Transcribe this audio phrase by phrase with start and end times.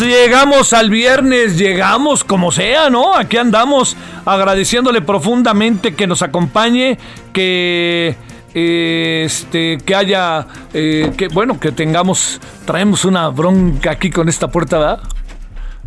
[0.00, 3.14] Llegamos al viernes, llegamos como sea, ¿no?
[3.14, 6.98] Aquí andamos agradeciéndole profundamente que nos acompañe,
[7.32, 8.16] que
[8.54, 14.48] eh, este que haya eh, que bueno, que tengamos traemos una bronca aquí con esta
[14.48, 15.00] puerta, ¿verdad?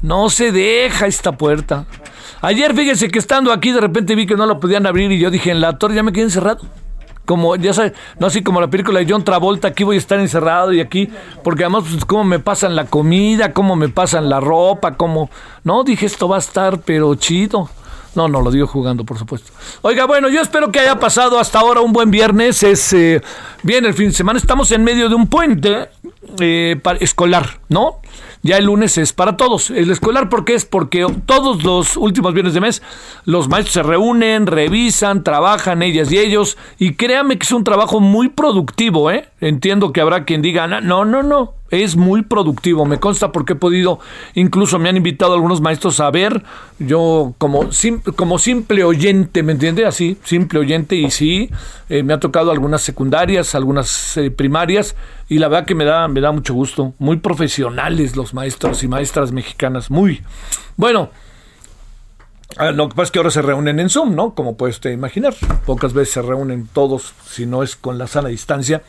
[0.01, 1.85] No se deja esta puerta.
[2.41, 5.31] Ayer fíjese que estando aquí de repente vi que no lo podían abrir y yo
[5.31, 6.61] dije, en la torre ya me quedé encerrado.
[7.25, 10.19] Como, ya sabes, no así como la película de John Travolta, aquí voy a estar
[10.19, 11.09] encerrado y aquí,
[11.41, 15.29] porque además, pues, cómo me pasan la comida, cómo me pasan la ropa, cómo.
[15.63, 17.69] No, dije, esto va a estar, pero chido.
[18.15, 19.51] No, no, lo digo jugando, por supuesto.
[19.81, 22.61] Oiga, bueno, yo espero que haya pasado hasta ahora un buen viernes.
[22.61, 23.21] Es eh,
[23.63, 24.37] bien el fin de semana.
[24.37, 25.89] Estamos en medio de un puente
[26.39, 28.01] eh, escolar, ¿no?
[28.45, 29.69] Ya el lunes es para todos.
[29.69, 30.65] El escolar, ¿por qué es?
[30.65, 32.81] Porque todos los últimos viernes de mes
[33.23, 36.57] los maestros se reúnen, revisan, trabajan ellas y ellos.
[36.77, 39.29] Y créame que es un trabajo muy productivo, ¿eh?
[39.39, 41.53] Entiendo que habrá quien diga, no, no, no.
[41.73, 43.99] Es muy productivo, me consta porque he podido,
[44.35, 46.43] incluso me han invitado algunos maestros a ver,
[46.77, 47.69] yo como,
[48.15, 49.85] como simple oyente, ¿me entiende?
[49.87, 51.49] Así, simple oyente, y sí,
[51.89, 54.95] eh, me ha tocado algunas secundarias, algunas eh, primarias,
[55.27, 56.93] y la verdad que me da, me da mucho gusto.
[56.99, 60.21] Muy profesionales los maestros y maestras mexicanas, muy.
[60.77, 61.09] Bueno,
[62.57, 64.35] Ah, Lo que pasa es que ahora se reúnen en Zoom, ¿no?
[64.35, 65.33] Como puede usted imaginar.
[65.65, 68.83] Pocas veces se reúnen todos, si no es con la sana distancia.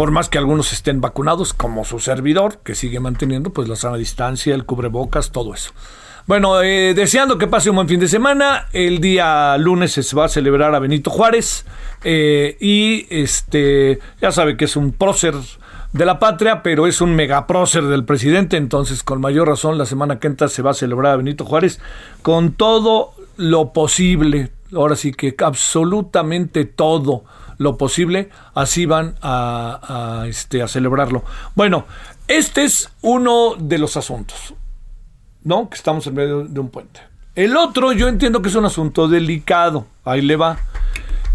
[0.00, 3.98] Por más que algunos estén vacunados, como su servidor, que sigue manteniendo pues la sana
[3.98, 5.72] distancia, el cubrebocas, todo eso.
[6.26, 8.66] Bueno, eh, deseando que pase un buen fin de semana.
[8.72, 11.66] El día lunes se va a celebrar a Benito Juárez.
[12.02, 15.34] eh, y este, ya sabe que es un prócer
[15.92, 18.56] de la patria, pero es un megaprócer del presidente.
[18.56, 21.78] Entonces, con mayor razón, la semana que entra se va a celebrar a Benito Juárez
[22.22, 24.50] con todo lo posible.
[24.72, 27.24] Ahora sí que absolutamente todo
[27.60, 31.24] lo posible, así van a, a, este, a celebrarlo.
[31.54, 31.84] Bueno,
[32.26, 34.54] este es uno de los asuntos.
[35.44, 35.68] ¿no?
[35.68, 37.00] Que estamos en medio de un puente.
[37.34, 39.86] El otro, yo entiendo que es un asunto delicado.
[40.04, 40.58] Ahí le va.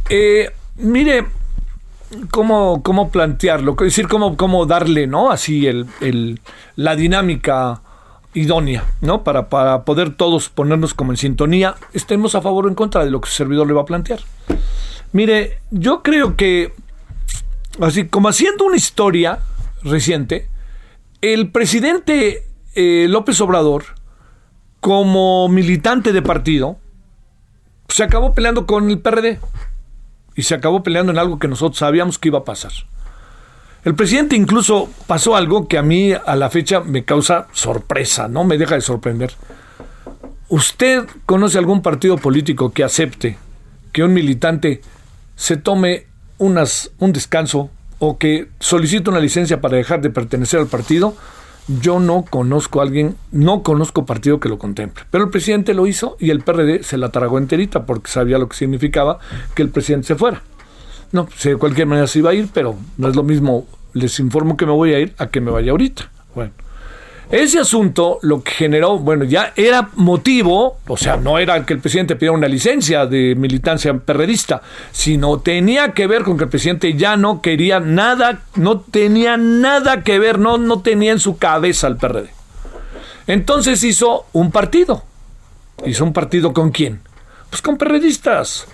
[0.09, 1.25] Eh, mire,
[2.31, 5.31] cómo, cómo plantearlo, es decir, cómo, cómo darle, ¿no?
[5.31, 6.39] Así el, el-
[6.75, 7.81] la dinámica
[8.33, 9.23] idónea, ¿no?
[9.23, 13.11] Para, para poder todos ponernos como en sintonía, estemos a favor o en contra de
[13.11, 14.19] lo que su servidor le va a plantear.
[15.15, 16.73] Mire, yo creo que,
[17.79, 19.39] así como haciendo una historia
[19.81, 20.49] reciente,
[21.21, 22.43] el presidente
[22.73, 23.85] eh, López Obrador,
[24.81, 26.79] como militante de partido,
[27.87, 29.39] se acabó peleando con el PRD
[30.35, 32.73] y se acabó peleando en algo que nosotros sabíamos que iba a pasar.
[33.85, 38.43] El presidente incluso pasó algo que a mí a la fecha me causa sorpresa, no
[38.43, 39.31] me deja de sorprender.
[40.49, 43.37] ¿Usted conoce algún partido político que acepte
[43.93, 44.81] que un militante
[45.35, 50.67] se tome unas, un descanso o que solicite una licencia para dejar de pertenecer al
[50.67, 51.15] partido?
[51.67, 55.05] Yo no conozco a alguien, no conozco partido que lo contemple.
[55.09, 58.47] Pero el presidente lo hizo y el PRD se la tragó enterita porque sabía lo
[58.47, 59.19] que significaba
[59.55, 60.43] que el presidente se fuera.
[61.11, 64.19] No, si de cualquier manera se iba a ir, pero no es lo mismo les
[64.19, 66.11] informo que me voy a ir a que me vaya ahorita.
[66.35, 66.51] Bueno,
[67.31, 71.79] ese asunto lo que generó, bueno, ya era motivo, o sea, no era que el
[71.79, 74.61] presidente pidiera una licencia de militancia perredista,
[74.91, 80.03] sino tenía que ver con que el presidente ya no quería nada, no tenía nada
[80.03, 82.29] que ver, no, no tenía en su cabeza el PRD.
[83.27, 85.03] Entonces hizo un partido.
[85.83, 87.01] ¿Hizo un partido con quién?
[87.49, 88.67] Pues con perredistas,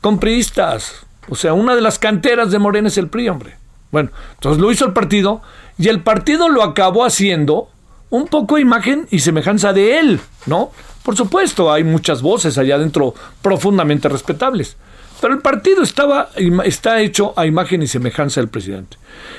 [0.00, 1.06] con priistas.
[1.28, 3.56] O sea, una de las canteras de Morena es el PRI, hombre.
[3.92, 5.42] Bueno, entonces lo hizo el partido
[5.78, 7.68] y el partido lo acabó haciendo
[8.10, 10.72] un poco imagen y semejanza de él, ¿no?
[11.02, 14.76] Por supuesto, hay muchas voces allá adentro profundamente respetables.
[15.20, 16.30] Pero el partido estaba,
[16.64, 18.96] está hecho a imagen y semejanza del presidente.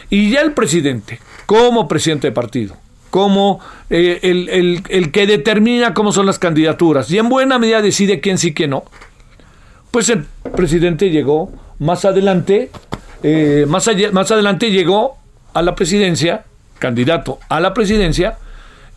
[0.09, 2.77] Y ya el presidente, como presidente de partido,
[3.09, 3.59] como
[3.89, 8.49] eh, el, que determina cómo son las candidaturas y en buena medida decide quién sí
[8.49, 8.85] y quién no,
[9.91, 10.25] pues el
[10.55, 12.71] presidente llegó más adelante,
[13.21, 15.17] eh, más, más adelante llegó
[15.53, 16.45] a la presidencia,
[16.79, 18.37] candidato a la presidencia,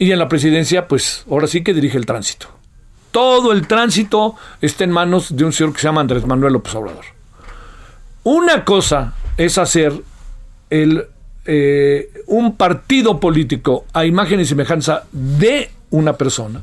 [0.05, 2.49] y en la presidencia, pues ahora sí que dirige el tránsito.
[3.11, 6.75] Todo el tránsito está en manos de un señor que se llama Andrés Manuel López
[6.75, 7.05] Obrador.
[8.25, 9.95] Una cosa es hacer
[10.69, 11.06] el
[11.47, 16.62] eh, un partido político a imagen y semejanza de una persona.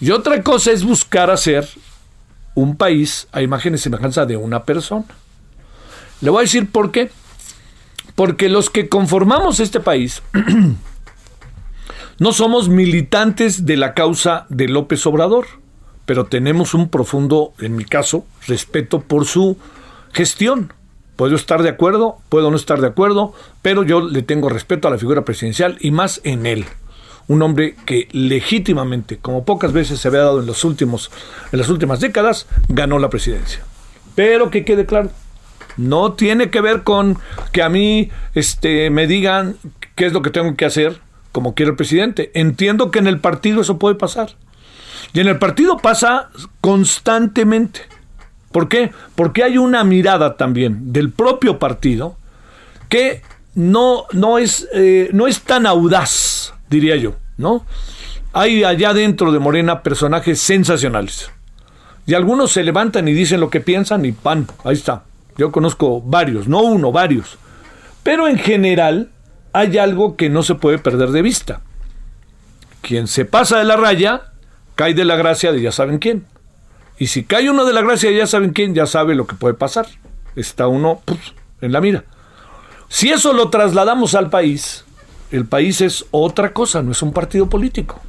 [0.00, 1.68] Y otra cosa es buscar hacer
[2.54, 5.06] un país a imagen y semejanza de una persona.
[6.20, 7.10] Le voy a decir por qué.
[8.14, 10.22] Porque los que conformamos este país
[12.18, 15.46] no somos militantes de la causa de López Obrador,
[16.06, 19.56] pero tenemos un profundo, en mi caso, respeto por su
[20.12, 20.72] gestión.
[21.16, 24.90] Puedo estar de acuerdo, puedo no estar de acuerdo, pero yo le tengo respeto a
[24.92, 26.66] la figura presidencial y más en él.
[27.26, 31.10] Un hombre que legítimamente, como pocas veces se había dado en, los últimos,
[31.52, 33.64] en las últimas décadas, ganó la presidencia.
[34.14, 35.10] Pero que quede claro,
[35.76, 37.18] no tiene que ver con
[37.50, 39.56] que a mí este, me digan
[39.96, 41.00] qué es lo que tengo que hacer
[41.34, 42.30] como quiere el presidente.
[42.34, 44.30] Entiendo que en el partido eso puede pasar.
[45.12, 47.80] Y en el partido pasa constantemente.
[48.52, 48.92] ¿Por qué?
[49.16, 52.16] Porque hay una mirada también del propio partido
[52.88, 53.22] que
[53.56, 57.66] no, no, es, eh, no es tan audaz, diría yo, ¿no?
[58.32, 61.32] Hay allá dentro de Morena personajes sensacionales.
[62.06, 65.02] Y algunos se levantan y dicen lo que piensan y pan, ahí está.
[65.36, 67.38] Yo conozco varios, no uno, varios.
[68.04, 69.10] Pero en general
[69.54, 71.60] hay algo que no se puede perder de vista.
[72.82, 74.32] Quien se pasa de la raya
[74.74, 76.26] cae de la gracia de ya saben quién.
[76.98, 79.54] Y si cae uno de la gracia, ya saben quién, ya sabe lo que puede
[79.54, 79.86] pasar.
[80.34, 81.02] Está uno
[81.60, 82.04] en la mira.
[82.88, 84.84] Si eso lo trasladamos al país,
[85.30, 88.00] el país es otra cosa, no es un partido político.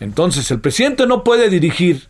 [0.00, 2.08] Entonces, el presidente no puede dirigir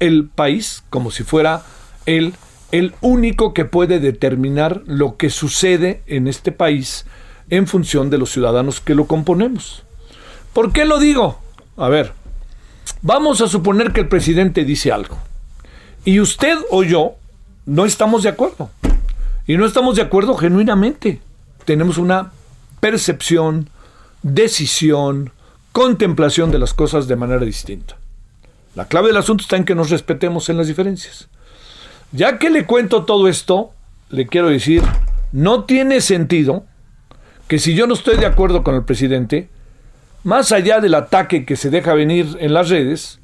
[0.00, 1.62] el país como si fuera
[2.04, 2.34] él
[2.72, 7.06] el único que puede determinar lo que sucede en este país
[7.50, 9.82] en función de los ciudadanos que lo componemos.
[10.52, 11.40] ¿Por qué lo digo?
[11.76, 12.12] A ver,
[13.06, 15.18] Vamos a suponer que el presidente dice algo
[16.06, 17.16] y usted o yo
[17.66, 18.70] no estamos de acuerdo.
[19.46, 21.20] Y no estamos de acuerdo genuinamente.
[21.66, 22.32] Tenemos una
[22.80, 23.68] percepción,
[24.22, 25.32] decisión,
[25.72, 27.96] contemplación de las cosas de manera distinta.
[28.74, 31.28] La clave del asunto está en que nos respetemos en las diferencias.
[32.12, 33.72] Ya que le cuento todo esto,
[34.08, 34.82] le quiero decir,
[35.32, 36.64] no tiene sentido
[37.48, 39.48] que si yo no estoy de acuerdo con el presidente,
[40.22, 43.20] más allá del ataque que se deja venir en las redes,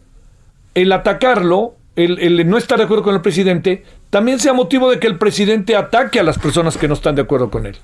[0.74, 5.06] el atacarlo, el, no estar de acuerdo con el presidente, también sea motivo de que
[5.06, 7.76] el presidente ataque a las personas que no están de acuerdo con él.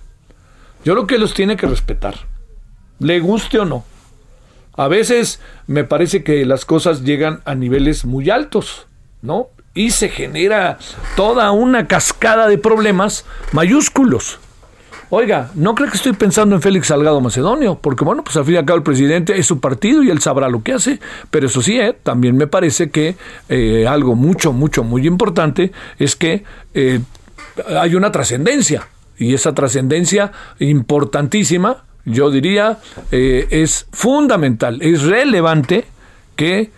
[0.85, 2.14] Yo creo que los tiene que respetar,
[2.99, 3.85] le guste o no.
[4.76, 8.87] A veces me parece que las cosas llegan a niveles muy altos,
[9.23, 9.49] ¿no?
[9.75, 10.78] Y se genera
[11.16, 14.38] toda una cascada de problemas mayúsculos.
[15.09, 18.55] Oiga, no creo que estoy pensando en Félix Salgado Macedonio, porque bueno, pues al fin
[18.55, 20.99] y al cabo el presidente es su partido y él sabrá lo que hace,
[21.31, 23.15] pero eso sí, eh, también me parece que
[23.49, 25.71] eh, algo mucho, mucho, muy importante
[26.01, 26.43] es que
[26.75, 26.99] eh,
[27.79, 32.79] hay una trascendencia, y esa trascendencia importantísima, yo diría,
[33.11, 35.87] es fundamental, es relevante
[36.37, 36.71] que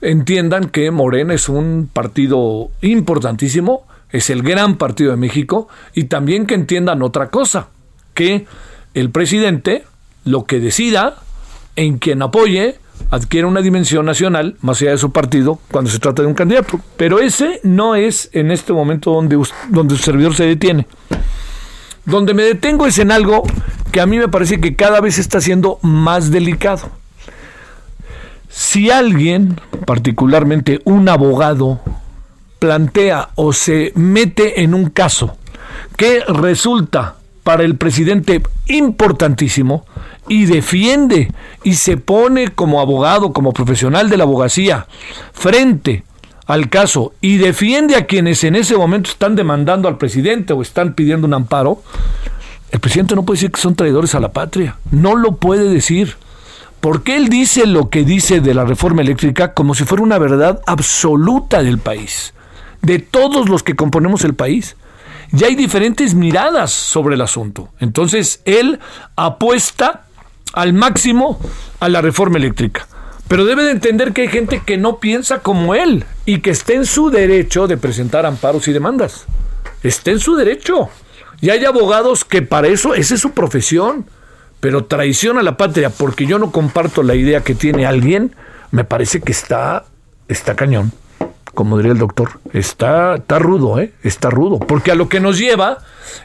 [0.00, 6.46] entiendan que Morena es un partido importantísimo, es el gran partido de México, y también
[6.46, 7.70] que entiendan otra cosa,
[8.14, 8.46] que
[8.94, 9.84] el presidente
[10.24, 11.16] lo que decida
[11.74, 12.78] en quien apoye
[13.10, 16.78] adquiere una dimensión nacional más allá de su partido cuando se trata de un candidato.
[16.96, 19.36] Pero ese no es en este momento donde,
[19.70, 20.86] donde el servidor se detiene.
[22.04, 23.42] Donde me detengo es en algo
[23.90, 26.88] que a mí me parece que cada vez está siendo más delicado.
[28.48, 31.80] Si alguien, particularmente un abogado,
[32.58, 35.36] plantea o se mete en un caso
[35.96, 39.84] que resulta para el presidente importantísimo
[40.28, 41.30] y defiende
[41.62, 44.86] y se pone como abogado, como profesional de la abogacía
[45.32, 46.04] frente
[46.46, 50.94] al caso y defiende a quienes en ese momento están demandando al presidente o están
[50.94, 51.82] pidiendo un amparo,
[52.70, 54.76] el presidente no puede decir que son traidores a la patria.
[54.90, 56.16] No lo puede decir.
[56.80, 60.60] Porque él dice lo que dice de la reforma eléctrica como si fuera una verdad
[60.66, 62.34] absoluta del país,
[62.84, 64.76] de todos los que componemos el país.
[65.32, 67.70] Ya hay diferentes miradas sobre el asunto.
[67.80, 68.78] Entonces, él
[69.16, 70.04] apuesta
[70.52, 71.40] al máximo
[71.80, 72.86] a la reforma eléctrica.
[73.26, 76.74] Pero debe de entender que hay gente que no piensa como él y que está
[76.74, 79.24] en su derecho de presentar amparos y demandas.
[79.82, 80.90] Está en su derecho.
[81.40, 84.06] Y hay abogados que para eso, esa es su profesión.
[84.60, 88.34] Pero traición a la patria porque yo no comparto la idea que tiene alguien,
[88.70, 89.84] me parece que está,
[90.28, 90.92] está cañón.
[91.54, 93.92] Como diría el doctor, está, está rudo, ¿eh?
[94.02, 94.58] Está rudo.
[94.58, 95.78] Porque a lo que nos lleva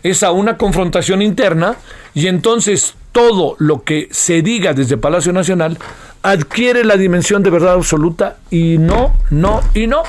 [0.04, 1.76] es a una confrontación interna
[2.14, 5.78] y entonces todo lo que se diga desde Palacio Nacional
[6.22, 10.04] adquiere la dimensión de verdad absoluta y no, no y no.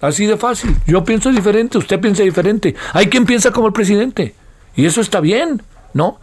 [0.00, 0.76] Así de fácil.
[0.86, 2.74] Yo pienso diferente, usted piensa diferente.
[2.92, 4.34] Hay quien piensa como el presidente.
[4.74, 5.62] Y eso está bien,
[5.94, 6.20] ¿no?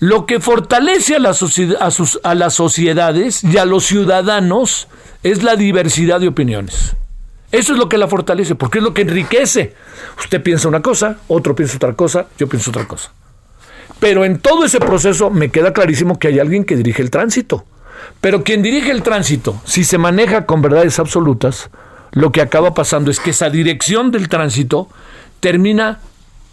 [0.00, 4.88] Lo que fortalece a, a las sociedades y a los ciudadanos
[5.22, 6.96] es la diversidad de opiniones.
[7.52, 9.74] Eso es lo que la fortalece, porque es lo que enriquece.
[10.18, 13.12] Usted piensa una cosa, otro piensa otra cosa, yo pienso otra cosa.
[14.00, 17.64] Pero en todo ese proceso me queda clarísimo que hay alguien que dirige el tránsito.
[18.20, 21.70] Pero quien dirige el tránsito, si se maneja con verdades absolutas,
[22.12, 24.88] lo que acaba pasando es que esa dirección del tránsito
[25.40, 26.00] termina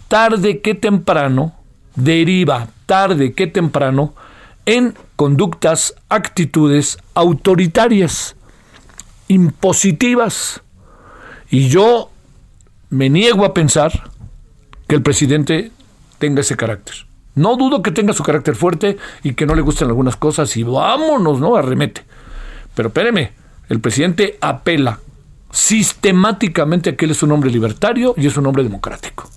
[0.10, 1.56] tarde que temprano,
[1.96, 4.14] deriva tarde que temprano
[4.66, 8.36] en conductas, actitudes autoritarias,
[9.28, 10.62] impositivas.
[11.50, 12.12] Y yo
[12.90, 14.12] me niego a pensar
[14.88, 15.72] que el presidente
[16.18, 16.96] tenga ese carácter.
[17.36, 20.64] No dudo que tenga su carácter fuerte y que no le gusten algunas cosas y
[20.64, 21.56] vámonos, ¿no?
[21.56, 22.04] Arremete.
[22.76, 23.32] Pero espéreme,
[23.70, 25.00] el presidente apela
[25.52, 29.30] sistemáticamente a que él es un hombre libertario y es un hombre democrático.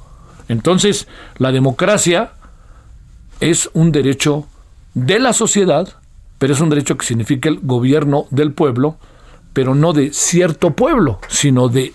[0.48, 1.06] Entonces,
[1.38, 2.32] la democracia
[3.40, 4.46] es un derecho
[4.94, 5.88] de la sociedad,
[6.38, 8.96] pero es un derecho que significa el gobierno del pueblo,
[9.52, 11.92] pero no de cierto pueblo, sino de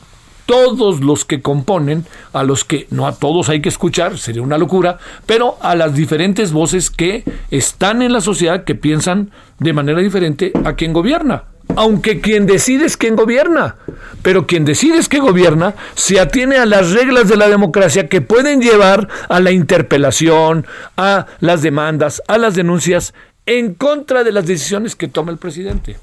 [0.48, 4.58] todos los que componen, a los que no a todos hay que escuchar, sería una
[4.58, 10.00] locura, pero a las diferentes voces que están en la sociedad que piensan de manera
[10.00, 11.44] diferente a quien gobierna.
[11.76, 13.76] Aunque quien decide es quien gobierna,
[14.22, 18.22] pero quien decide es que gobierna se atiene a las reglas de la democracia que
[18.22, 23.14] pueden llevar a la interpelación, a las demandas, a las denuncias
[23.46, 25.98] en contra de las decisiones que toma el presidente.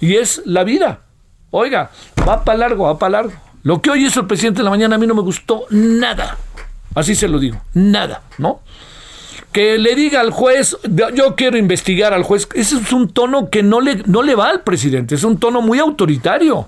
[0.00, 1.00] Y es la vida.
[1.50, 1.90] Oiga,
[2.26, 3.32] va para largo, va para largo.
[3.62, 6.36] Lo que hoy hizo el presidente en la mañana a mí no me gustó nada.
[6.94, 8.60] Así se lo digo, nada, ¿no?
[9.52, 13.62] Que le diga al juez, yo quiero investigar al juez, ese es un tono que
[13.62, 16.66] no le, no le va al presidente, es un tono muy autoritario.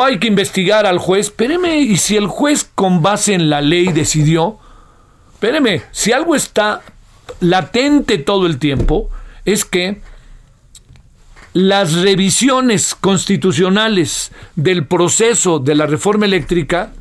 [0.00, 3.92] Hay que investigar al juez, espéreme, y si el juez con base en la ley
[3.92, 4.58] decidió,
[5.34, 6.82] espéreme, si algo está
[7.40, 9.10] latente todo el tiempo,
[9.44, 10.00] es que
[11.52, 16.92] las revisiones constitucionales del proceso de la reforma eléctrica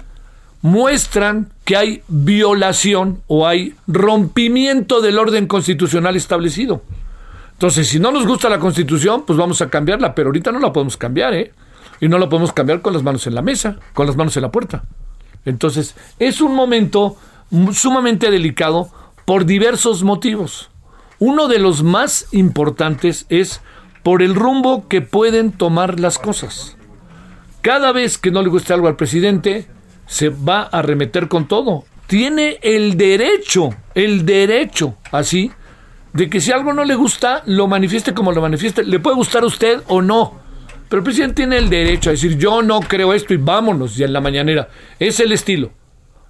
[0.62, 6.82] muestran que hay violación o hay rompimiento del orden constitucional establecido.
[7.54, 10.74] Entonces, si no nos gusta la constitución, pues vamos a cambiarla, pero ahorita no la
[10.74, 11.54] podemos cambiar, ¿eh?
[12.00, 14.42] Y no la podemos cambiar con las manos en la mesa, con las manos en
[14.42, 14.84] la puerta.
[15.46, 17.18] Entonces, es un momento
[17.74, 18.90] sumamente delicado
[19.26, 20.70] por diversos motivos.
[21.20, 23.62] Uno de los más importantes es
[24.04, 26.78] por el rumbo que pueden tomar las cosas.
[27.62, 29.68] Cada vez que no le guste algo al presidente,
[30.08, 31.86] se va a remeter con todo.
[32.08, 35.52] Tiene el derecho, el derecho, así,
[36.14, 38.84] de que si algo no le gusta, lo manifieste como lo manifieste.
[38.84, 40.40] Le puede gustar a usted o no.
[40.90, 44.06] Pero el presidente tiene el derecho a decir, yo no creo esto y vámonos ya
[44.06, 44.68] en la mañanera.
[45.00, 45.72] Es el estilo.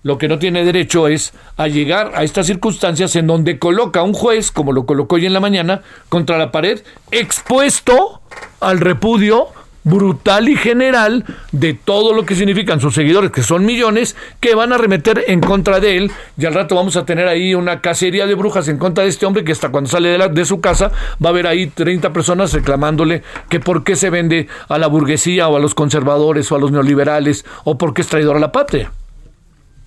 [0.03, 4.03] Lo que no tiene derecho es a llegar a estas circunstancias en donde coloca a
[4.03, 6.81] un juez, como lo colocó hoy en la mañana, contra la pared,
[7.11, 8.21] expuesto
[8.59, 9.49] al repudio
[9.83, 14.73] brutal y general de todo lo que significan sus seguidores, que son millones, que van
[14.73, 16.11] a remeter en contra de él.
[16.37, 19.25] Y al rato vamos a tener ahí una cacería de brujas en contra de este
[19.25, 20.91] hombre, que hasta cuando sale de, de su casa
[21.23, 25.47] va a haber ahí 30 personas reclamándole que por qué se vende a la burguesía
[25.47, 28.51] o a los conservadores o a los neoliberales o por qué es traidor a la
[28.51, 28.91] patria.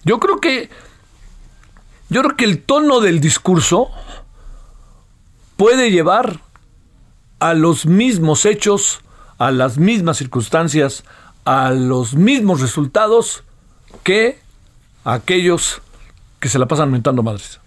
[0.04, 0.70] Yo creo que
[2.10, 3.90] yo creo que el tono del discurso
[5.56, 6.40] puede llevar
[7.38, 9.00] a los mismos hechos,
[9.38, 11.04] a las mismas circunstancias,
[11.44, 13.42] a los mismos resultados
[14.02, 14.38] que
[15.04, 15.80] aquellos
[16.40, 17.60] que se la pasan mentando madres.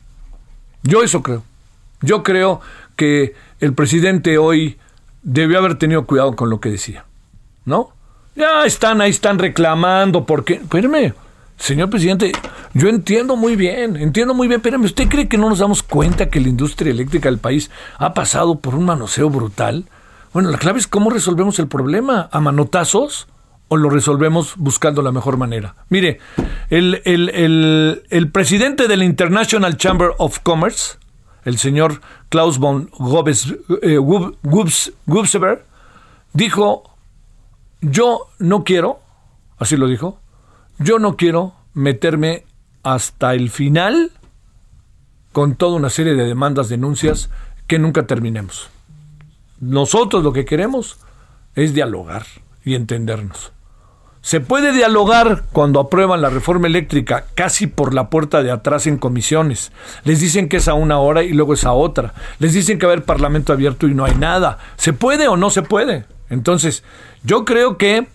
[0.83, 1.43] Yo eso creo.
[2.01, 2.61] Yo creo
[2.95, 4.77] que el presidente hoy
[5.23, 7.05] debió haber tenido cuidado con lo que decía.
[7.65, 7.91] ¿No?
[8.35, 10.53] Ya están, ahí están reclamando porque...
[10.53, 11.13] Espérame,
[11.57, 12.31] señor presidente,
[12.73, 16.29] yo entiendo muy bien, entiendo muy bien, espérame, ¿usted cree que no nos damos cuenta
[16.29, 19.85] que la industria eléctrica del país ha pasado por un manoseo brutal?
[20.33, 23.27] Bueno, la clave es cómo resolvemos el problema, a manotazos
[23.69, 25.75] o lo resolvemos buscando la mejor manera.
[25.89, 26.19] Mire,
[26.69, 27.01] el,
[28.09, 30.97] el presidente de la International Chamber of Commerce,
[31.43, 32.91] el señor Klaus von
[33.81, 33.99] eh,
[36.33, 36.83] dijo,
[37.81, 38.99] yo no quiero,
[39.57, 40.19] así lo dijo,
[40.79, 42.45] yo no quiero meterme
[42.83, 44.11] hasta el final
[45.31, 47.29] con toda una serie de demandas, denuncias
[47.67, 48.69] que nunca terminemos.
[49.59, 50.97] Nosotros lo que queremos
[51.55, 52.25] es dialogar
[52.63, 53.51] y entendernos.
[54.21, 58.97] Se puede dialogar cuando aprueban la reforma eléctrica casi por la puerta de atrás en
[58.97, 59.71] comisiones.
[60.03, 62.13] Les dicen que es a una hora y luego es a otra.
[62.39, 64.59] Les dicen que va a haber parlamento abierto y no hay nada.
[64.75, 66.05] ¿Se puede o no se puede?
[66.29, 66.83] Entonces,
[67.23, 68.07] yo creo que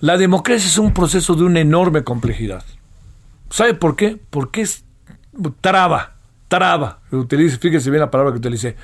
[0.00, 2.64] la democracia es un proceso de una enorme complejidad.
[3.50, 4.18] ¿Sabe por qué?
[4.30, 4.84] Porque es
[5.60, 6.14] traba,
[6.48, 7.00] traba.
[7.10, 8.76] Utilice, fíjese bien la palabra que utilicé.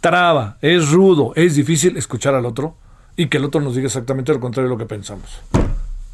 [0.00, 2.76] Traba, es rudo, es difícil escuchar al otro
[3.16, 5.40] y que el otro nos diga exactamente lo contrario de lo que pensamos.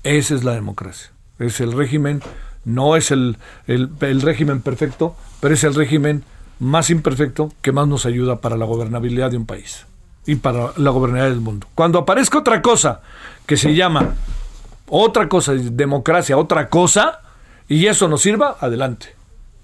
[0.02, 1.10] Esa es la democracia.
[1.38, 2.20] Es el régimen,
[2.64, 3.36] no es el,
[3.66, 6.24] el, régimen perfecto, pero es el régimen
[6.58, 9.86] más imperfecto que más nos ayuda para la gobernabilidad de un país
[10.26, 11.68] y para la gobernabilidad del mundo.
[11.76, 13.00] Cuando aparezca otra cosa
[13.46, 14.14] que se llama
[14.88, 17.20] otra cosa, democracia, otra cosa,
[17.68, 19.14] y eso nos sirva, adelante.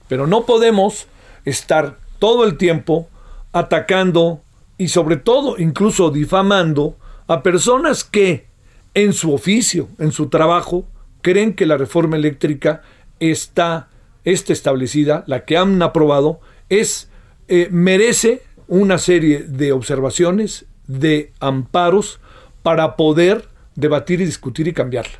[0.09, 1.07] Pero no podemos
[1.45, 3.09] estar todo el tiempo
[3.52, 4.43] atacando
[4.78, 8.47] y sobre todo incluso difamando a personas que
[8.95, 10.85] en su oficio, en su trabajo,
[11.23, 12.83] creen que la reforma eléctrica
[13.19, 13.88] está,
[14.25, 17.09] está establecida, la que han aprobado, es,
[17.49, 22.21] eh, merece una serie de observaciones, de amparos,
[22.62, 25.19] para poder debatir y discutir y cambiarla.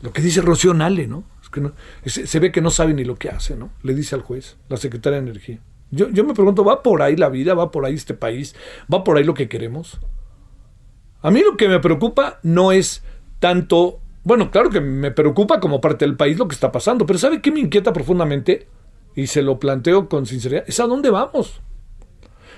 [0.00, 1.24] Lo que dice Rocío Nale, ¿no?
[1.42, 1.62] Es que
[2.26, 3.70] se, ve que no sabe ni lo que hace, ¿no?
[3.82, 5.60] Le dice al juez, la secretaria de Energía.
[5.90, 7.54] Yo, yo me pregunto, ¿va por ahí la vida?
[7.54, 8.56] ¿Va por ahí este país?
[8.92, 10.00] ¿Va por ahí lo que queremos?
[11.22, 13.04] A mí lo que me preocupa no es
[13.38, 17.18] tanto, bueno, claro que me preocupa como parte del país lo que está pasando, pero
[17.18, 18.66] ¿sabe qué me inquieta profundamente?
[19.14, 21.60] Y se lo planteo con sinceridad, es a dónde vamos.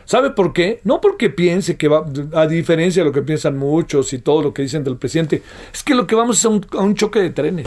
[0.05, 0.81] ¿Sabe por qué?
[0.85, 4.55] No porque piense que va, a diferencia de lo que piensan muchos y todo lo
[4.55, 7.67] que dicen del presidente, es que lo que vamos es a un, choque de trenes.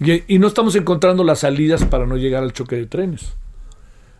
[0.00, 3.34] Y, y, no estamos encontrando las salidas para no llegar al choque de trenes.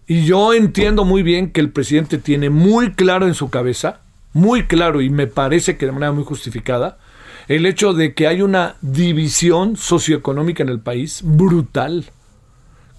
[0.07, 4.01] Y yo entiendo muy bien que el presidente tiene muy claro en su cabeza
[4.33, 6.99] muy claro y me parece que de manera muy justificada
[7.49, 12.07] el hecho de que hay una división socioeconómica en el país brutal,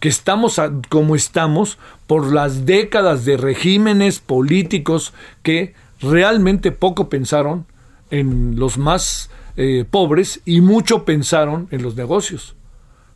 [0.03, 5.13] que estamos como estamos por las décadas de regímenes políticos
[5.43, 7.65] que realmente poco pensaron
[8.11, 12.53] en los más eh, pobres y mucho pensaron en los negocios.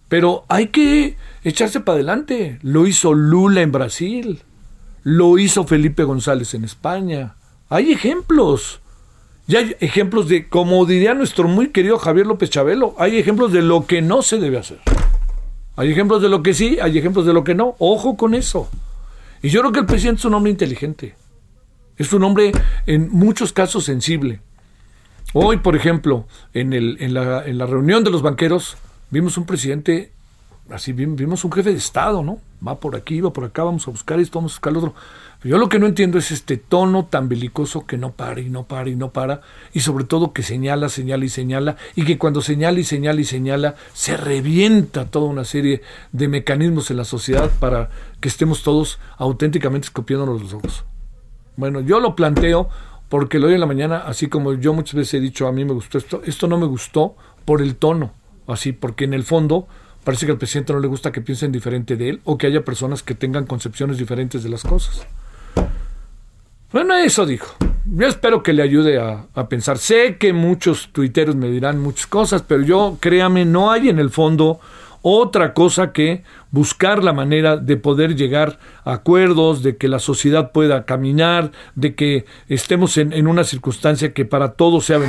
[0.08, 2.58] Pero hay que echarse para adelante.
[2.62, 4.43] Lo hizo Lula en Brasil,
[5.04, 7.36] lo hizo Felipe González en España,
[7.67, 8.80] hay ejemplos.
[9.45, 13.62] Ya hay ejemplos de, como diría nuestro muy querido Javier López Chabelo, hay ejemplos de
[13.62, 14.80] lo que no se debe hacer.
[15.78, 17.76] Hay ejemplos de lo que sí, hay ejemplos de lo que no.
[17.78, 18.68] Ojo con eso.
[19.44, 21.16] Y yo creo que el presidente es un hombre inteligente.
[21.98, 22.52] Es un hombre
[22.88, 24.42] en muchos casos sensible.
[25.34, 28.76] Hoy, por ejemplo, en, la reunión de los banqueros,
[29.12, 30.12] vimos un presidente,
[30.72, 32.40] así vimos un jefe de Estado, ¿no?
[32.66, 34.96] Va por aquí, va por acá, vamos a buscar esto, vamos a buscar lo otro.
[35.48, 38.66] Yo lo que no entiendo es este tono tan belicoso que no para y no
[38.66, 39.40] para y no para,
[39.72, 43.24] y sobre todo que señala, señala y señala, y que cuando señala y señala y
[43.24, 49.00] señala, se revienta toda una serie de mecanismos en la sociedad para que estemos todos
[49.16, 50.84] auténticamente escopiándonos los ojos.
[51.56, 52.68] Bueno, yo lo planteo
[53.08, 55.64] porque lo hoy en la mañana, así como yo muchas veces he dicho, a mí
[55.64, 58.12] me gustó esto, esto no me gustó por el tono,
[58.48, 59.66] así, porque en el fondo
[60.04, 62.66] parece que al presidente no le gusta que piensen diferente de él o que haya
[62.66, 65.08] personas que tengan concepciones diferentes de las cosas.
[66.78, 67.56] Bueno, eso dijo.
[67.86, 69.80] Yo espero que le ayude a, pensar.
[69.80, 74.12] Sé que muchos tuiteros me dirán muchas cosas, pero yo, créame, no hay en el
[74.12, 74.60] fondo
[75.02, 80.52] otra cosa que buscar la manera de poder llegar a acuerdos, de que la sociedad
[80.52, 85.00] pueda caminar, de que estemos en, una circunstancia que para todos sea,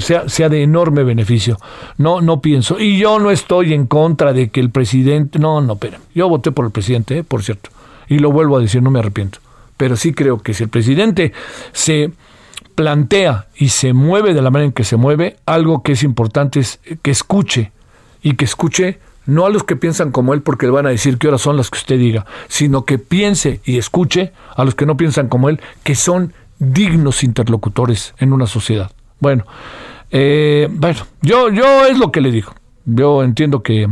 [0.00, 1.56] sea, sea, de enorme beneficio.
[1.98, 2.80] No, no pienso.
[2.80, 5.38] Y yo no estoy en contra de que el presidente.
[5.38, 6.00] No, no, espera.
[6.16, 7.22] Yo voté por el presidente, ¿eh?
[7.22, 7.70] por cierto.
[8.08, 9.38] Y lo vuelvo a decir, no me arrepiento
[9.80, 11.32] pero sí creo que si el presidente
[11.72, 12.12] se
[12.74, 16.60] plantea y se mueve de la manera en que se mueve, algo que es importante
[16.60, 17.72] es que escuche
[18.20, 21.16] y que escuche no a los que piensan como él porque le van a decir
[21.16, 24.84] qué horas son las que usted diga, sino que piense y escuche a los que
[24.84, 28.90] no piensan como él, que son dignos interlocutores en una sociedad.
[29.18, 29.46] Bueno,
[30.10, 32.52] eh, bueno, yo, yo es lo que le digo.
[32.84, 33.88] Yo entiendo que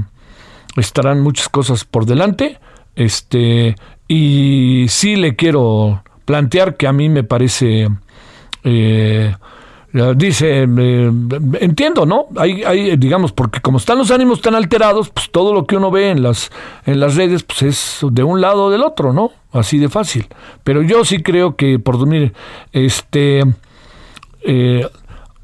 [0.77, 2.61] estarán muchas cosas por delante,
[2.95, 3.75] este,
[4.09, 7.89] y sí le quiero plantear que a mí me parece
[8.65, 9.35] eh,
[10.17, 11.13] Dice, eh,
[11.61, 12.27] entiendo, ¿no?
[12.37, 15.91] Hay, hay, digamos, porque como están los ánimos tan alterados, pues todo lo que uno
[15.91, 16.51] ve en las,
[16.85, 19.33] en las redes, pues es de un lado o del otro, ¿no?
[19.51, 20.27] Así de fácil.
[20.63, 22.35] Pero yo sí creo que, por dormir,
[22.73, 23.45] este,
[24.43, 24.87] eh,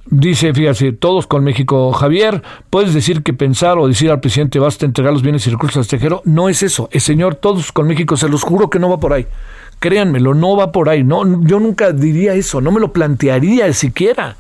[0.07, 4.87] dice, fíjate, todos con México, Javier, puedes decir que pensar o decir al presidente basta
[4.87, 8.17] entregar los bienes y recursos al extranjero, no es eso, es señor, todos con México,
[8.17, 9.27] se los juro que no va por ahí.
[9.81, 11.03] Créanmelo, no va por ahí.
[11.05, 14.37] No, yo nunca diría eso, no me lo plantearía siquiera.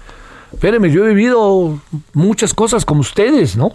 [0.52, 1.80] Espérenme, yo he vivido
[2.12, 3.72] muchas cosas como ustedes, ¿no?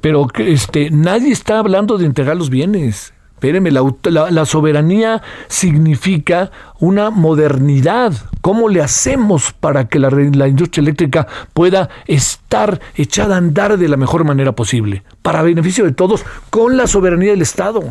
[0.00, 3.12] Pero este, nadie está hablando de entregar los bienes.
[3.44, 8.14] Espérenme, la, la, soberanía significa una modernidad.
[8.40, 13.98] ¿Cómo le hacemos para que la, industria eléctrica pueda estar echada a andar de la
[13.98, 15.02] mejor manera posible?
[15.20, 17.82] Para beneficio de todos, con la soberanía del Estado.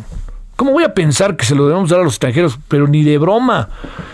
[0.55, 2.57] ¿Cómo voy a pensar que se lo debemos dar a los extranjeros?
[2.67, 3.69] Pero ni de broma.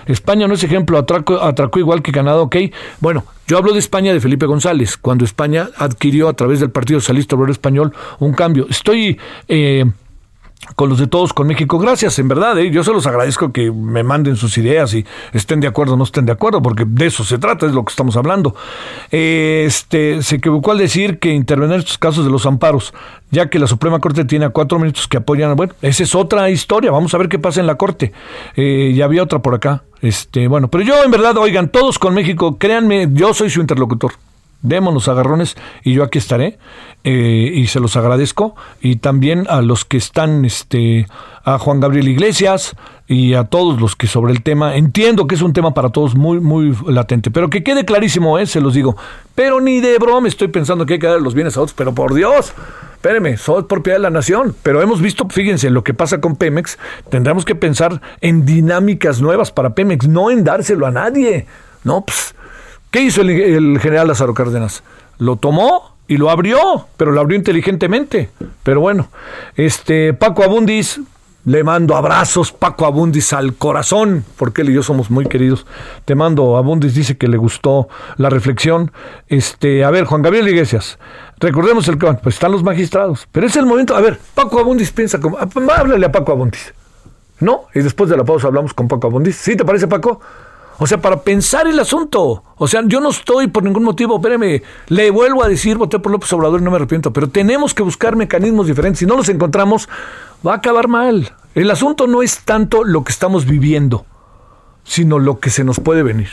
[0.08, 2.58] España no es ejemplo, atracó igual que Canadá, ok.
[3.00, 7.00] Bueno, yo hablo de España de Felipe González, cuando España adquirió a través del Partido
[7.00, 8.68] Socialista Obrero Español un cambio.
[8.70, 9.86] Estoy eh,
[10.76, 11.80] con los de todos con México.
[11.80, 12.70] Gracias, en verdad, ¿eh?
[12.70, 16.04] yo se los agradezco que me manden sus ideas y estén de acuerdo o no
[16.04, 18.56] estén de acuerdo, porque de eso se trata, es lo que estamos hablando.
[19.12, 22.94] este, se equivocó al decir que intervenir en estos casos de los amparos,
[23.32, 25.56] ya que la Suprema Corte tiene a cuatro ministros que apoyan.
[25.56, 28.12] Bueno, esa es otra historia, vamos a ver qué pasa en la Corte.
[28.56, 29.84] Eh, ya había otra por acá.
[30.02, 34.14] Este, bueno, pero yo en verdad, oigan, todos con México, créanme, yo soy su interlocutor
[34.62, 36.58] démonos agarrones y yo aquí estaré
[37.04, 38.56] eh, y se los agradezco.
[38.82, 41.08] Y también a los que están este
[41.44, 42.76] a Juan Gabriel Iglesias
[43.08, 46.16] y a todos los que sobre el tema entiendo que es un tema para todos
[46.16, 48.96] muy muy latente pero que quede clarísimo eh, se los digo.
[49.36, 51.94] Pero ni de broma estoy pensando que hay que dar los bienes a otros pero
[51.94, 52.54] por Dios
[53.00, 56.78] espéreme, soy propiedad de la nación, pero hemos visto, fíjense, lo que pasa con Pemex,
[57.10, 61.46] tendremos que pensar en dinámicas nuevas para Pemex, no en dárselo a nadie,
[61.86, 62.36] no, pues,
[62.92, 64.82] ¿Qué hizo el, general Lázaro Cárdenas?
[65.20, 68.32] Lo tomó y lo abrió, pero lo abrió inteligentemente.
[68.64, 69.10] Pero bueno,
[69.56, 71.00] este Paco Abundis,
[71.46, 75.68] le mando abrazos, Paco Abundis, al corazón, porque él y yo somos muy queridos.
[76.06, 78.92] Te mando, Abundis dice que le gustó la reflexión.
[79.28, 80.98] Este, a ver, Juan Gabriel Iglesias,
[81.40, 84.92] recordemos el que pues están los magistrados, pero es el momento, a ver, Paco Abundis
[84.92, 85.48] piensa como, ah,
[85.78, 86.74] háblale a Paco Abundis,
[87.40, 87.66] ¿no?
[87.76, 89.36] Y después de la pausa hablamos con Paco Abundis.
[89.36, 90.20] ¿Sí te parece, Paco?
[90.80, 92.44] O sea, para pensar el asunto.
[92.56, 96.12] O sea, yo no estoy por ningún motivo, espéreme, le vuelvo a decir, voté por
[96.12, 99.00] López Obrador y no me arrepiento, pero tenemos que buscar mecanismos diferentes.
[99.00, 99.90] Si no los encontramos,
[100.46, 101.34] va a acabar mal.
[101.54, 104.06] El asunto no es tanto lo que estamos viviendo,
[104.86, 106.30] sino lo que se nos puede venir.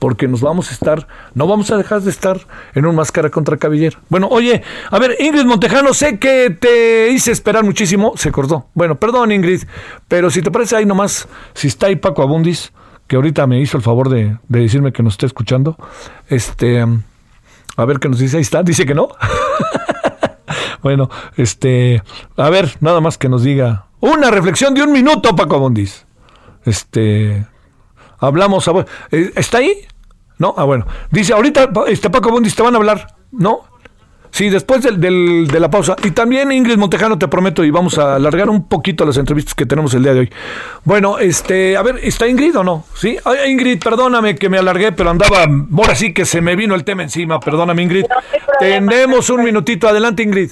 [0.00, 2.40] Porque nos vamos a estar, no vamos a dejar de estar
[2.74, 3.98] en un máscara contra cabellera.
[4.08, 8.66] Bueno, oye, a ver, Ingrid Montejano, sé que te hice esperar muchísimo, se cortó.
[8.74, 9.62] Bueno, perdón Ingrid,
[10.08, 12.72] pero si te parece ahí nomás, si está ahí Paco Abundis,
[13.06, 15.76] que ahorita me hizo el favor de, decirme que nos está escuchando.
[16.28, 16.84] Este,
[17.76, 18.36] a ver qué nos dice.
[18.36, 18.62] Ahí está.
[18.62, 19.08] Dice que no.
[20.82, 22.02] bueno, este,
[22.36, 26.06] a ver, nada más que nos diga una reflexión de un minuto, Paco Bondis.
[26.64, 27.46] Este,
[28.18, 28.68] hablamos.
[29.10, 29.86] Eh, ¿Está ahí?
[30.38, 30.86] No, ah, bueno.
[31.10, 33.16] Dice, ahorita, este Paco Bondis, te van a hablar.
[33.32, 33.64] ¿No?
[34.36, 35.96] Sí, después del, de la pausa.
[36.04, 39.64] Y también Ingrid Montejano, te prometo, y vamos a alargar un poquito las entrevistas que
[39.64, 40.32] tenemos el día de hoy.
[40.84, 42.84] Bueno, este, a ver, ¿está Ingrid o no?
[42.94, 46.84] Sí, Ingrid, perdóname que me alargué, pero andaba, ahora sí que se me vino el
[46.84, 48.04] tema encima, perdóname Ingrid.
[48.58, 50.50] Tenemos un minutito, adelante Ingrid.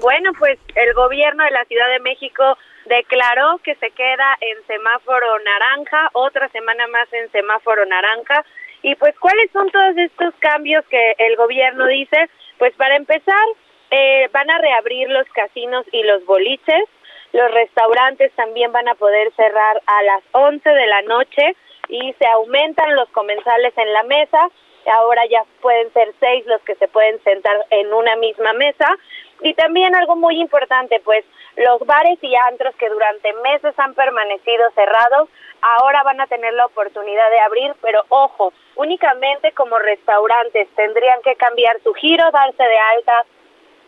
[0.00, 2.42] Bueno, pues el gobierno de la Ciudad de México
[2.86, 8.44] declaró que se queda en semáforo naranja, otra semana más en semáforo naranja.
[8.82, 12.28] Y pues, ¿cuáles son todos estos cambios que el gobierno dice?
[12.60, 13.46] Pues para empezar,
[13.90, 16.84] eh, van a reabrir los casinos y los boliches.
[17.32, 21.56] Los restaurantes también van a poder cerrar a las 11 de la noche
[21.88, 24.50] y se aumentan los comensales en la mesa.
[24.92, 28.94] Ahora ya pueden ser seis los que se pueden sentar en una misma mesa.
[29.40, 31.24] Y también algo muy importante, pues
[31.56, 35.30] los bares y antros que durante meses han permanecido cerrados,
[35.62, 41.36] ahora van a tener la oportunidad de abrir, pero ojo, únicamente como restaurantes tendrían que
[41.36, 43.24] cambiar su giro, darse de alta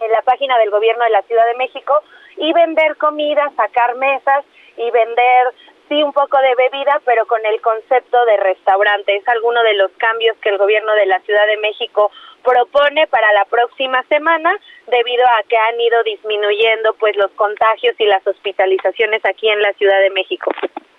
[0.00, 2.00] en la página del gobierno de la Ciudad de México
[2.36, 4.44] y vender comida, sacar mesas
[4.76, 5.52] y vender
[5.88, 9.16] sí un poco de bebida, pero con el concepto de restaurante.
[9.16, 12.10] Es alguno de los cambios que el gobierno de la Ciudad de México
[12.42, 18.06] propone para la próxima semana debido a que han ido disminuyendo pues los contagios y
[18.06, 20.50] las hospitalizaciones aquí en la Ciudad de México.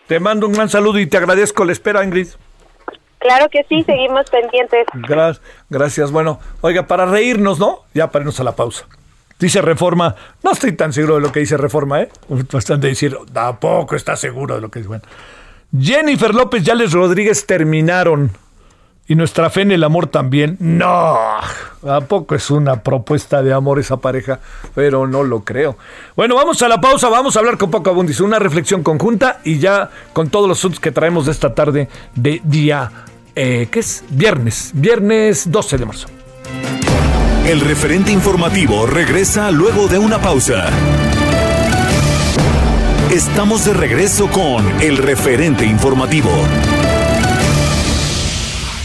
[0.07, 2.27] Te mando un gran saludo y te agradezco la espera, Ingrid.
[3.19, 4.85] Claro que sí, seguimos pendientes.
[4.93, 6.11] Gracias, gracias.
[6.11, 7.83] Bueno, oiga, para reírnos, ¿no?
[7.93, 8.85] Ya para irnos a la pausa.
[9.39, 12.09] Dice Reforma, no estoy tan seguro de lo que dice Reforma, ¿eh?
[12.51, 14.89] Bastante decir, tampoco está seguro de lo que dice.
[14.89, 15.03] Bueno.
[15.77, 18.31] Jennifer López y Alex Rodríguez terminaron.
[19.07, 20.55] Y nuestra fe en el amor también.
[20.59, 24.39] No, ¿a poco es una propuesta de amor esa pareja?
[24.73, 25.77] Pero no lo creo.
[26.15, 29.59] Bueno, vamos a la pausa, vamos a hablar con Paco Abundis, una reflexión conjunta y
[29.59, 32.91] ya con todos los asuntos que traemos de esta tarde de día,
[33.35, 34.05] eh, ¿qué es?
[34.09, 36.07] Viernes, viernes 12 de marzo.
[37.45, 40.69] El referente informativo regresa luego de una pausa.
[43.11, 46.31] Estamos de regreso con el referente informativo.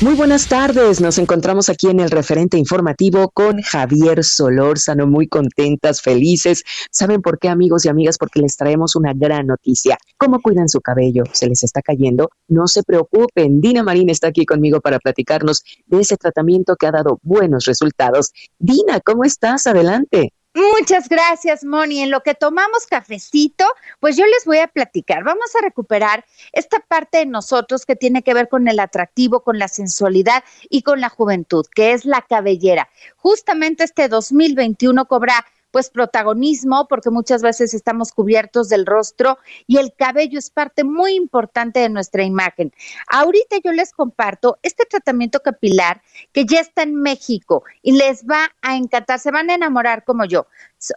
[0.01, 6.03] Muy buenas tardes, nos encontramos aquí en el referente informativo con Javier Solórzano, muy contentas,
[6.03, 6.63] felices.
[6.93, 8.17] ¿Saben por qué amigos y amigas?
[8.17, 9.99] Porque les traemos una gran noticia.
[10.17, 11.25] ¿Cómo cuidan su cabello?
[11.33, 12.31] ¿Se les está cayendo?
[12.47, 16.93] No se preocupen, Dina Marín está aquí conmigo para platicarnos de ese tratamiento que ha
[16.93, 18.31] dado buenos resultados.
[18.57, 19.67] Dina, ¿cómo estás?
[19.67, 20.33] Adelante.
[20.59, 22.01] Muchas gracias, Moni.
[22.01, 23.65] En lo que tomamos cafecito,
[24.01, 25.23] pues yo les voy a platicar.
[25.23, 29.61] Vamos a recuperar esta parte de nosotros que tiene que ver con el atractivo, con
[29.61, 32.89] la sensualidad y con la juventud, que es la cabellera.
[33.17, 35.47] Justamente este 2021 cobra
[35.79, 39.39] pues protagonismo porque muchas veces estamos cubiertos del rostro
[39.69, 42.73] y el cabello es parte muy importante de nuestra imagen.
[43.07, 48.51] Ahorita yo les comparto este tratamiento capilar que ya está en México y les va
[48.61, 50.49] a encantar, se van a enamorar como yo.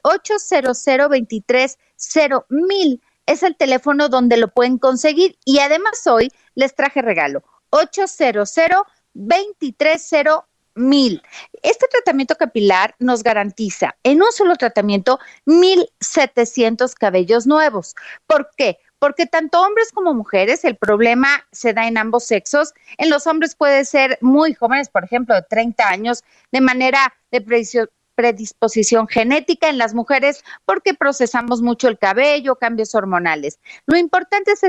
[0.02, 1.78] 800 23
[2.50, 7.44] mil es el teléfono donde lo pueden conseguir y además hoy les traje regalo.
[7.70, 8.52] 800
[9.14, 10.12] 23
[10.76, 11.22] mil.
[11.64, 17.96] Este tratamiento capilar nos garantiza en un solo tratamiento 1.700 cabellos nuevos.
[18.28, 18.80] ¿Por qué?
[19.00, 22.74] Porque tanto hombres como mujeres, el problema se da en ambos sexos.
[22.98, 27.42] En los hombres puede ser muy jóvenes, por ejemplo, de 30 años, de manera de
[28.16, 33.60] predisposición genética en las mujeres porque procesamos mucho el cabello, cambios hormonales.
[33.88, 34.62] Lo importante es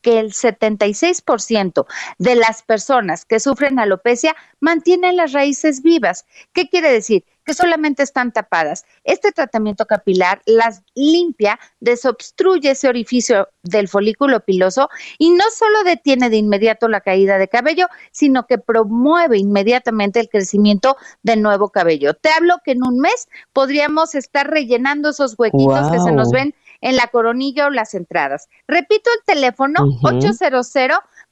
[0.00, 1.86] que el 76%
[2.18, 6.26] de las personas que sufren alopecia mantienen las raíces vivas.
[6.52, 7.24] ¿Qué quiere decir?
[7.44, 8.84] Que solamente están tapadas.
[9.04, 16.28] Este tratamiento capilar las limpia, desobstruye ese orificio del folículo piloso y no solo detiene
[16.28, 22.14] de inmediato la caída de cabello, sino que promueve inmediatamente el crecimiento de nuevo cabello.
[22.14, 26.54] Te hablo que en un mes podríamos estar rellenando esos huequitos que se nos ven
[26.80, 28.48] en la coronilla o las entradas.
[28.66, 30.70] Repito el teléfono, 800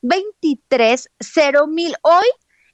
[0.03, 1.11] 23
[1.69, 1.95] mil.
[2.03, 2.27] Hoy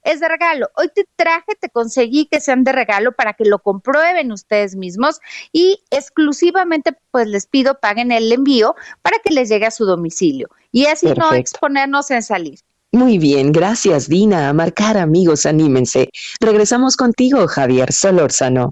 [0.03, 0.69] es de regalo.
[0.75, 5.19] Hoy te traje, te conseguí que sean de regalo para que lo comprueben ustedes mismos
[5.51, 10.49] y exclusivamente pues les pido paguen el envío para que les llegue a su domicilio
[10.71, 12.59] y así no exponernos en salir.
[12.91, 14.49] Muy bien, gracias Dina.
[14.49, 16.09] A marcar amigos, anímense.
[16.39, 18.71] Regresamos contigo, Javier Solórzano.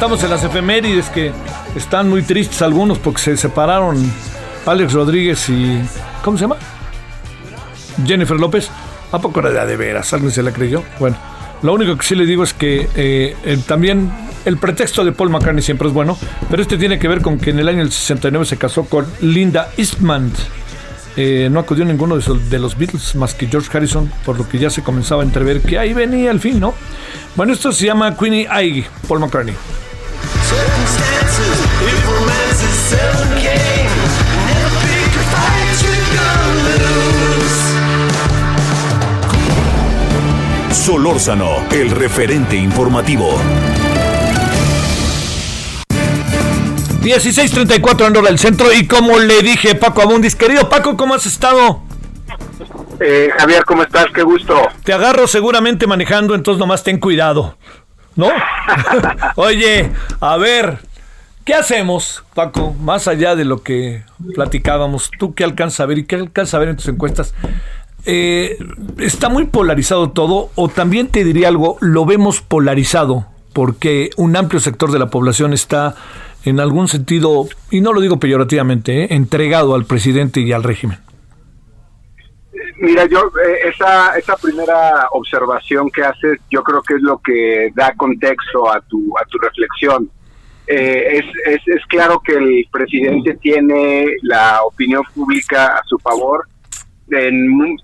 [0.00, 1.30] Estamos en las efemérides que
[1.76, 3.98] están muy tristes algunos porque se separaron
[4.64, 5.78] Alex Rodríguez y
[6.24, 6.56] ¿cómo se llama?
[8.06, 8.70] Jennifer López.
[9.12, 10.10] ¿A poco era de, veras?
[10.14, 10.82] ¿Alguien se la creyó?
[10.98, 11.18] Bueno,
[11.60, 14.10] lo único que sí le digo es que eh, también
[14.46, 16.16] el pretexto de Paul McCartney siempre es bueno,
[16.48, 19.68] pero este tiene que ver con que en el año 69 se casó con Linda
[19.76, 20.32] Eastman.
[21.18, 24.70] Eh, no acudió ninguno de, los Beatles más que George Harrison, por lo que ya
[24.70, 26.72] se comenzaba a entrever que ahí venía el fin, ¿no?
[27.36, 29.54] Bueno, esto se llama Queenie Ivy, Paul McCartney.
[40.72, 43.38] Solórzano, el referente informativo.
[47.02, 51.26] 16.34 en hora del centro y como le dije Paco Abundis, querido Paco, ¿cómo has
[51.26, 51.82] estado?
[53.00, 54.06] Eh, Javier, ¿cómo estás?
[54.14, 54.54] Qué gusto.
[54.84, 57.56] Te agarro seguramente manejando, entonces nomás ten cuidado,
[58.16, 58.28] ¿no?
[59.36, 60.78] Oye, a ver,
[61.44, 62.74] ¿qué hacemos, Paco?
[62.80, 64.02] Más allá de lo que
[64.34, 67.34] platicábamos, ¿tú qué alcanzas a ver y qué alcanzas a ver en tus encuestas?
[68.06, 68.56] Eh,
[68.98, 74.60] ¿Está muy polarizado todo o también te diría algo, lo vemos polarizado porque un amplio
[74.60, 75.94] sector de la población está
[76.44, 79.08] en algún sentido, y no lo digo peyorativamente, ¿eh?
[79.10, 80.98] entregado al presidente y al régimen?
[82.78, 87.70] Mira, yo eh, esa esa primera observación que haces, yo creo que es lo que
[87.74, 90.10] da contexto a tu a tu reflexión.
[90.66, 96.46] Eh, es, es, es claro que el presidente tiene la opinión pública a su favor
[97.10, 97.76] en,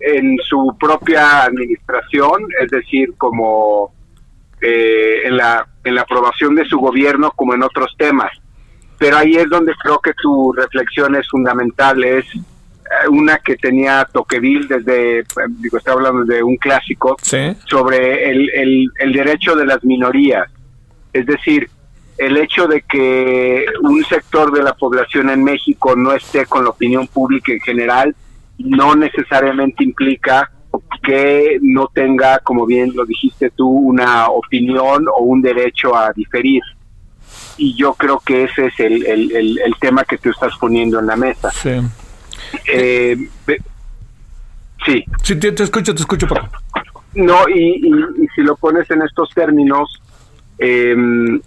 [0.00, 3.94] en su propia administración, es decir, como
[4.60, 8.32] eh, en, la, en la aprobación de su gobierno como en otros temas.
[8.98, 12.24] Pero ahí es donde creo que tu reflexión es fundamental, es
[13.10, 15.24] una que tenía Toqueville desde,
[15.58, 17.16] digo, está hablando de un clásico,
[17.66, 20.48] sobre el, el, el derecho de las minorías.
[21.12, 21.68] Es decir,
[22.18, 26.70] el hecho de que un sector de la población en México no esté con la
[26.70, 28.14] opinión pública en general
[28.58, 30.50] no necesariamente implica
[31.02, 36.62] que no tenga, como bien lo dijiste tú, una opinión o un derecho a diferir.
[37.58, 41.06] Y yo creo que ese es el, el, el, tema que tú estás poniendo en
[41.06, 41.50] la mesa.
[41.50, 41.80] Sí.
[42.72, 43.16] Eh,
[44.84, 45.04] sí.
[45.22, 46.26] Sí, te, escucho, te escucho,
[47.14, 50.00] No, y, y, si lo pones en estos términos,
[50.58, 51.40] em,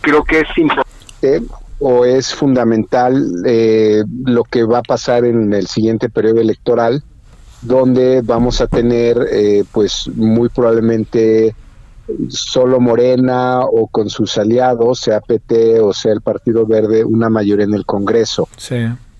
[0.00, 1.42] creo que es importante
[1.84, 7.02] o es fundamental eh, lo que va a pasar en el siguiente periodo electoral
[7.60, 11.54] donde vamos a tener eh, pues muy probablemente
[12.28, 17.64] solo Morena o con sus aliados, sea PT o sea el Partido Verde, una mayoría
[17.64, 18.48] en el Congreso,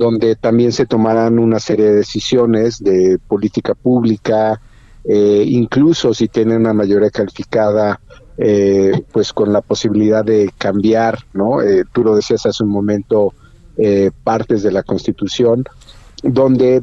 [0.02, 4.60] donde también se tomarán una serie de decisiones de política pública,
[5.04, 8.00] eh, incluso si tienen una mayoría calificada,
[8.38, 11.58] eh, pues con la posibilidad de cambiar, ¿no?
[11.92, 13.34] tú lo decías hace un momento,
[14.22, 15.64] partes de la Constitución,
[16.22, 16.82] donde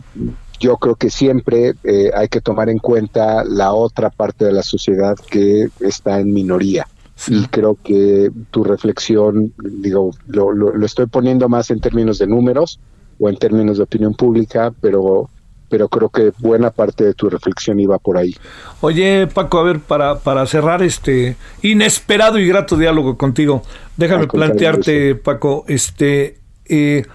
[0.59, 4.61] yo creo que siempre eh, hay que tomar en cuenta la otra parte de la
[4.63, 6.87] sociedad que está en minoría.
[7.27, 12.79] Y creo que tu reflexión, digo, lo, lo, estoy poniendo más en términos de números
[13.19, 15.29] o en términos de opinión pública, pero
[15.69, 18.35] pero creo que buena parte de tu reflexión iba por ahí.
[18.81, 23.61] Oye, Paco, a ver, para, para cerrar este inesperado y grato diálogo contigo,
[23.95, 27.05] déjame plantearte, Paco, este, eh,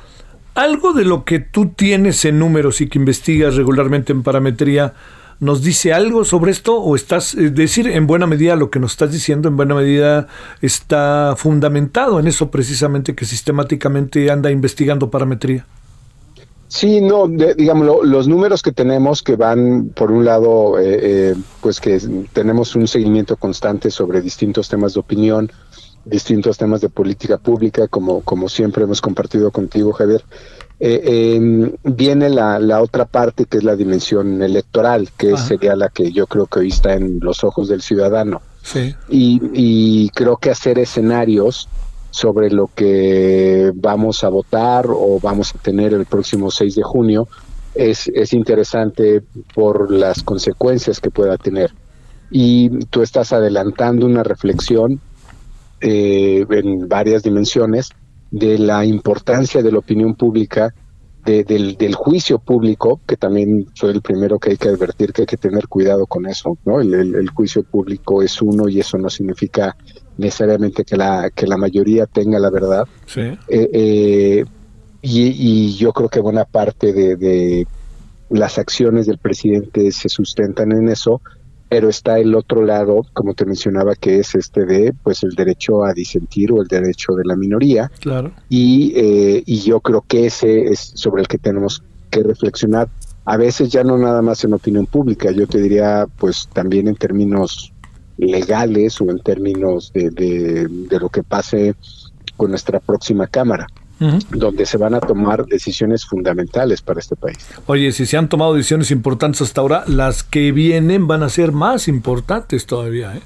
[0.55, 4.95] algo de lo que tú tienes en números y que investigas regularmente en parametría,
[5.41, 6.81] ¿nos dice algo sobre esto?
[6.81, 10.29] ¿O estás, es decir, en buena medida lo que nos estás diciendo, en buena medida
[10.63, 15.67] está fundamentado en eso precisamente que sistemáticamente anda investigando parametría?
[16.69, 21.81] Sí, no, digamos, los números que tenemos que van, por un lado, eh, eh, pues
[21.81, 22.01] que
[22.33, 25.53] tenemos un seguimiento constante sobre distintos temas de opinión,
[26.05, 30.25] distintos temas de política pública, como, como siempre hemos compartido contigo, Javier.
[30.81, 36.11] Eh, viene la, la, otra parte que es la dimensión electoral, que sería la que
[36.11, 38.43] yo creo que hoy está en los ojos del ciudadano.
[38.63, 38.95] Sí.
[39.09, 41.69] Y, y creo que hacer escenarios
[42.15, 47.27] sobre lo que vamos a votar o vamos a tener el próximo 6 de junio
[47.75, 49.21] es, es interesante
[49.53, 51.73] por las consecuencias que pueda tener.
[52.31, 55.01] Y tú estás adelantando una reflexión
[55.81, 57.89] eh, en varias dimensiones
[58.31, 60.73] de la importancia de la opinión pública,
[61.25, 65.27] del, del, juicio público, que también soy el primero que hay que advertir que hay
[65.27, 66.81] que tener cuidado con eso, ¿no?
[66.81, 69.75] El, juicio público es uno y eso no significa
[70.19, 72.87] necesariamente que la, que la mayoría tenga la verdad.
[73.17, 74.45] Eh, eh,
[75.03, 77.67] y, y, yo creo que buena parte de, de
[78.31, 81.21] las acciones del presidente se sustentan en eso,
[81.69, 85.85] pero está el otro lado, como te mencionaba, que es este de, pues, el derecho
[85.85, 87.91] a disentir o el derecho de la minoría.
[88.01, 88.33] Claro.
[88.49, 92.89] Y, eh, y yo creo que ese es sobre el que tenemos que reflexionar.
[93.25, 96.95] A veces ya no nada más en opinión pública, yo te diría, pues, también en
[96.95, 97.74] términos
[98.17, 101.75] legales o en términos de, de, lo que pase
[102.37, 103.67] con nuestra próxima Cámara
[104.31, 107.39] donde se van a tomar decisiones fundamentales para este país.
[107.67, 111.53] Oye, si se han tomado decisiones importantes hasta ahora, las que vienen van a ser
[111.53, 113.17] más importantes todavía.
[113.17, 113.23] ¿eh?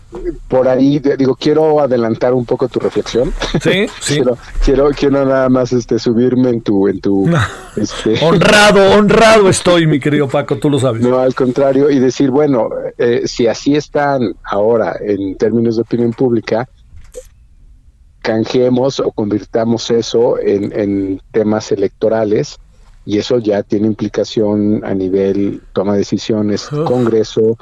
[0.49, 3.33] Por ahí, digo, quiero adelantar un poco tu reflexión.
[3.61, 4.21] Sí, sí.
[4.65, 6.89] quiero, quiero, nada más este, subirme en tu...
[6.89, 7.29] En tu
[7.77, 8.15] este...
[8.25, 11.03] Honrado, honrado estoy, mi querido Paco, tú lo sabes.
[11.03, 16.13] No, al contrario, y decir, bueno, eh, si así están ahora en términos de opinión
[16.13, 16.69] pública,
[18.29, 22.59] canjeemos o convirtamos eso en, temas electorales
[23.07, 27.57] y eso ya tiene implicación a nivel toma de decisiones, Congreso,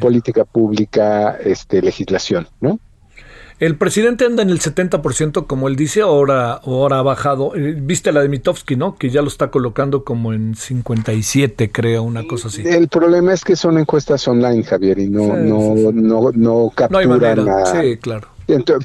[0.00, 2.80] política pública, este, legislación, ¿no?
[3.60, 7.56] El presidente anda en el 70%, como él dice, ahora, ahora ha bajado.
[7.56, 8.96] Eh, viste la de Mitofsky, ¿no?
[8.96, 12.62] Que ya lo está colocando como en 57, creo, una cosa así.
[12.64, 17.66] El problema es que son encuestas online, Javier, y no, no, no, no capturan no
[17.66, 18.37] Sí, claro.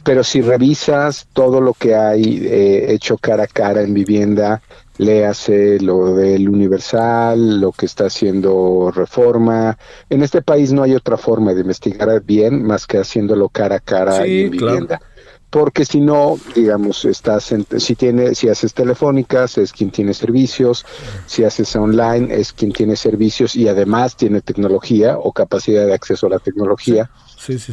[0.04, 4.62] Pero si revisas todo lo que hay eh, hecho cara a cara en vivienda,
[4.98, 9.78] léase lo del Universal, lo que está haciendo Reforma.
[10.10, 13.80] En este país no hay otra forma de investigar bien más que haciéndolo cara a
[13.80, 15.02] cara y en vivienda.
[15.50, 20.84] Porque si no, digamos, estás en, si tiene, si haces telefónicas es quien tiene servicios,
[21.28, 26.26] si haces online es quien tiene servicios y además tiene tecnología o capacidad de acceso
[26.26, 27.12] a la tecnología.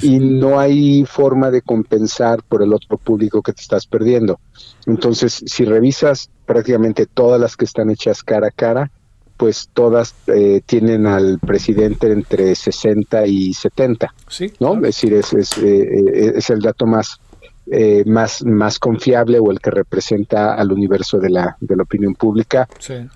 [0.02, 4.40] Y no hay forma de compensar por el otro público que te estás perdiendo.
[4.86, 8.90] Entonces, si revisas prácticamente todas las que están hechas cara a cara,
[9.36, 14.74] pues todas eh, tienen al presidente entre 60 y 70, sí, ¿no?
[14.74, 17.18] Es decir, es, es, eh, eh, es, el dato más,
[18.04, 22.68] más, más confiable o el que representa al universo de la, de la opinión pública.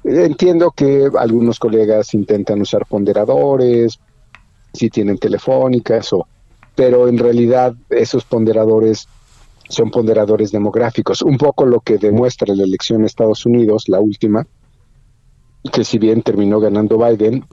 [0.04, 3.98] Entiendo que algunos colegas intentan usar ponderadores,
[4.72, 6.26] si tienen telefónicas, o,
[6.74, 9.08] pero en realidad esos ponderadores
[9.68, 11.22] son ponderadores demográficos.
[11.22, 14.46] Un poco lo que demuestra la elección en Estados Unidos, la última,
[15.72, 17.44] que si bien terminó ganando Biden,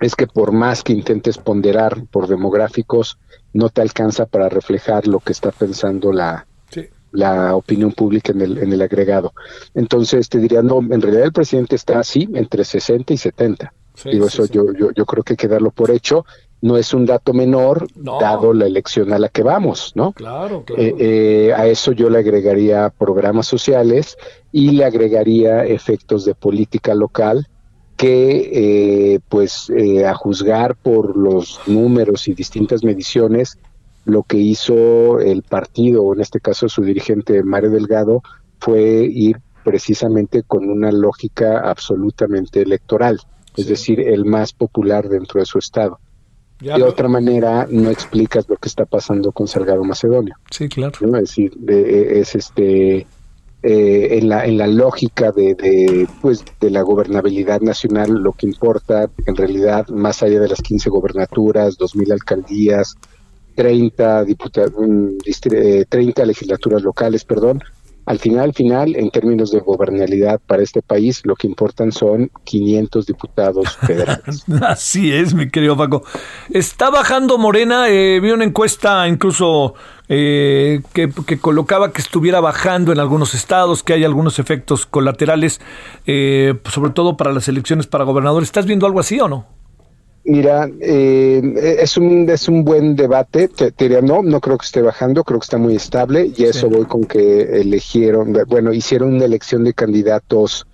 [0.00, 3.18] es que por más que intentes ponderar por demográficos,
[3.52, 6.46] no te alcanza para reflejar lo que está pensando la,
[7.12, 9.32] la opinión pública en el, en el agregado.
[9.74, 13.72] Entonces te diría, no, en realidad el presidente está así entre 60 y 70.
[14.04, 16.26] Digo, eso Yo, yo, yo creo que hay que darlo por hecho
[16.64, 20.12] no es un dato menor dado la elección a la que vamos, ¿no?
[20.12, 20.82] Claro, claro.
[20.82, 24.16] Eh, eh, a eso yo le agregaría programas sociales
[24.50, 27.48] y le agregaría efectos de política local
[27.98, 29.70] que, eh, pues,
[30.06, 33.58] a juzgar por los números y distintas mediciones,
[34.06, 38.22] lo que hizo el partido, en este caso su dirigente Mario Delgado,
[38.58, 43.20] fue ir precisamente con una lógica absolutamente electoral,
[43.54, 46.00] es decir, el más popular dentro de su estado
[46.60, 50.36] de otra manera no explicas lo que está pasando con Salgado Macedonio.
[50.50, 50.94] Sí, claro.
[51.00, 53.06] Es decir, e, es este
[53.62, 58.46] eh, en la en la lógica de, de, pues de la gobernabilidad nacional lo que
[58.46, 62.96] importa en realidad más allá de las 15 gobernaturas, 2000 alcaldías,
[63.54, 64.72] 30 diputados,
[65.88, 67.62] 30 legislaturas locales, perdón,
[68.06, 73.06] al final, final, en términos de gobernabilidad para este país, lo que importan son 500
[73.06, 74.44] diputados federales.
[74.62, 76.02] Así es, mi querido Paco.
[76.50, 79.74] Está bajando Morena, eh, vi una encuesta incluso
[80.08, 85.60] eh, que, colocaba que estuviera bajando en algunos estados, que hay algunos efectos colaterales,
[86.06, 88.48] eh, sobre todo para las elecciones para gobernadores.
[88.48, 89.46] ¿Estás viendo algo así o no?
[90.26, 93.48] Mira, eh, es, un, es un buen debate.
[93.48, 96.70] Te, diría, no, no creo que esté bajando, creo que está muy estable y eso
[96.70, 100.66] voy con que eligieron, bueno, hicieron una elección de candidatos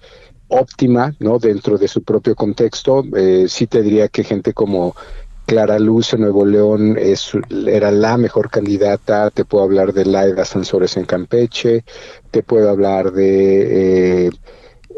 [0.46, 1.38] óptima, ¿no?
[1.38, 3.04] Dentro de su propio contexto.
[3.16, 4.94] Eh, sí te diría que gente como
[5.46, 7.32] Clara Luz en Nuevo León es,
[7.66, 9.30] era la mejor candidata.
[9.30, 11.84] Te puedo hablar de Laida Sansores en Campeche,
[12.30, 14.26] te puedo hablar de...
[14.26, 14.30] Eh,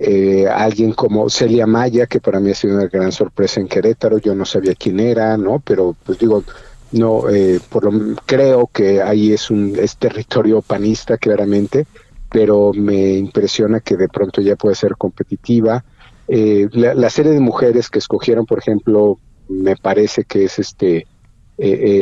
[0.04, 4.18] eh, alguien como Celia Maya, que para mí ha sido una gran sorpresa en Querétaro,
[4.18, 5.60] yo no sabía quién era, ¿no?
[5.64, 6.42] Pero pues digo,
[6.90, 11.86] no, eh, por lo, creo que ahí es un es territorio panista claramente,
[12.30, 15.84] pero me impresiona que de pronto ya puede ser competitiva.
[16.26, 21.06] Eh, la, serie de mujeres que escogieron, por ejemplo, me parece que es este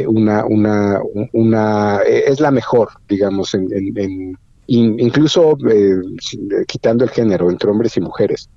[0.06, 1.00] una una
[1.34, 4.38] una es la mejor, digamos, en, en
[4.72, 5.96] incluso eh,
[6.66, 8.48] quitando el género entre hombres y mujeres.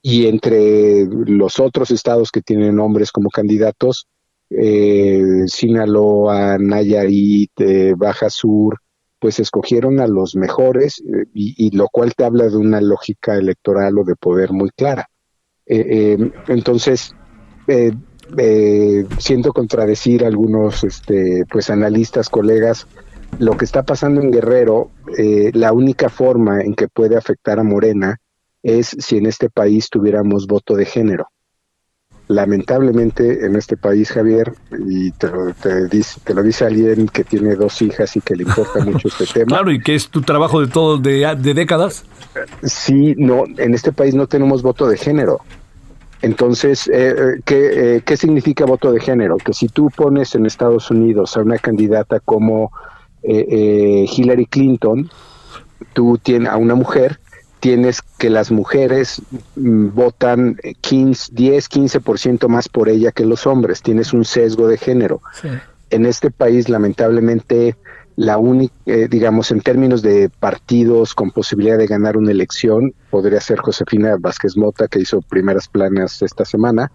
[0.00, 4.06] Y entre los otros estados que tienen hombres como candidatos,
[4.48, 8.78] eh, Sinaloa, Nayarit, eh, Baja Sur,
[9.18, 11.02] pues escogieron a los mejores
[11.34, 15.10] y, lo cual te habla de una lógica electoral o de poder muy clara.
[15.66, 17.16] entonces,
[19.18, 22.86] siento contradecir a algunos este, pues analistas, colegas,
[23.38, 27.62] lo que está pasando en Guerrero, eh, la única forma en que puede afectar a
[27.62, 28.18] Morena
[28.62, 31.28] es si en este país tuviéramos voto de género.
[32.26, 34.52] Lamentablemente en este país, Javier,
[34.86, 35.46] y te lo,
[35.88, 39.26] dice, te lo dice alguien que tiene dos hijas y que le importa mucho este
[39.32, 39.46] tema.
[39.46, 42.04] Claro, y que es tu trabajo de todos de, de décadas.
[42.62, 45.40] Sí, no, en este país no tenemos voto de género.
[46.20, 49.36] Entonces, eh, eh, ¿qué, ¿qué significa voto de género?
[49.36, 52.72] Que si tú pones en Estados Unidos a una candidata como
[53.28, 55.10] eh, eh, Hillary Clinton,
[55.92, 57.20] tú tienes a una mujer,
[57.60, 59.20] tienes que las mujeres
[59.56, 64.78] mm, votan 15, 10, 15% más por ella que los hombres, tienes un sesgo de
[64.78, 65.20] género.
[65.90, 67.76] En este país, lamentablemente,
[68.18, 73.40] la única, eh, digamos, en términos de partidos con posibilidad de ganar una elección, podría
[73.40, 76.90] ser Josefina Vázquez Mota, que hizo primeras planas esta semana.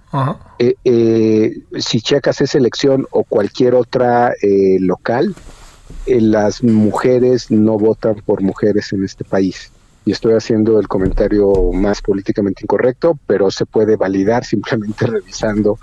[0.60, 4.34] Eh, eh, si checas esa elección o cualquier otra
[4.80, 5.34] local,
[6.06, 9.72] las mujeres no votan por mujeres en este país.
[10.06, 15.78] Y estoy haciendo el comentario más políticamente incorrecto, pero se puede validar simplemente revisando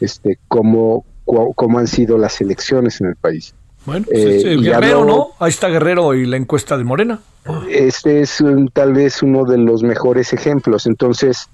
[0.00, 3.54] este cómo, cómo han sido las elecciones en el país.
[3.86, 5.28] Bueno, pues eh, Guerrero, ¿no?
[5.38, 7.20] Ahí está Guerrero y la encuesta de Morena.
[7.68, 8.42] Este es
[8.72, 10.86] tal vez uno de los mejores ejemplos.
[10.86, 11.48] Entonces,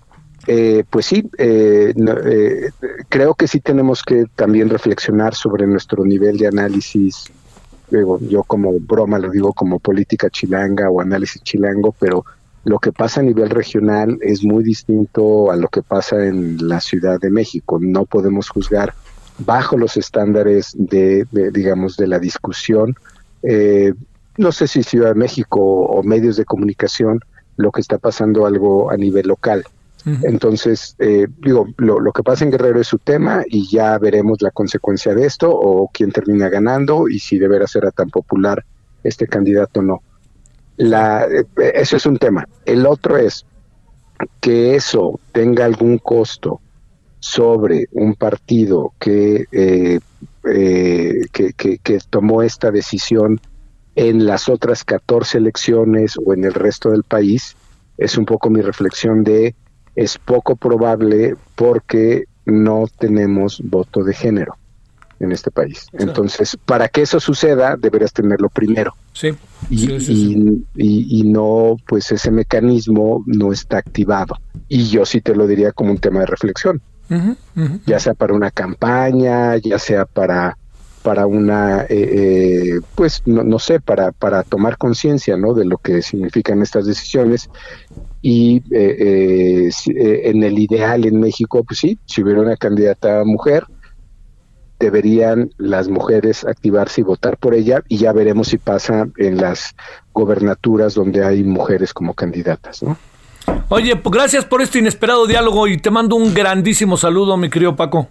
[0.47, 1.93] eh, pues sí, eh,
[3.09, 7.33] creo que sí tenemos que también reflexionar sobre nuestro nivel de análisis.
[7.91, 12.25] Yo como broma lo digo como política chilanga o análisis chilango, pero
[12.65, 16.81] lo que pasa a nivel regional es muy distinto a lo que pasa en la
[16.81, 17.79] Ciudad de México.
[17.81, 18.95] No podemos juzgar
[19.39, 22.95] bajo los estándares de, digamos, de la discusión.
[23.43, 23.95] Eh,
[24.37, 27.21] no sé si Ciudad de México o medios de comunicación,
[27.57, 29.65] lo que está pasando algo a nivel local.
[30.23, 34.51] Entonces, eh, digo, lo, que pasa en Guerrero es su tema y ya veremos la
[34.51, 38.65] consecuencia de esto o quién termina ganando y si deberá ser tan popular
[39.05, 40.03] este candidato o no.
[40.77, 41.45] La, eh,
[41.75, 42.47] eso es un tema.
[42.65, 43.45] El otro es
[44.41, 46.61] que eso tenga algún costo
[47.21, 50.01] sobre un partido que, eh,
[50.45, 53.41] eh, que, tomó esta decisión
[53.95, 57.57] en las otras 14 elecciones o en el resto del país,
[57.99, 59.55] es un poco mi reflexión de
[59.95, 64.57] es poco probable porque no tenemos voto de género
[65.19, 65.87] en este país.
[65.93, 68.95] Entonces, para que eso suceda, deberías tenerlo primero.
[69.13, 69.35] Sí.
[69.69, 74.37] Y, y, y, no, pues ese mecanismo no está activado.
[74.69, 76.81] Y yo sí te lo diría como un tema de reflexión
[77.87, 80.57] ya sea para una campaña, ya sea para
[81.03, 85.55] para una, eh, eh, pues no, no, sé, para, para tomar conciencia ¿no?
[85.55, 87.49] de lo que significan estas decisiones.
[88.23, 93.65] Y eh, en el ideal en México, pues sí, si hubiera una candidata mujer,
[94.79, 99.75] deberían las mujeres activarse y votar por ella y ya veremos si pasa en las
[100.13, 102.97] gobernaturas donde hay mujeres como candidatas, ¿no?
[103.69, 107.77] Oye, pues gracias por este inesperado diálogo y te mando un grandísimo saludo, mi querido
[107.77, 108.09] Paco.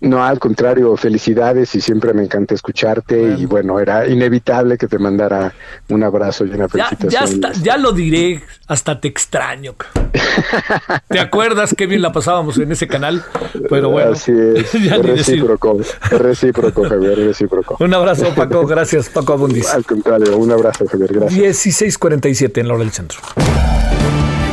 [0.00, 4.96] No, al contrario, felicidades y siempre me encanta escucharte y bueno, era inevitable que te
[4.96, 5.52] mandara
[5.88, 7.40] un abrazo y una felicitación.
[7.40, 9.74] Ya, ya, lo diré, hasta te extraño.
[11.08, 13.24] ¿Te acuerdas qué bien la pasábamos en ese canal?
[13.68, 15.78] Pero bueno, así es, es recíproco,
[16.12, 17.76] recíproco, Javier, recíproco.
[17.80, 19.68] Un abrazo, Paco, gracias, Paco Abundis.
[19.68, 21.66] Al contrario, un abrazo, Javier, gracias.
[21.66, 23.18] 16:47 en la hora del centro.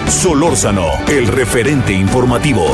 [0.08, 2.66] Solórzano, el referente informativo.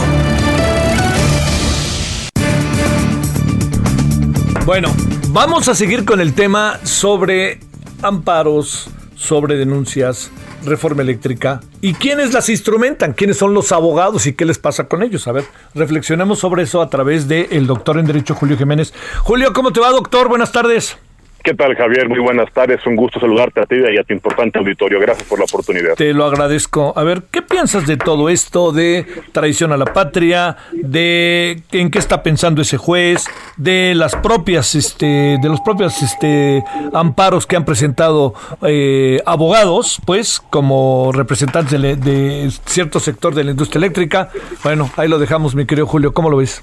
[4.71, 4.87] Bueno,
[5.31, 7.59] vamos a seguir con el tema sobre
[8.01, 10.31] amparos, sobre denuncias,
[10.63, 15.03] reforma eléctrica y quiénes las instrumentan, quiénes son los abogados y qué les pasa con
[15.03, 15.27] ellos.
[15.27, 15.43] A ver,
[15.75, 18.93] reflexionemos sobre eso a través del doctor en Derecho Julio Jiménez.
[19.23, 20.29] Julio, ¿cómo te va, doctor?
[20.29, 20.97] Buenas tardes.
[21.43, 22.07] ¿Qué tal, Javier?
[22.07, 22.85] Muy buenas tardes.
[22.85, 24.99] Un gusto saludarte a ti y a tu importante auditorio.
[24.99, 25.95] Gracias por la oportunidad.
[25.95, 26.93] Te lo agradezco.
[26.95, 31.97] A ver, ¿qué piensas de todo esto de traición a la patria, de en qué
[31.97, 33.25] está pensando ese juez,
[33.57, 36.63] de las propias, este, de los propios, este,
[36.93, 43.51] amparos que han presentado eh, abogados, pues, como representantes de, de cierto sector de la
[43.51, 44.29] industria eléctrica?
[44.63, 46.13] Bueno, ahí lo dejamos, mi querido Julio.
[46.13, 46.61] ¿Cómo lo ves?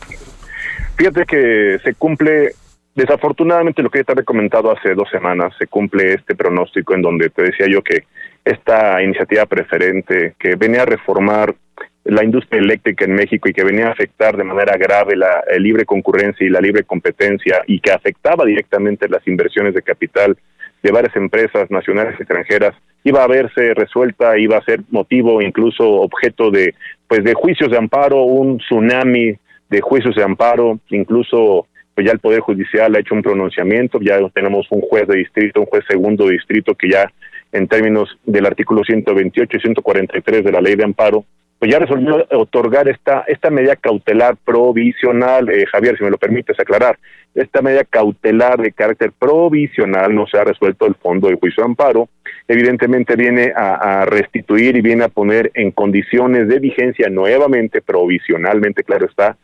[0.97, 2.55] Fíjate que se cumple
[2.99, 7.03] Desafortunadamente, lo que ya te había comentado hace dos semanas, se cumple este pronóstico en
[7.03, 8.07] donde te decía yo que
[8.44, 11.55] esta iniciativa preferente que venía a reformar
[12.03, 15.84] la industria eléctrica en México y que venía a afectar de manera grave la libre
[15.84, 20.36] concurrencia y la libre competencia y que afectaba directamente las inversiones de capital
[20.82, 22.74] de varias empresas nacionales y extranjeras
[23.05, 26.74] iba a verse resuelta, iba a ser motivo incluso objeto de
[27.07, 29.36] pues de juicios de amparo, un tsunami
[29.70, 31.68] de juicios de amparo, incluso
[31.99, 35.59] pues ya el Poder Judicial ha hecho un pronunciamiento, ya tenemos un juez de distrito,
[35.59, 37.11] un juez segundo distrito que ya
[37.51, 41.24] en términos del artículo 128 y 143 de la ley de amparo,
[41.59, 46.61] pues ya resolvió otorgar esta, esta medida cautelar provisional, eh, Javier, si me lo permites
[46.61, 47.01] aclarar,
[47.34, 51.70] esta medida cautelar de carácter provisional no se ha resuelto el fondo del juicio de
[51.70, 52.09] amparo,
[52.46, 59.07] evidentemente viene a, restituir y viene a poner en condiciones de vigencia nuevamente, provisionalmente, claro
[59.07, 59.36] está,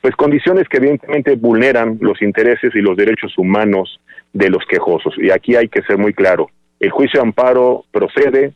[0.00, 4.00] pues condiciones que evidentemente vulneran los intereses y los derechos humanos
[4.32, 5.14] de los quejosos.
[5.18, 8.52] Y aquí hay que ser muy claro, el juicio de amparo procede,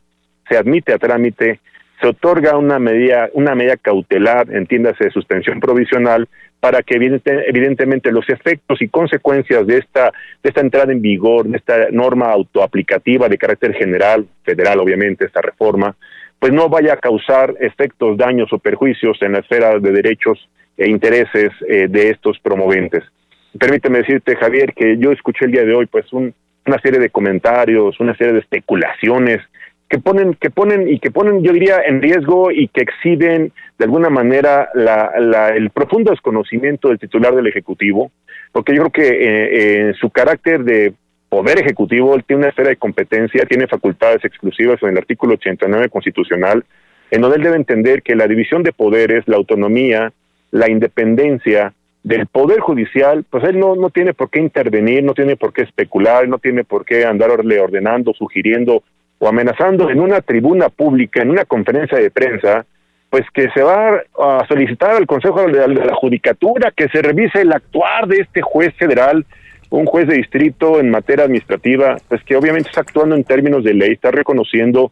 [0.49, 1.59] se admite a trámite,
[2.01, 6.27] se otorga una medida, una medida cautelar, entiéndase de suspensión provisional,
[6.59, 11.57] para que evidentemente los efectos y consecuencias de esta, de esta entrada en vigor, de
[11.57, 15.95] esta norma autoaplicativa de carácter general, federal obviamente, esta reforma,
[16.39, 20.89] pues no vaya a causar efectos, daños o perjuicios en la esfera de derechos e
[20.89, 23.03] intereses eh, de estos promoventes.
[23.57, 27.99] Permíteme decirte, Javier, que yo escuché el día de hoy pues una serie de comentarios,
[27.99, 29.41] una serie de especulaciones
[29.87, 33.85] que ponen, que ponen y que ponen, yo diría, en riesgo y que exhiben de
[33.85, 38.11] alguna manera la, el profundo desconocimiento del titular del Ejecutivo,
[38.51, 40.93] porque yo creo que eh, en su carácter de
[41.29, 45.89] poder ejecutivo, él tiene una esfera de competencia, tiene facultades exclusivas en el artículo 89
[45.89, 46.63] constitucional,
[47.11, 50.13] en donde él debe entender que la división de poderes, la autonomía,
[50.51, 51.73] la independencia
[52.03, 55.63] del poder judicial, pues él no, no tiene por qué intervenir, no tiene por qué
[55.63, 58.83] especular, no tiene por qué andarle ordenando, sugiriendo
[59.17, 62.65] o amenazando en una tribuna pública, en una conferencia de prensa,
[63.09, 67.53] pues que se va a solicitar al Consejo de la Judicatura que se revise el
[67.53, 69.25] actuar de este juez federal,
[69.69, 73.73] un juez de distrito en materia administrativa, pues que obviamente está actuando en términos de
[73.73, 74.91] ley, está reconociendo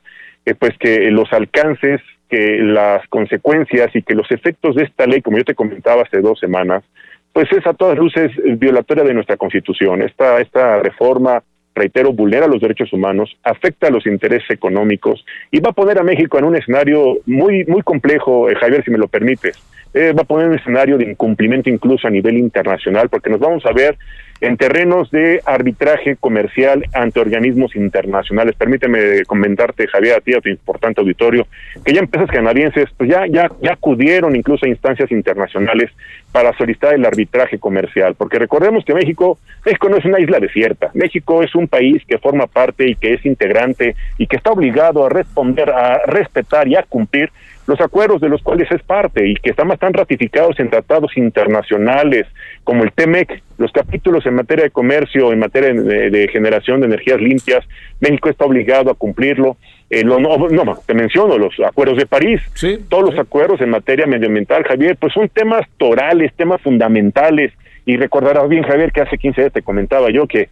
[0.57, 2.01] pues que los alcances,
[2.33, 6.19] que las consecuencias y que los efectos de esta ley, como yo te comentaba hace
[6.19, 6.83] dos semanas,
[7.31, 10.01] pues es a todas luces violatoria de nuestra Constitución.
[10.01, 11.43] Esta, esta reforma
[11.75, 16.03] reitero, vulnera los derechos humanos, afecta a los intereses económicos y va a poner a
[16.03, 19.61] México en un escenario muy, muy complejo, eh, Javier, si me lo permites.
[19.93, 23.65] Eh, va a poner un escenario de incumplimiento incluso a nivel internacional, porque nos vamos
[23.65, 23.97] a ver
[24.41, 28.55] en terrenos de arbitraje comercial ante organismos internacionales.
[28.57, 31.47] Permíteme comentarte, Javier, a ti, a tu importante auditorio,
[31.85, 35.91] que ya empresas canadienses pues ya, ya, ya acudieron incluso a instancias internacionales
[36.33, 40.89] para solicitar el arbitraje comercial, porque recordemos que México, México no es una isla desierta,
[40.93, 45.05] México es un país que forma parte y que es integrante y que está obligado
[45.05, 47.31] a responder, a respetar y a cumplir
[47.65, 52.27] los acuerdos de los cuales es parte y que están bastante ratificados en tratados internacionales
[52.63, 57.21] como el TEMEC, los capítulos en materia de comercio, en materia de, generación de energías
[57.21, 57.65] limpias,
[57.99, 59.57] México está obligado a cumplirlo.
[59.89, 62.41] Eh, no, no, te menciono los acuerdos de París,
[62.89, 67.53] todos los acuerdos en materia medioambiental, Javier, pues son temas torales, temas fundamentales.
[67.85, 70.49] Y recordarás bien, Javier, que hace 15 días te comentaba yo que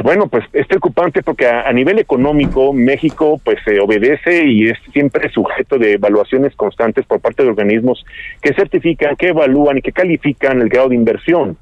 [0.00, 5.28] bueno, pues es preocupante porque a, nivel económico México pues se obedece y es siempre
[5.30, 8.04] sujeto de evaluaciones constantes por parte de organismos
[8.40, 11.58] que certifican, que evalúan y que califican el grado de inversión.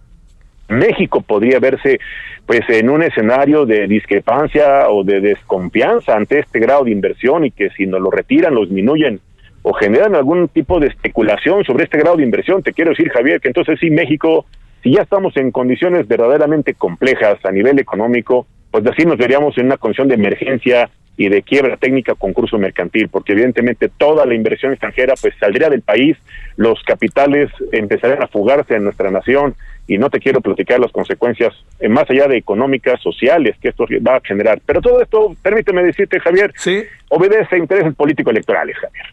[0.68, 1.98] México podría verse
[2.46, 7.50] pues en un escenario de discrepancia o de desconfianza ante este grado de inversión y
[7.50, 9.20] que si no lo retiran, lo disminuyen
[9.62, 13.40] o generan algún tipo de especulación sobre este grado de inversión, te quiero decir Javier
[13.40, 14.46] que entonces sí México
[14.82, 19.66] si ya estamos en condiciones verdaderamente complejas a nivel económico, pues así nos veríamos en
[19.66, 24.72] una condición de emergencia y de quiebra técnica concurso mercantil, porque evidentemente toda la inversión
[24.72, 26.16] extranjera pues saldría del país,
[26.56, 29.54] los capitales empezarían a fugarse en nuestra nación
[29.86, 33.84] y no te quiero platicar las consecuencias eh, más allá de económicas, sociales que esto
[34.06, 34.60] va a generar.
[34.64, 36.84] Pero todo esto, permíteme decirte, Javier, ¿Sí?
[37.10, 39.06] obedece a intereses político-electorales, Javier.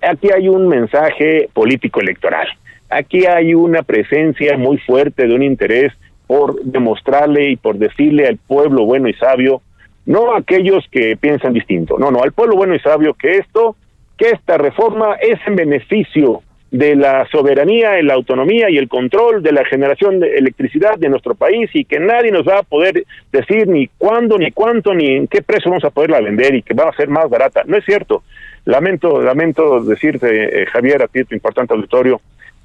[0.00, 2.48] Aquí hay un mensaje político electoral.
[2.90, 5.92] Aquí hay una presencia muy fuerte de un interés
[6.26, 9.62] por demostrarle y por decirle al pueblo bueno y sabio,
[10.06, 13.76] no a aquellos que piensan distinto, no, no, al pueblo bueno y sabio que esto,
[14.16, 19.52] que esta reforma es en beneficio de la soberanía, la autonomía y el control de
[19.52, 23.66] la generación de electricidad de nuestro país y que nadie nos va a poder decir
[23.68, 26.90] ni cuándo, ni cuánto, ni en qué precio vamos a poderla vender y que va
[26.90, 27.62] a ser más barata.
[27.66, 28.22] No es cierto.
[28.66, 32.20] Lamento, lamento decirte, eh, Javier, a ti, tu importante auditorio,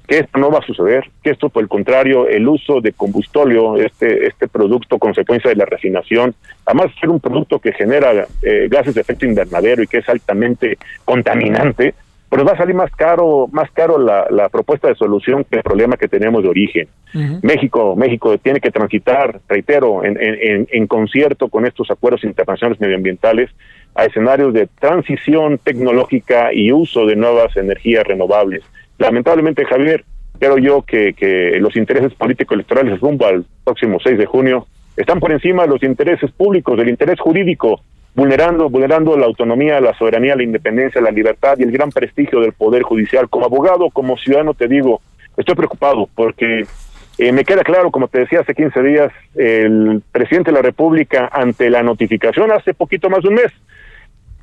[0.06, 3.76] que esto no va a suceder, que esto por el contrario, el uso de combustóleo,
[3.76, 6.34] este, este producto consecuencia de la refinación,
[6.66, 10.08] además de ser un producto que genera eh, gases de efecto invernadero y que es
[10.08, 11.94] altamente contaminante,
[12.28, 15.62] pues va a salir más caro, más caro la, la propuesta de solución que el
[15.62, 16.88] problema que tenemos de origen.
[17.42, 23.50] México, México tiene que transitar, reitero, en, en, en concierto con estos acuerdos internacionales medioambientales
[23.94, 28.64] a escenarios de transición tecnológica y uso de nuevas energías renovables
[28.98, 30.04] lamentablemente, Javier,
[30.38, 34.66] creo yo que, que los intereses político-electorales rumbo al próximo 6 de junio
[34.96, 37.80] están por encima de los intereses públicos, del interés jurídico,
[38.14, 42.52] vulnerando, vulnerando la autonomía, la soberanía, la independencia, la libertad y el gran prestigio del
[42.52, 43.28] Poder Judicial.
[43.28, 45.00] Como abogado, como ciudadano, te digo,
[45.36, 46.64] estoy preocupado porque
[47.18, 51.28] eh, me queda claro, como te decía hace 15 días, el presidente de la República,
[51.32, 53.52] ante la notificación hace poquito más de un mes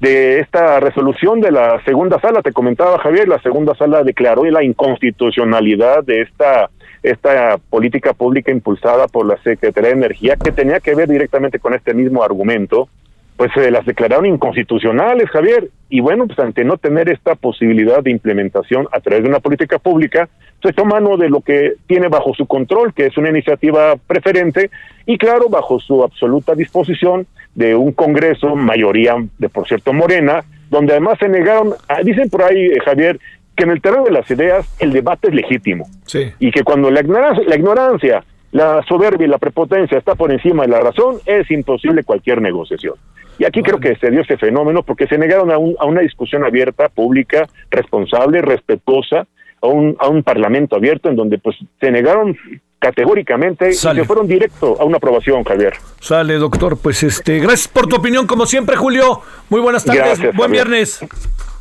[0.02, 4.64] de esta resolución de la segunda sala, te comentaba Javier, la segunda sala declaró la
[4.64, 6.70] inconstitucionalidad de esta
[7.04, 11.74] esta política pública impulsada por la Secretaría de Energía que tenía que ver directamente con
[11.74, 12.90] este mismo argumento,
[13.38, 15.70] pues se las declararon inconstitucionales, Javier.
[15.90, 19.80] Y bueno, pues ante no tener esta posibilidad de implementación a través de una política
[19.80, 20.30] pública,
[20.62, 24.70] se toma mano de lo que tiene bajo su control, que es una iniciativa preferente,
[25.08, 27.26] y claro, bajo su absoluta disposición
[27.56, 32.44] de un Congreso, mayoría de, por cierto, Morena, donde además se negaron, ah, dicen por
[32.44, 33.20] ahí, eh, Javier,
[33.56, 35.88] que en el terreno de las ideas el debate es legítimo.
[36.06, 36.32] Sí.
[36.40, 40.64] Y que cuando la ignorancia, la ignorancia, la soberbia y la prepotencia está por encima
[40.64, 42.96] de la razón, es imposible cualquier negociación.
[43.38, 46.02] Y aquí creo que se dio ese fenómeno porque se negaron a, un, a una
[46.02, 49.28] discusión abierta, pública, responsable, respetuosa,
[49.62, 52.38] a un, a un parlamento abierto en donde pues se negaron
[52.82, 55.74] categóricamente y se fueron directo a una aprobación, Javier.
[56.00, 56.78] Sale, doctor.
[56.78, 59.22] Pues este, gracias por tu opinión, como siempre, Julio.
[59.50, 60.04] Muy buenas tardes.
[60.04, 60.68] Gracias, Buen Javier.
[60.68, 61.00] viernes.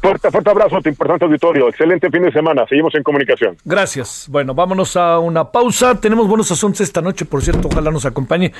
[0.01, 1.69] Fuerte, fuerte abrazo a tu importante auditorio.
[1.69, 2.65] Excelente fin de semana.
[2.67, 3.55] Seguimos en comunicación.
[3.67, 4.29] Gracias.
[4.31, 6.01] Bueno, vámonos a una pausa.
[6.01, 8.53] Tenemos buenos asuntos esta noche, por cierto, ojalá nos acompañe.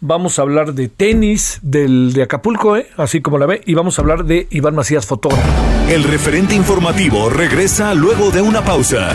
[0.00, 2.88] Vamos a hablar de tenis del de Acapulco, ¿eh?
[2.96, 5.46] así como la ve, y vamos a hablar de Iván Macías, fotógrafo.
[5.88, 9.14] El referente informativo regresa luego de una pausa.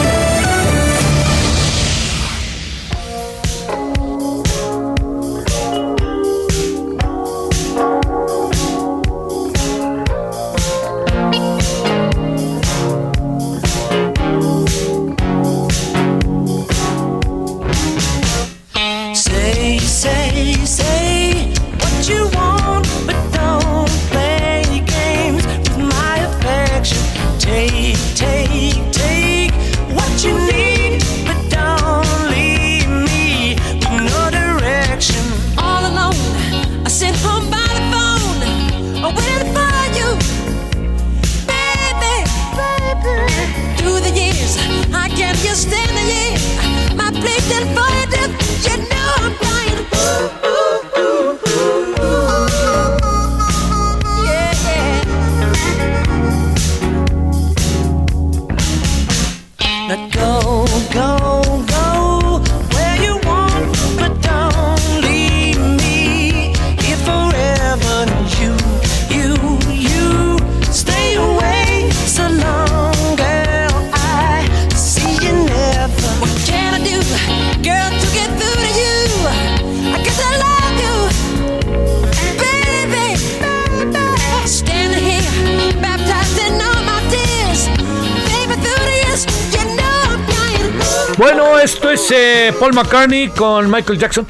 [92.73, 94.27] McCartney con Michael Jackson.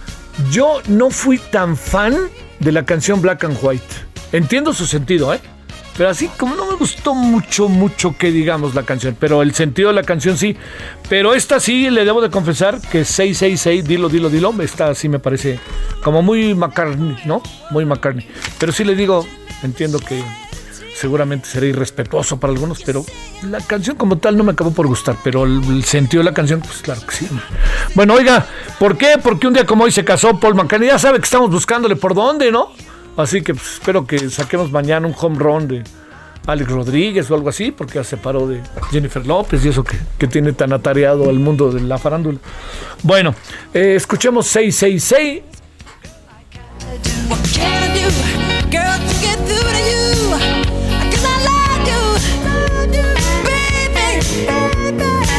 [0.52, 2.16] Yo no fui tan fan
[2.60, 3.86] de la canción Black and White.
[4.32, 5.40] Entiendo su sentido, ¿eh?
[5.98, 9.16] Pero así como no me gustó mucho, mucho que digamos la canción.
[9.20, 10.56] Pero el sentido de la canción sí.
[11.10, 14.54] Pero esta sí, le debo de confesar que 666, dilo, dilo, dilo.
[14.62, 15.60] Esta sí me parece
[16.04, 17.44] como muy McCartney, ¿no?
[17.72, 18.28] Muy McCartney.
[18.58, 19.28] Pero sí le digo,
[19.64, 20.24] entiendo que
[21.02, 23.04] seguramente será irrespetuoso para algunos, pero
[23.50, 26.60] la canción como tal no me acabó por gustar, pero el, sentido de la canción,
[26.60, 27.28] pues claro que sí.
[27.96, 28.46] Bueno, oiga,
[28.78, 29.16] ¿por qué?
[29.22, 32.14] Porque un día como hoy se casó Paul McCartney, ya sabe que estamos buscándole por
[32.14, 32.72] dónde, ¿no?
[33.18, 35.84] Así que pues, espero que saquemos mañana un home run de
[36.46, 39.98] Alex Rodríguez o algo así, porque ya se separó de Jennifer López y eso que,
[40.20, 42.38] que tiene tan atareado al mundo de la farándula.
[43.02, 43.34] Bueno,
[43.74, 45.42] eh, escuchemos 666.
[47.28, 48.10] What can I do,
[48.70, 50.61] girl, to get through to you?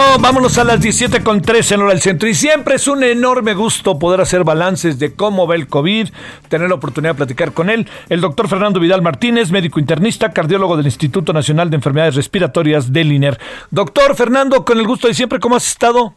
[0.00, 2.26] No, vámonos a las 17 con 13 en hora del centro.
[2.26, 6.08] Y siempre es un enorme gusto poder hacer balances de cómo va el COVID,
[6.48, 7.86] tener la oportunidad de platicar con él.
[8.08, 13.12] El doctor Fernando Vidal Martínez, médico internista, cardiólogo del Instituto Nacional de Enfermedades Respiratorias del
[13.12, 13.36] INER.
[13.70, 16.14] Doctor Fernando, con el gusto de siempre, ¿cómo has estado?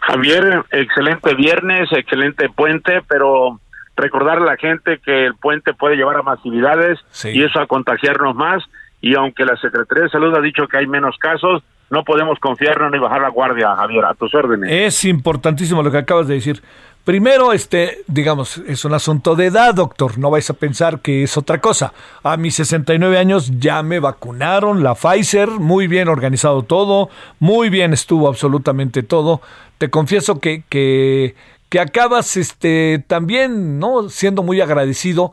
[0.00, 3.60] Javier, excelente viernes, excelente puente, pero
[3.96, 7.28] recordar a la gente que el puente puede llevar a masividades Sí.
[7.34, 8.62] y eso a contagiarnos más.
[9.02, 12.92] Y aunque la Secretaría de Salud ha dicho que hay menos casos, no podemos confiarnos
[12.92, 14.70] ni bajar la guardia, Javier, a tus órdenes.
[14.72, 16.62] Es importantísimo lo que acabas de decir.
[17.04, 20.16] Primero, este, digamos, es un asunto de edad, doctor.
[20.18, 21.92] No vais a pensar que es otra cosa.
[22.22, 27.10] A mis 69 años ya me vacunaron la Pfizer, muy bien organizado todo,
[27.40, 29.40] muy bien estuvo absolutamente todo.
[29.78, 31.34] Te confieso que, que,
[31.70, 34.08] que acabas este también, ¿no?
[34.10, 35.32] Siendo muy agradecido.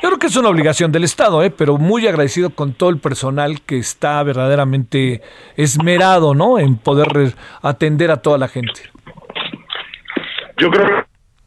[0.00, 1.50] Yo creo que es una obligación del Estado, ¿eh?
[1.50, 5.22] pero muy agradecido con todo el personal que está verdaderamente
[5.56, 6.60] esmerado, ¿no?
[6.60, 8.82] En poder atender a toda la gente.
[10.56, 11.04] Yo creo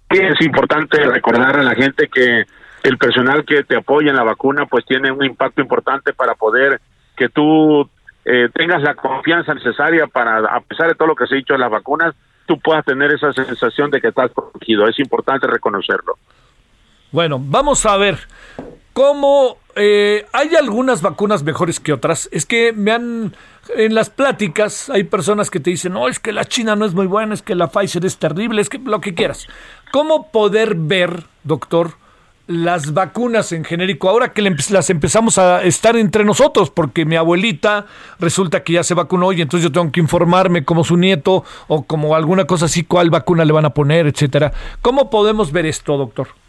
[0.10, 2.46] que es importante recordar a la gente que
[2.84, 6.82] el personal que te apoya en la vacuna pues tiene un impacto importante para poder
[7.16, 7.90] que tú
[8.26, 11.54] eh, tengas la confianza necesaria para, a pesar de todo lo que se ha dicho
[11.54, 14.88] de las vacunas, tú puedas tener esa sensación de que estás protegido.
[14.88, 16.18] Es importante reconocerlo.
[17.12, 18.20] Bueno, vamos a ver
[18.94, 22.30] cómo eh, hay algunas vacunas mejores que otras.
[22.32, 23.34] Es que me han
[23.76, 26.94] en las pláticas hay personas que te dicen, no, es que la China no es
[26.94, 29.48] muy buena, es que la Pfizer es terrible, es que lo que quieras.
[29.92, 31.92] ¿Cómo poder ver, doctor,
[32.48, 37.86] las vacunas en genérico, ahora que las empezamos a estar entre nosotros, porque mi abuelita
[38.20, 41.84] resulta que ya se vacunó y entonces yo tengo que informarme como su nieto o
[41.84, 44.52] como alguna cosa así, cuál vacuna le van a poner, etcétera.
[44.82, 46.41] ¿Cómo podemos ver esto, doctor?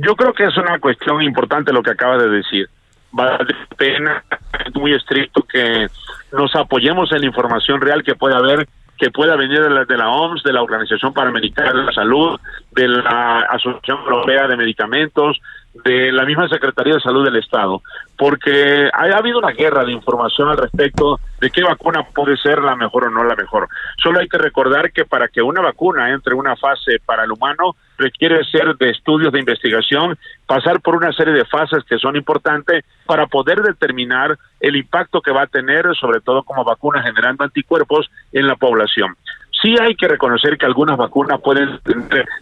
[0.00, 2.68] Yo creo que es una cuestión importante lo que acaba de decir.
[3.12, 4.24] Vale la pena,
[4.66, 5.86] es muy estricto que
[6.32, 8.66] nos apoyemos en la información real que puede haber
[8.96, 12.38] que pueda venir de la, de la OMS, de la Organización Panamericana de la Salud,
[12.70, 15.40] de la Asociación Europea de Medicamentos,
[15.82, 17.82] de la misma Secretaría de Salud del Estado,
[18.16, 22.76] porque ha, habido una guerra de información al respecto de qué vacuna puede ser la
[22.76, 23.68] mejor o no la mejor.
[24.02, 27.32] Solo hay que recordar que para que una vacuna entre en una fase para el
[27.32, 30.16] humano requiere ser de estudios de investigación,
[30.46, 35.32] pasar por una serie de fases que son importantes para poder determinar el impacto que
[35.32, 39.16] va a tener, sobre todo como vacuna generando anticuerpos en la población.
[39.64, 41.80] Sí hay que reconocer que algunas vacunas pueden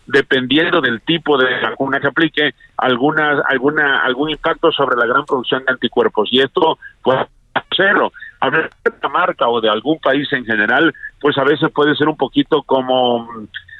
[0.06, 5.64] dependiendo del tipo de vacuna que aplique, alguna, alguna, algún impacto sobre la gran producción
[5.64, 6.28] de anticuerpos.
[6.32, 8.12] Y esto puede hacerlo.
[8.40, 12.08] Hablar de una marca o de algún país en general, pues a veces puede ser
[12.08, 13.28] un poquito como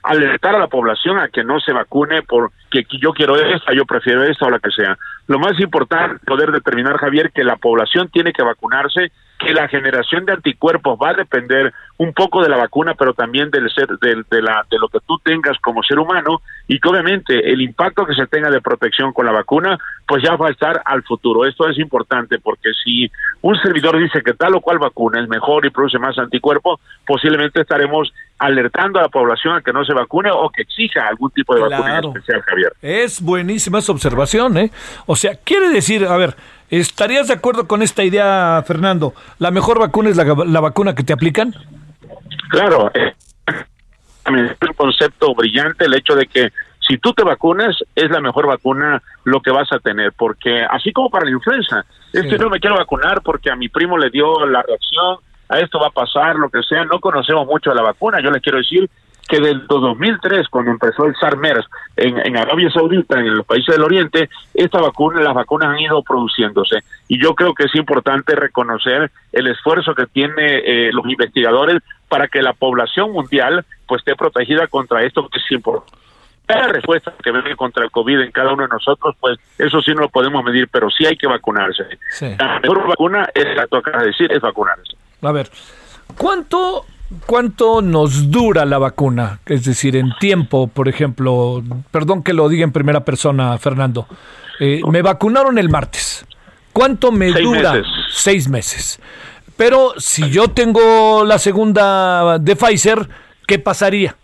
[0.05, 4.22] alertar a la población a que no se vacune porque yo quiero esta, yo prefiero
[4.22, 4.97] esta o la que sea.
[5.26, 9.11] Lo más importante poder determinar, Javier, que la población tiene que vacunarse,
[9.45, 13.51] que la generación de anticuerpos va a depender un poco de la vacuna, pero también
[13.51, 16.88] del ser, de, de, la, de lo que tú tengas como ser humano y que
[16.88, 20.51] obviamente el impacto que se tenga de protección con la vacuna, pues ya va a
[20.51, 21.45] estar al futuro.
[21.47, 23.11] Esto es importante porque si
[23.43, 27.61] un servidor dice que tal o cual vacuna es mejor y produce más anticuerpos, posiblemente
[27.61, 31.55] estaremos alertando a la población a que no se vacune o que exija algún tipo
[31.55, 32.72] de vacuna especial, Javier.
[32.82, 34.70] Es buenísima esa observación, ¿eh?
[35.07, 36.34] O sea, quiere decir, a ver,
[36.81, 39.14] ¿estarías de acuerdo con esta idea, Fernando?
[39.39, 41.55] ¿La mejor vacuna es la, la vacuna que te aplican?
[42.51, 43.14] Claro, eh,
[43.47, 46.51] es un concepto brillante el hecho de que
[46.87, 50.93] si tú te vacunas, es la mejor vacuna lo que vas a tener, porque así
[50.93, 54.11] como para la influenza, es que no me quiero vacunar porque a mi primo le
[54.11, 55.18] dio la reacción,
[55.49, 58.31] a esto va a pasar, lo que sea, no conocemos mucho de la vacuna, yo
[58.31, 58.91] le quiero decir
[59.29, 61.66] que desde 2003, cuando empezó el SARS-MERS
[61.97, 66.03] en, en, Arabia Saudita, en los países del Oriente, esta vacuna, las vacunas han ido
[66.03, 66.81] produciéndose.
[67.09, 72.29] Y yo creo que es importante reconocer el esfuerzo que tienen eh, los investigadores para
[72.29, 76.03] que la población mundial pues esté protegida contra esto que es importante.
[76.49, 79.93] La respuesta que viene contra el COVID en cada uno de nosotros, pues eso sí
[79.95, 81.85] no lo podemos medir, pero sí hay que vacunarse.
[82.11, 82.27] Sí.
[82.39, 84.97] La mejor vacuna es la que acabas de decir, es vacunarse.
[85.23, 85.49] A ver,
[86.18, 86.85] ¿cuánto
[87.26, 89.40] ¿Cuánto nos dura la vacuna?
[89.46, 94.06] Es decir, en tiempo, por ejemplo, perdón que lo diga en primera persona, Fernando.
[94.60, 96.26] Eh, me vacunaron el martes.
[96.72, 97.72] ¿Cuánto me Seis dura?
[97.74, 97.92] meses.
[98.10, 99.00] Seis meses.
[99.56, 103.08] Pero si yo tengo la segunda de Pfizer,
[103.46, 104.16] ¿qué pasaría?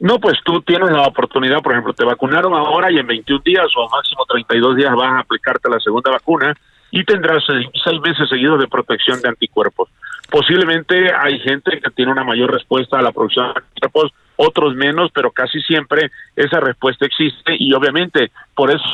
[0.00, 3.66] No, pues tú tienes la oportunidad, por ejemplo, te vacunaron ahora y en 21 días
[3.76, 6.54] o máximo 32 días vas a aplicarte la segunda vacuna
[6.90, 9.88] y tendrás seis, seis meses seguidos de protección de anticuerpos.
[10.30, 15.10] Posiblemente hay gente que tiene una mayor respuesta a la producción de anticuerpos, otros menos,
[15.14, 18.84] pero casi siempre esa respuesta existe y obviamente por eso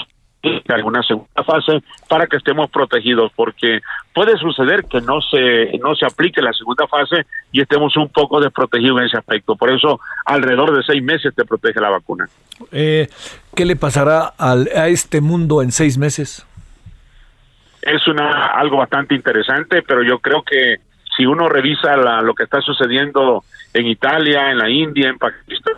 [0.69, 3.81] alguna segunda fase para que estemos protegidos porque
[4.15, 8.41] puede suceder que no se no se aplique la segunda fase y estemos un poco
[8.41, 12.27] desprotegidos en ese aspecto por eso alrededor de seis meses te protege la vacuna
[12.73, 13.09] Eh,
[13.55, 16.47] ¿Qué le pasará al- a este mundo en seis meses?
[17.83, 20.77] es una algo bastante interesante, pero yo creo que
[21.17, 23.45] si uno revisa la, lo que está sucediendo
[23.75, 25.75] en Italia, en la India, en Pakistán,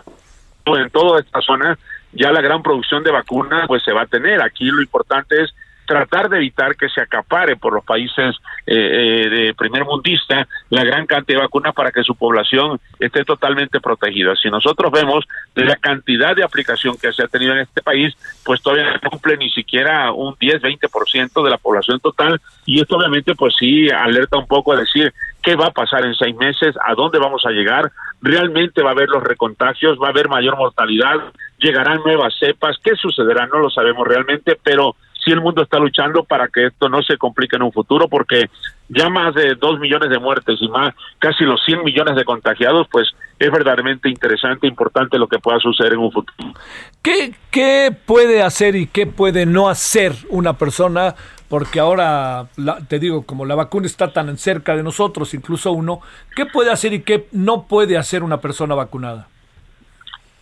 [0.65, 1.77] en toda esta zona,
[2.11, 4.41] ya la gran producción de vacunas pues se va a tener.
[4.41, 5.53] Aquí lo importante es
[5.85, 10.83] tratar de evitar que se acapare por los países eh, eh, de primer mundista la
[10.83, 14.35] gran cantidad de vacunas para que su población esté totalmente protegida.
[14.35, 15.25] Si nosotros vemos
[15.55, 19.09] de la cantidad de aplicación que se ha tenido en este país, pues todavía no
[19.09, 24.37] cumple ni siquiera un 10-20% de la población total y esto obviamente pues sí alerta
[24.37, 27.51] un poco a decir qué va a pasar en seis meses, a dónde vamos a
[27.51, 32.77] llegar, realmente va a haber los recontagios, va a haber mayor mortalidad, llegarán nuevas cepas,
[32.83, 36.89] qué sucederá no lo sabemos realmente, pero sí el mundo está luchando para que esto
[36.89, 38.49] no se complique en un futuro, porque
[38.89, 42.87] ya más de dos millones de muertes y más casi los 100 millones de contagiados,
[42.91, 43.09] pues
[43.39, 46.53] es verdaderamente interesante, importante lo que pueda suceder en un futuro.
[47.01, 51.15] ¿Qué, ¿Qué puede hacer y qué puede no hacer una persona?
[51.49, 55.99] Porque ahora, la- te digo, como la vacuna está tan cerca de nosotros, incluso uno,
[56.35, 59.27] ¿qué puede hacer y qué no puede hacer una persona vacunada?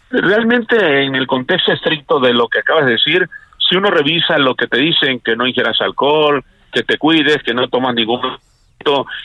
[0.10, 3.30] Realmente en el contexto estricto de lo que acabas de decir,
[3.72, 6.44] si uno revisa lo que te dicen, que no ingieras alcohol,
[6.74, 8.20] que te cuides, que no tomas ningún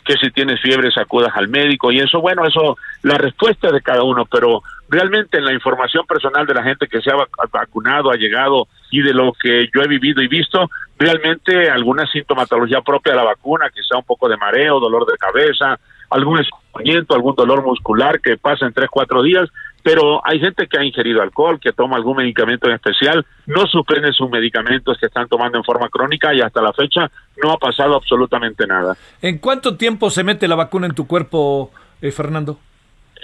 [0.04, 3.80] que si tienes fiebre sacudas al médico y eso, bueno, eso, la respuesta es de
[3.80, 7.50] cada uno, pero realmente en la información personal de la gente que se ha vac-
[7.50, 12.82] vacunado, ha llegado y de lo que yo he vivido y visto, realmente alguna sintomatología
[12.82, 15.78] propia de la vacuna, quizá un poco de mareo, dolor de cabeza,
[16.10, 19.48] algún escurrimiento, algún dolor muscular que pasa en tres, cuatro días,
[19.86, 24.12] pero hay gente que ha ingerido alcohol, que toma algún medicamento en especial, no suspenden
[24.12, 27.08] sus medicamentos que están tomando en forma crónica y hasta la fecha
[27.40, 28.96] no ha pasado absolutamente nada.
[29.22, 31.70] ¿En cuánto tiempo se mete la vacuna en tu cuerpo,
[32.02, 32.58] eh, Fernando?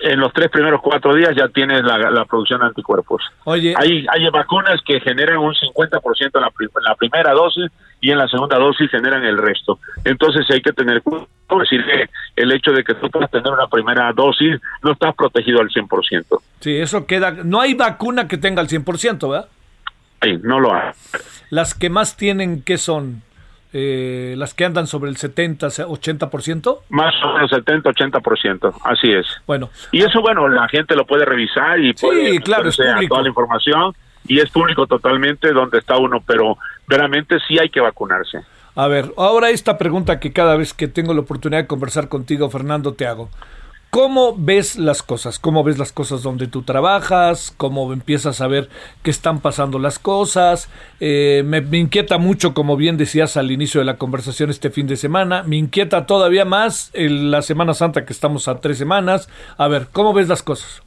[0.05, 3.23] En los tres primeros cuatro días ya tienes la, la producción de anticuerpos.
[3.45, 8.11] Oye, Hay, hay vacunas que generan un 50% en la, en la primera dosis y
[8.11, 9.79] en la segunda dosis generan el resto.
[10.05, 11.29] Entonces hay que tener cuidado,
[11.61, 15.61] decir, que el hecho de que tú puedas tener una primera dosis no estás protegido
[15.61, 16.25] al 100%.
[16.61, 17.31] sí, eso queda.
[17.31, 19.49] No hay vacuna que tenga el 100%, ¿verdad?
[20.21, 20.91] Ahí, no lo hay.
[21.51, 23.23] Las que más tienen, ¿qué son?
[23.75, 26.79] Eh, las que andan sobre el 70, 80%.
[26.91, 29.27] Más o menos 70-80%, así es.
[29.47, 33.15] Bueno, Y eso, bueno, la gente lo puede revisar y Sí, puede claro, es público.
[33.15, 33.95] toda la información
[34.29, 38.41] y es público totalmente donde está uno, pero veramente sí hay que vacunarse.
[38.75, 42.51] a ver, ahora esta pregunta que cada vez que tengo la oportunidad de conversar contigo,
[42.51, 43.31] Fernando, te hago.
[43.93, 45.39] ¿Cómo ves las cosas?
[45.39, 47.53] ¿Cómo ves las cosas donde tú trabajas?
[47.59, 48.71] ¿Cómo empiezas a ver
[49.03, 50.71] qué están pasando las cosas?
[50.99, 54.87] Eh, me, me inquieta mucho, como bien decías al inicio de la conversación este fin
[54.87, 55.43] de semana.
[55.43, 59.29] Me inquieta todavía más la Semana Santa que estamos a tres semanas.
[59.59, 60.83] A ver, ¿cómo ves las cosas?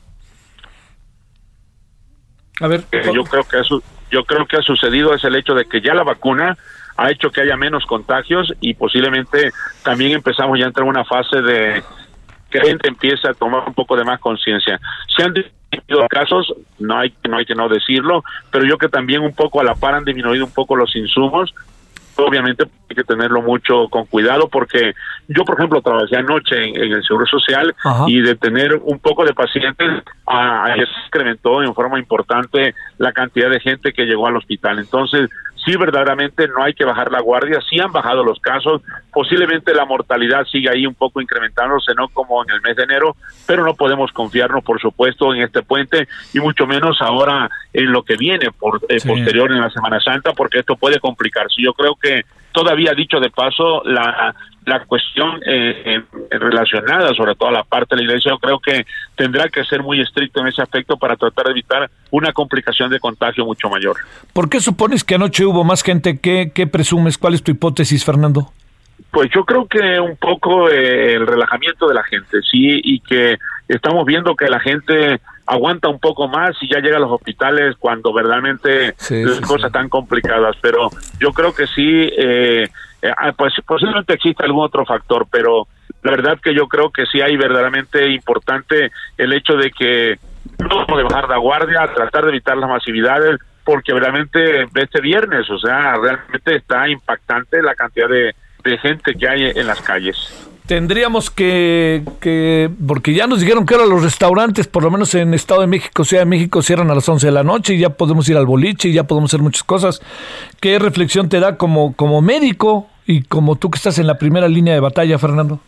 [2.60, 5.54] A ver, Eh, yo creo que eso yo creo que ha sucedido es el hecho
[5.54, 6.58] de que ya la vacuna
[6.98, 9.52] ha hecho que haya menos contagios y posiblemente
[9.84, 11.84] también empezamos ya a entrar en una fase de
[12.60, 14.80] que la gente empieza a tomar un poco de más conciencia.
[15.16, 19.22] Se han disminuido casos, no hay no hay que no decirlo, pero yo que también
[19.22, 21.54] un poco a la par han disminuido un poco los insumos.
[22.18, 24.94] Obviamente hay que tenerlo mucho con cuidado porque
[25.28, 28.06] yo, por ejemplo, trabajé anoche en, en el Seguro Social Ajá.
[28.08, 33.50] y de tener un poco de pacientes, a- se incrementó en forma importante la cantidad
[33.50, 34.80] de gente que llegó al hospital.
[34.80, 35.30] Entonces,
[35.66, 39.86] sí, verdaderamente no hay que bajar la guardia, sí han bajado los casos, posiblemente la
[39.86, 43.16] mortalidad sigue ahí un poco incrementándose, no como en el mes de enero,
[43.48, 48.04] pero no podemos confiarnos, por supuesto, en este puente y mucho menos ahora en lo
[48.04, 49.08] que viene por, eh, Sí.
[49.08, 51.56] posterior en la Semana Santa, porque esto puede complicarse.
[51.62, 54.34] Yo creo que todavía dicho de paso, la,
[54.66, 56.02] la cuestión eh,
[56.32, 58.86] en relacionada, sobre todo a la parte de la iglesia, yo creo que
[59.16, 63.00] tendrá que ser muy estricto en ese aspecto para tratar de evitar una complicación de
[63.00, 63.96] contagio mucho mayor.
[64.34, 66.20] ¿por qué supones que anoche hubo más gente?
[66.20, 67.18] ¿Qué, qué presumes?
[67.18, 68.52] ¿Cuál es tu hipótesis, Fernando?
[69.12, 73.38] Pues yo creo que un poco eh, el relajamiento de la gente, sí, y que
[73.68, 77.76] estamos viendo que la gente aguanta un poco más y ya llega a los hospitales
[77.78, 79.68] cuando verdaderamente Sí, las sí, cosas sí.
[79.68, 80.56] están complicadas.
[80.62, 80.90] Pero
[81.20, 82.68] yo creo que sí, eh, eh,
[83.38, 85.68] pues posiblemente existe algún otro factor, pero
[86.04, 90.20] la verdad que yo creo que sí hay verdaderamente importante el hecho de que
[90.60, 95.58] no podemos bajar la guardia, tratar de evitar las masividades, porque realmente este viernes, o
[95.58, 100.50] sea, realmente está impactante la cantidad de, de gente que hay en las calles.
[100.66, 105.36] Tendríamos que, que, porque ya nos dijeron que ahora los restaurantes, por lo menos en
[105.36, 107.92] Estado de México, Ciudad de México, cierran a las 11 de la noche y ya
[107.92, 110.02] podemos ir al boliche y ya podemos hacer muchas cosas.
[110.60, 114.48] ¿Qué reflexión te da como, como médico y como tú que estás en la primera
[114.48, 115.60] línea de batalla, Fernando?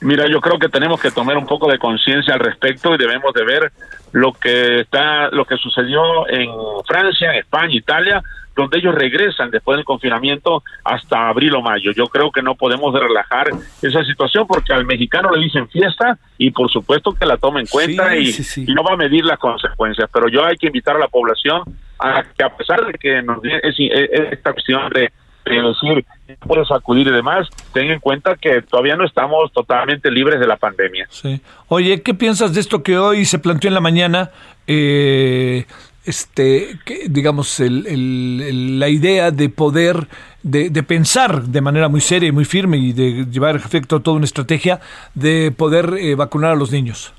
[0.00, 3.32] Mira, yo creo que tenemos que tomar un poco de conciencia al respecto y debemos
[3.32, 3.72] de ver
[4.12, 6.50] lo que está, lo que sucedió en
[6.86, 8.22] Francia, en España, Italia,
[8.54, 11.90] donde ellos regresan después del confinamiento hasta abril o mayo.
[11.92, 13.48] Yo creo que no podemos relajar
[13.82, 17.66] esa situación porque al mexicano le dicen fiesta y por supuesto que la toma en
[17.66, 18.64] cuenta Sí, y, sí, sí.
[18.68, 20.08] y no va a medir las consecuencias.
[20.12, 21.62] Pero yo hay que invitar a la población
[21.98, 25.10] a que a pesar de que nos es, es esta cuestión de
[25.44, 26.04] de decir,
[26.46, 30.56] puedes acudir y demás, ten en cuenta que todavía no estamos totalmente libres de la
[30.56, 31.06] pandemia.
[31.10, 31.40] Sí.
[31.68, 34.30] Oye, ¿qué piensas de esto que hoy se planteó en la mañana?
[34.66, 35.66] Eh,
[36.06, 40.06] este, que, digamos, el- el- el- la idea de poder,
[40.42, 44.00] de, de pensar de manera muy seria y muy firme y de llevar a efecto
[44.00, 44.80] toda una estrategia
[45.14, 47.14] de poder eh, vacunar a los niños.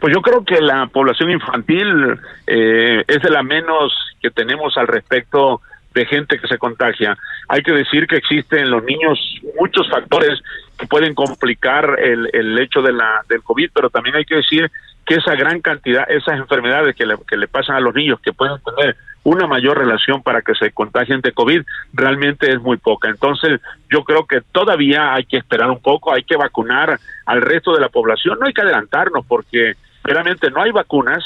[0.00, 4.88] Pues yo creo que la población infantil eh, es de la menos que tenemos al
[4.88, 5.60] respecto
[5.96, 7.16] de gente que se contagia.
[7.48, 9.18] Hay que decir que existen en los niños
[9.58, 10.38] muchos factores
[10.78, 14.70] que pueden complicar el, el hecho de la, del COVID, pero también hay que decir
[15.06, 18.34] que esa gran cantidad, esas enfermedades que le, que le pasan a los niños, que
[18.34, 21.62] pueden tener una mayor relación para que se contagien de COVID,
[21.94, 23.08] realmente es muy poca.
[23.08, 27.72] Entonces, yo creo que todavía hay que esperar un poco, hay que vacunar al resto
[27.72, 29.74] de la población, no hay que adelantarnos porque
[30.04, 31.24] realmente no hay vacunas,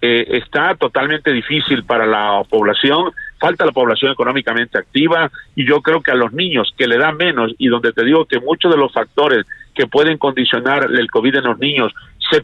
[0.00, 6.00] eh, está totalmente difícil para la población, falta la población económicamente activa y yo creo
[6.00, 8.78] que a los niños que le da menos y donde te digo que muchos de
[8.78, 11.92] los factores que pueden condicionar el COVID en los niños
[12.30, 12.42] se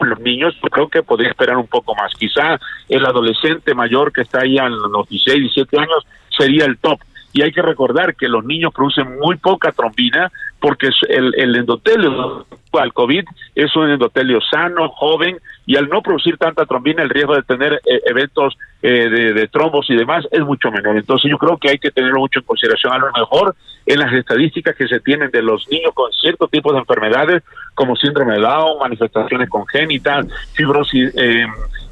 [0.00, 2.12] los niños, yo creo que podría esperar un poco más.
[2.14, 2.58] Quizá
[2.88, 6.06] el adolescente mayor que está ahí a los 16, 17 años
[6.36, 6.98] sería el top.
[7.34, 10.30] Y hay que recordar que los niños producen muy poca trombina
[10.60, 13.24] porque el, el endotelio al COVID
[13.54, 17.74] es un endotelio sano, joven, y al no producir tanta trombina, el riesgo de tener
[17.74, 20.96] eh, eventos eh, de, trombos y demás es mucho menor.
[20.96, 22.92] Entonces yo creo que hay que tenerlo mucho en consideración.
[22.92, 23.54] A lo mejor
[23.86, 27.42] en las estadísticas que se tienen de los niños con ciertos tipos de enfermedades,
[27.74, 31.46] como síndrome de Down, manifestaciones congénitas, fibrosis eh,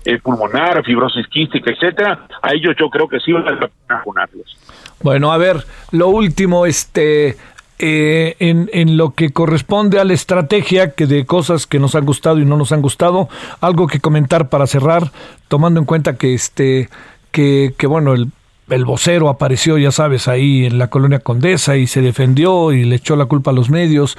[0.05, 4.57] eh, pulmonar, fibrosis quística, etcétera, a ellos yo creo que sí la pena vacunarlos.
[5.03, 7.37] Bueno, a ver, lo último, este,
[7.79, 12.39] eh, en, lo que corresponde a la estrategia que de cosas que nos han gustado
[12.39, 13.29] y no nos han gustado,
[13.61, 15.11] algo que comentar para cerrar,
[15.49, 16.89] tomando en cuenta que este,
[17.33, 18.29] que, que bueno, el,
[18.71, 22.97] el vocero apareció, ya sabes, ahí en la colonia Condesa y se defendió y le
[22.97, 24.17] echó la culpa a los medios.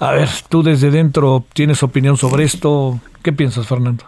[0.00, 2.98] A ver, tú desde dentro tienes opinión sobre esto.
[3.22, 4.04] ¿Qué piensas, Fernando?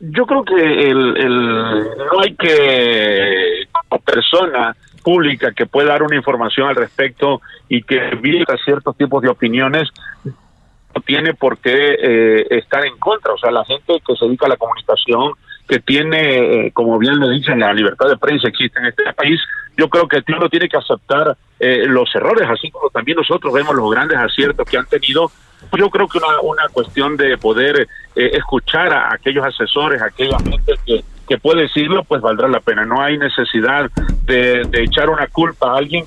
[0.00, 0.54] Yo creo que
[0.90, 7.40] el, el- no hay que, como persona pública que pueda dar una información al respecto
[7.68, 9.88] y que viva ciertos tipos de opiniones,
[10.24, 13.32] no tiene por qué eh, estar en contra.
[13.32, 15.32] O sea, la gente que se dedica a la comunicación,
[15.68, 19.40] que tiene, eh, como bien lo dicen, la libertad de prensa existe en este país,
[19.76, 23.74] yo creo que uno tiene que aceptar eh, los errores, así como también nosotros vemos
[23.74, 25.30] los grandes aciertos que han tenido.
[25.78, 30.38] Yo creo que una, una cuestión de poder eh, escuchar a aquellos asesores, a aquella
[30.40, 32.84] gente que, que puede decirlo, pues valdrá la pena.
[32.84, 33.90] No hay necesidad
[34.24, 36.04] de, de echar una culpa a alguien.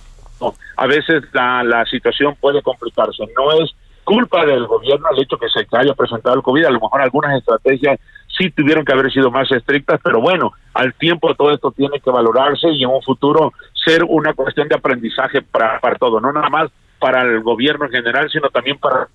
[0.78, 3.24] A veces la, la situación puede complicarse.
[3.38, 6.66] No es culpa del gobierno el hecho que se haya presentado el COVID.
[6.66, 7.99] A lo mejor algunas estrategias
[8.38, 12.11] sí tuvieron que haber sido más estrictas, pero bueno, al tiempo todo esto tiene que
[12.11, 16.49] valorarse y en un futuro ser una cuestión de aprendizaje para, para todo, no nada
[16.49, 19.07] más para el gobierno en general, sino también para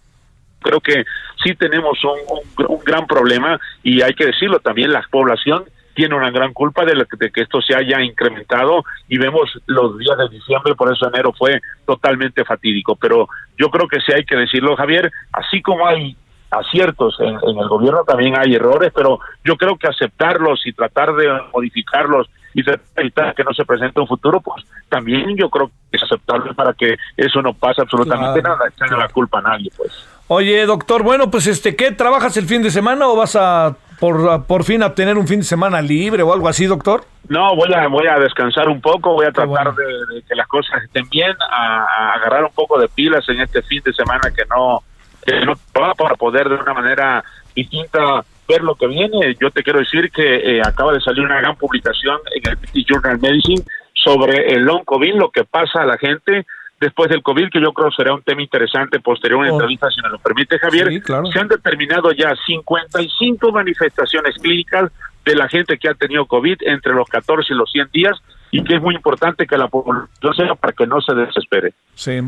[0.63, 1.05] creo que
[1.43, 5.65] sí tenemos un, un gran problema y hay que decirlo también la población
[5.95, 9.99] tiene una gran culpa de, la- de que esto se haya incrementado y vemos los
[9.99, 12.97] días de diciembre, por eso enero fue totalmente fatídico.
[12.97, 13.29] Pero
[13.59, 16.17] yo creo que sí hay que decirlo, Javier, así como hay
[16.51, 21.15] aciertos en, en el gobierno, también hay errores, pero yo creo que aceptarlos y tratar
[21.15, 25.69] de modificarlos y de evitar que no se presente un futuro, pues también yo creo
[25.69, 29.43] que es aceptable para que eso no pase absolutamente Claro, nada, echarle la culpa a
[29.43, 29.93] nadie, pues.
[30.33, 31.91] Oye, doctor, bueno, pues este, ¿qué?
[31.91, 35.41] ¿Trabajas el fin de semana o vas a por, por fin a tener un fin
[35.41, 37.03] de semana libre o algo así, doctor?
[37.29, 40.47] No, voy a voy a descansar un poco, voy a tratar de, de que las
[40.47, 44.31] cosas estén bien, a, a agarrar un poco de pilas en este fin de semana
[44.31, 44.85] que no
[45.27, 47.25] que no va para poder de una manera
[47.57, 49.35] distinta ver lo que viene.
[49.41, 52.87] Yo te quiero decir que eh, acaba de salir una gran publicación en el British
[52.87, 53.65] Journal Medicine
[53.95, 56.47] sobre el long COVID, lo que pasa a la gente
[56.81, 59.55] después del COVID, que yo creo será un tema interesante posterior a una Oh.
[59.57, 60.89] entrevista, si me lo permite, Javier.
[60.89, 61.27] Sí, claro.
[61.27, 64.91] Se han determinado ya 55 manifestaciones clínicas
[65.25, 68.17] de la gente que ha tenido COVID entre los 14 y los 100 días
[68.53, 71.75] y que es muy importante que la población sepa para que no se desespere.
[71.95, 72.19] Sí.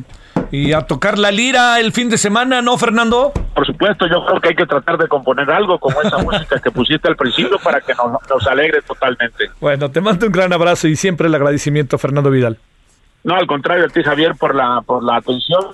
[0.53, 3.33] Y a tocar la lira el fin de semana, ¿no, Fernando?
[3.55, 6.71] Por supuesto, yo creo que hay que tratar de componer algo como esa música que
[6.71, 9.51] pusiste al principio para que nos, nos alegre totalmente.
[9.61, 12.59] Bueno, te mando un gran abrazo y siempre el agradecimiento, Fernando Vidal.
[13.25, 15.67] No, al contrario, a ti Javier por la por la atención.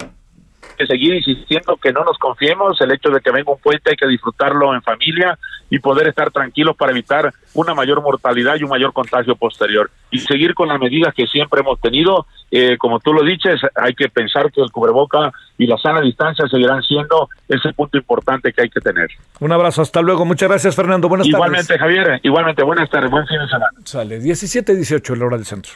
[0.76, 3.96] Que seguir insistiendo que no nos confiemos, el hecho de que venga un puente hay
[3.96, 5.36] que disfrutarlo en familia
[5.70, 9.90] y poder estar tranquilos para evitar una mayor mortalidad y un mayor contagio posterior.
[10.10, 13.94] Y seguir con las medidas que siempre hemos tenido, eh, como tú lo dices, hay
[13.94, 18.62] que pensar que el cubreboca y la sana distancia seguirán siendo ese punto importante que
[18.62, 19.08] hay que tener.
[19.40, 20.24] Un abrazo, hasta luego.
[20.24, 21.08] Muchas gracias, Fernando.
[21.08, 21.80] Buenas igualmente, tardes.
[21.80, 23.70] Javier, igualmente, buenas tardes, buen fin de semana.
[23.84, 25.72] Sale 17 18 la hora del centro.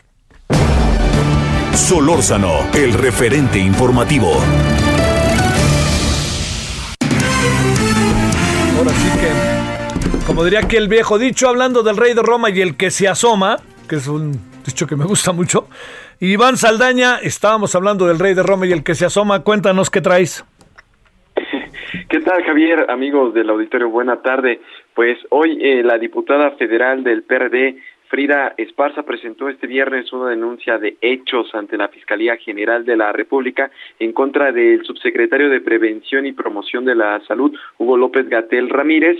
[1.74, 4.32] Solórzano, el referente informativo.
[8.78, 12.60] Ahora sí que, como diría aquí el viejo dicho, hablando del rey de Roma y
[12.60, 13.56] el que se asoma,
[13.88, 14.32] que es un
[14.64, 15.68] dicho que me gusta mucho.
[16.20, 19.40] Iván Saldaña, estábamos hablando del rey de Roma y el que se asoma.
[19.42, 20.44] Cuéntanos qué traes.
[22.08, 22.90] ¿Qué tal, Javier?
[22.90, 24.60] Amigos del auditorio, buena tarde.
[24.94, 27.76] Pues hoy eh, la diputada federal del PRD,
[28.12, 33.10] Frida Esparza, presentó este viernes una denuncia de hechos ante la Fiscalía General de la
[33.10, 38.68] República en contra del subsecretario de Prevención y Promoción de la Salud, Hugo López Gatel
[38.68, 39.16] Ramírez,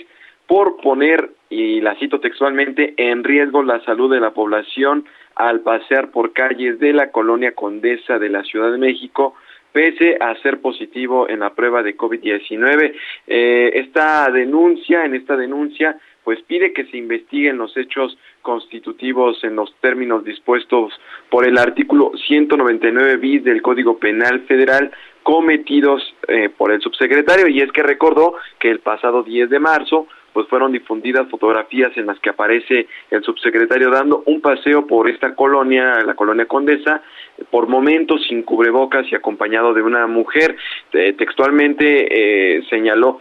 [0.46, 5.06] por poner, y la cito textualmente, en riesgo la salud de la población
[5.36, 9.34] al pasear por calles de la colonia Condesa de la Ciudad de México,
[9.72, 12.92] pese a ser positivo en la prueba de COVID-19.
[13.26, 19.56] Eh, esta denuncia, en esta denuncia, pues pide que se investiguen los hechos constitutivos en
[19.56, 20.92] los términos dispuestos
[21.30, 24.92] por el artículo 199 bis del Código Penal Federal
[25.22, 30.06] cometidos eh, por el subsecretario y es que recordó que el pasado 10 de marzo
[30.32, 35.34] pues fueron difundidas fotografías en las que aparece el subsecretario dando un paseo por esta
[35.34, 37.02] colonia, la colonia Condesa,
[37.50, 40.56] por momentos sin cubrebocas y acompañado de una mujer.
[40.92, 43.20] Eh, textualmente eh, señaló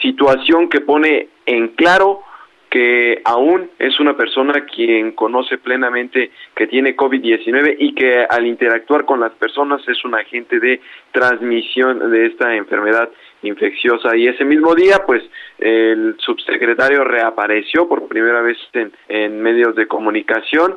[0.00, 2.22] situación que pone en claro
[2.70, 9.04] que aún es una persona quien conoce plenamente que tiene COVID-19 y que al interactuar
[9.04, 10.80] con las personas es un agente de
[11.12, 13.08] transmisión de esta enfermedad
[13.42, 14.16] infecciosa.
[14.16, 15.22] Y ese mismo día, pues,
[15.58, 20.76] el subsecretario reapareció por primera vez en, en medios de comunicación.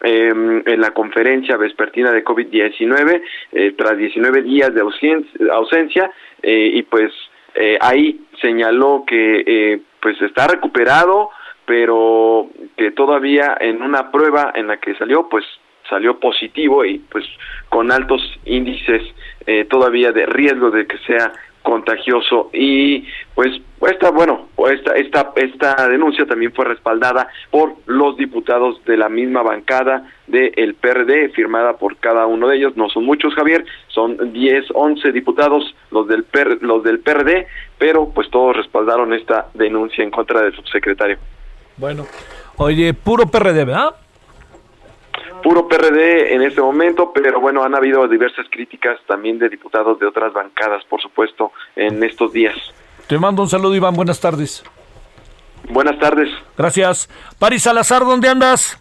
[0.00, 3.20] en la conferencia vespertina de COVID-19
[3.50, 4.82] eh, tras 19 días de
[5.50, 7.10] ausencia, eh, y pues
[7.58, 11.30] eh, ahí señaló que eh, pues está recuperado,
[11.66, 15.44] pero que todavía en una prueba en la que salió, pues
[15.88, 17.24] salió positivo y pues
[17.68, 19.02] con altos índices
[19.46, 21.32] eh, todavía de riesgo de que sea
[21.68, 22.50] contagioso.
[22.52, 28.96] Y pues esta bueno esta esta esta denuncia también fue respaldada por los diputados de
[28.96, 32.76] la misma bancada del PRD firmada por cada uno de ellos.
[32.76, 37.46] No son muchos Javier son 10 11 diputados los del PR, los del PRD
[37.78, 41.18] pero pues todos respaldaron esta denuncia en contra del subsecretario.
[41.76, 42.06] Bueno
[42.56, 43.94] oye puro PRD ¿verdad?
[45.42, 50.06] Puro PRD en este momento, pero bueno, han habido diversas críticas también de diputados de
[50.06, 52.56] otras bancadas, por supuesto, en estos días.
[53.06, 54.62] Te mando un saludo, Iván, buenas tardes.
[55.70, 56.28] Buenas tardes.
[56.56, 57.08] Gracias.
[57.38, 58.78] Paris Salazar, ¿dónde andas?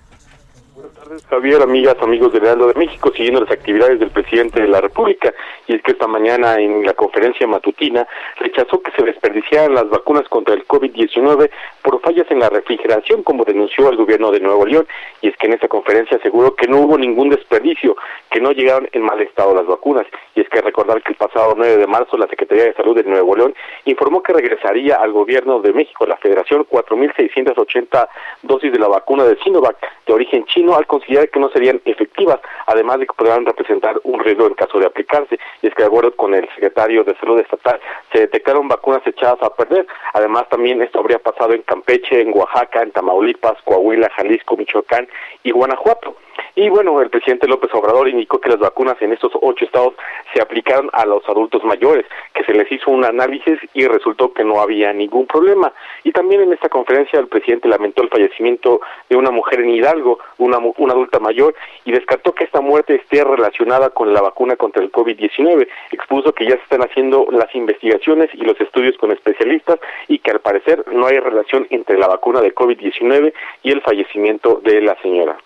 [1.30, 5.34] Javier, amigas, amigos del Heraldo de México, siguiendo las actividades del presidente de la República,
[5.66, 8.06] y es que esta mañana en la conferencia matutina
[8.38, 11.50] rechazó que se desperdiciaran las vacunas contra el COVID-19
[11.82, 14.88] por fallas en la refrigeración, como denunció el gobierno de Nuevo León,
[15.22, 17.96] y es que en esta conferencia aseguró que no hubo ningún desperdicio,
[18.30, 20.06] que no llegaron en mal estado las vacunas,
[20.36, 23.04] y es que recordar que el pasado 9 de marzo la Secretaría de Salud de
[23.04, 23.56] Nuevo León
[23.86, 28.08] informó que regresaría al gobierno de México, la Federación, 4.680
[28.44, 32.40] dosis de la vacuna de Sinovac de origen chino al considerar que no serían efectivas,
[32.66, 35.40] además de que podrán representar un riesgo en caso de aplicarse.
[35.62, 37.80] Y es que de acuerdo con el secretario de Salud Estatal,
[38.12, 39.86] se detectaron vacunas echadas a perder.
[40.14, 45.08] Además, también esto habría pasado en Campeche, en Oaxaca, en Tamaulipas, Coahuila, Jalisco, Michoacán
[45.44, 46.16] y Guanajuato.
[46.60, 49.94] Y bueno, el presidente López Obrador indicó que las vacunas en estos ocho estados
[50.34, 54.44] se aplicaron a los adultos mayores, que se les hizo un análisis y resultó que
[54.44, 55.72] no había ningún problema.
[56.04, 60.18] Y también en esta conferencia el presidente lamentó el fallecimiento de una mujer en Hidalgo,
[60.40, 61.54] una, una adulta mayor,
[61.86, 65.68] y descartó que esta muerte esté relacionada con la vacuna contra el COVID-19.
[65.92, 70.32] Expuso que ya se están haciendo las investigaciones y los estudios con especialistas y que
[70.32, 73.32] al parecer no hay relación entre la vacuna de COVID-19
[73.62, 75.38] y el fallecimiento de la señora.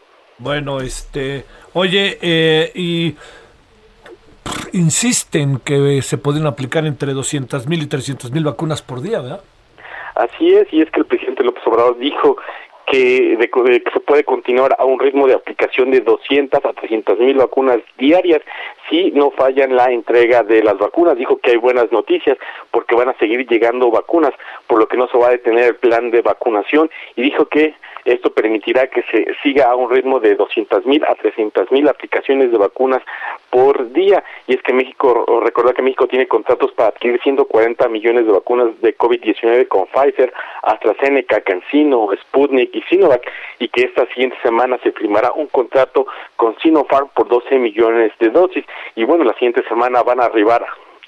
[0.41, 3.15] Bueno, este, oye, eh, y
[4.73, 9.41] insisten que se pueden aplicar entre 200 mil y 300 mil vacunas por día, ¿verdad?
[10.15, 12.37] Así es, y es que el presidente López Obrador dijo
[12.87, 17.19] que, de, que se puede continuar a un ritmo de aplicación de 200 a 300
[17.19, 18.41] mil vacunas diarias
[18.91, 21.17] si no fallan la entrega de las vacunas.
[21.17, 22.37] Dijo que hay buenas noticias
[22.71, 24.33] porque van a seguir llegando vacunas,
[24.67, 27.73] por lo que no se va a detener el plan de vacunación y dijo que
[28.05, 32.51] esto permitirá que se siga a un ritmo de 200 mil a 300 mil aplicaciones
[32.51, 33.01] de vacunas
[33.49, 34.23] por día.
[34.47, 38.69] Y es que México, recordar que México tiene contratos para adquirir 140 millones de vacunas
[38.81, 44.91] de COVID-19 con Pfizer, AstraZeneca, CanSino, Sputnik y Sinovac, y que esta siguiente semana se
[44.91, 48.65] firmará un contrato con Sinopharm por 12 millones de dosis.
[48.95, 50.65] Y bueno, la siguiente semana van a arribar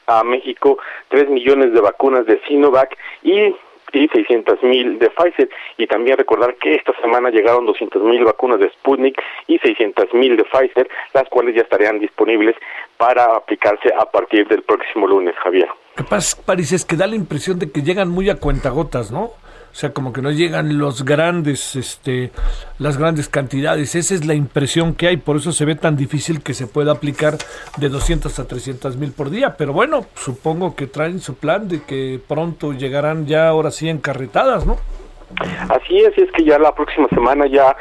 [0.07, 0.77] a México
[1.09, 3.55] 3 millones de vacunas de Sinovac y
[3.93, 5.49] y 600 mil de Pfizer.
[5.77, 10.35] Y también recordar que esta semana llegaron 200 mil vacunas de Sputnik y 600 mil
[10.35, 12.55] de Pfizer, las cuales ya estarían disponibles
[12.97, 15.67] para aplicarse a partir del próximo lunes, Javier.
[16.09, 19.31] Pasa, París, es que da la impresión de que llegan muy a cuentagotas, ¿no?
[19.73, 22.31] O sea, como que no llegan los grandes, este,
[22.77, 23.95] las grandes cantidades.
[23.95, 25.17] Esa es la impresión que hay.
[25.17, 27.39] Por eso se ve tan difícil que se pueda aplicar
[27.77, 29.57] de 200 a 300 mil por día.
[29.57, 34.67] Pero bueno, supongo que traen su plan de que pronto llegarán ya ahora sí encarretadas,
[34.67, 34.77] ¿no?
[35.69, 37.75] Así es, y es que ya la próxima semana ya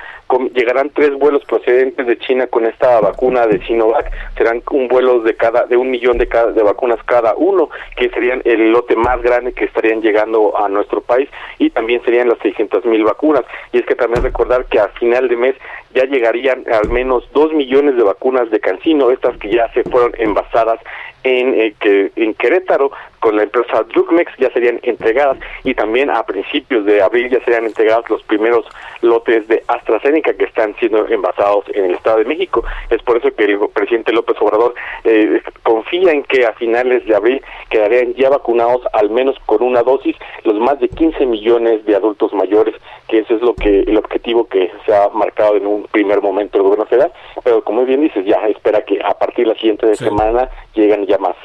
[0.54, 4.10] llegarán tres vuelos procedentes de China con esta vacuna de Sinovac.
[4.36, 8.08] Serán un vuelo de cada de un millón de, cada, de vacunas cada uno, que
[8.10, 12.38] serían el lote más grande que estarían llegando a nuestro país y también serían las
[12.38, 13.42] 600 mil vacunas.
[13.72, 15.54] Y es que también recordar que a final de mes
[15.94, 20.12] ya llegarían al menos dos millones de vacunas de Cancino, estas que ya se fueron
[20.18, 20.80] envasadas
[21.24, 22.90] en, eh, que, en Querétaro
[23.22, 27.64] con la empresa Drugmex ya serían entregadas y también a principios de abril ya serían
[27.64, 28.66] entregados los primeros
[29.00, 32.64] lotes de AstraZeneca que están siendo envasados en el Estado de México.
[32.90, 34.74] Es por eso que el presidente López Obrador
[35.04, 37.40] eh, confía en que a finales de abril
[37.70, 42.32] quedarían ya vacunados al menos con una dosis los más de 15 millones de adultos
[42.32, 42.74] mayores,
[43.08, 46.58] que ese es lo que el objetivo que se ha marcado en un primer momento
[46.58, 47.12] el gobierno federal,
[47.44, 51.18] pero como bien dices, ya espera que a partir de la siguiente semana lleguen ya
[51.18, 51.36] más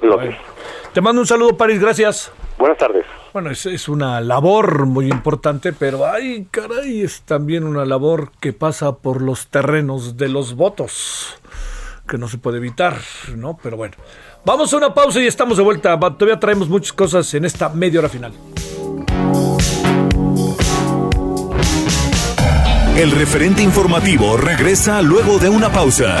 [0.00, 0.36] lotes.
[0.94, 2.30] Te mando un saludo, París, gracias.
[2.56, 3.04] Buenas tardes.
[3.32, 8.52] Bueno, es, es una labor muy importante, pero ay, caray, es también una labor que
[8.52, 11.36] pasa por los terrenos de los votos,
[12.06, 12.96] que no se puede evitar,
[13.34, 13.58] ¿no?
[13.60, 13.96] Pero bueno,
[14.44, 15.98] vamos a una pausa y estamos de vuelta.
[15.98, 18.32] Todavía traemos muchas cosas en esta media hora final.
[22.96, 26.20] El referente informativo regresa luego de una pausa.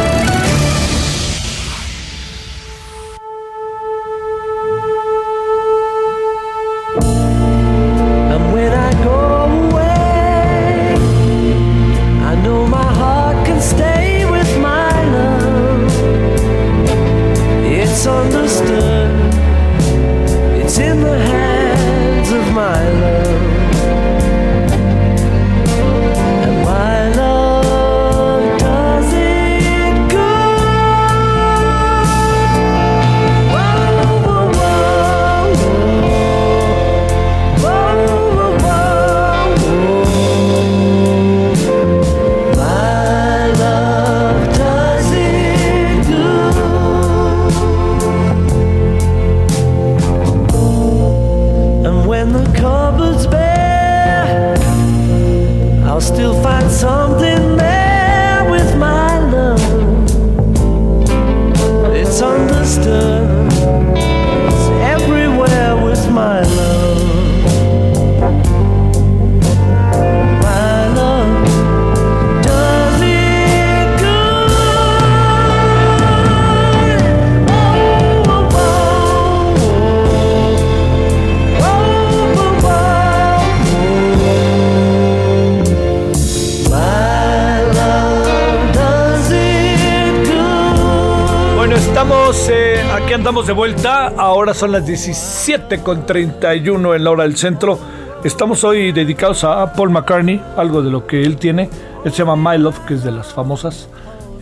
[94.53, 97.79] Son las 17 con 31 en la hora del centro.
[98.23, 101.69] Estamos hoy dedicados a Paul McCartney, algo de lo que él tiene.
[102.03, 103.87] Él se llama My Love, que es de las famosas.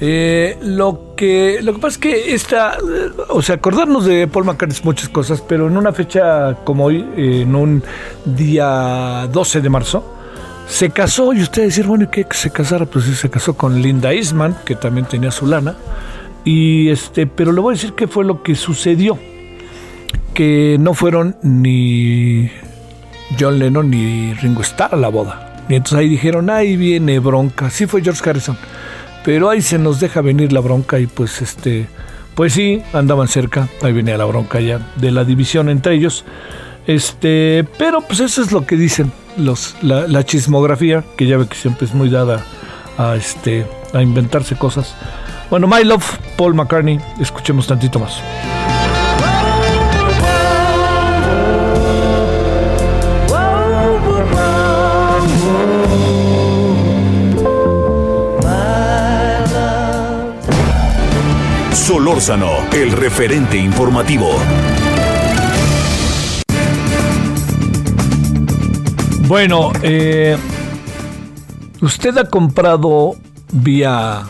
[0.02, 4.46] Eh, lo que lo que pasa es que esta, eh, o sea, acordarnos de Paul
[4.46, 7.84] McCartney es muchas cosas, pero en una fecha como hoy, eh, en un
[8.26, 10.04] día 12 de marzo,
[10.68, 12.86] se casó y usted decir, bueno, ¿y qué que se casara?
[12.86, 15.76] Pues sí, se casó con Linda Eastman, que también tenía su lana.
[16.44, 19.20] Y este, pero le voy a decir qué fue lo que sucedió.
[20.40, 22.50] Que no fueron ni
[23.38, 25.66] John Lennon ni Ringo Starr a la boda.
[25.68, 27.70] Y entonces ahí dijeron, ahí viene bronca.
[27.70, 28.58] Sí fue George Harrison.
[29.26, 31.88] Pero ahí se nos deja venir la bronca y pues este,
[32.36, 33.68] pues sí, andaban cerca.
[33.82, 36.24] Ahí venía la bronca ya de la división entre ellos.
[36.88, 41.48] Este, pero pues eso es lo que dicen los, la, la chismografía, que ya ve
[41.48, 42.46] que siempre es muy dada
[42.98, 44.96] a este, a inventarse cosas.
[45.50, 48.22] Bueno, My Love, Paul McCartney, escuchemos tantito más.
[61.90, 64.30] Solórzano, el referente informativo.
[69.22, 70.38] Bueno, eh,
[71.82, 73.16] ¿usted ha comprado
[73.52, 74.22] vía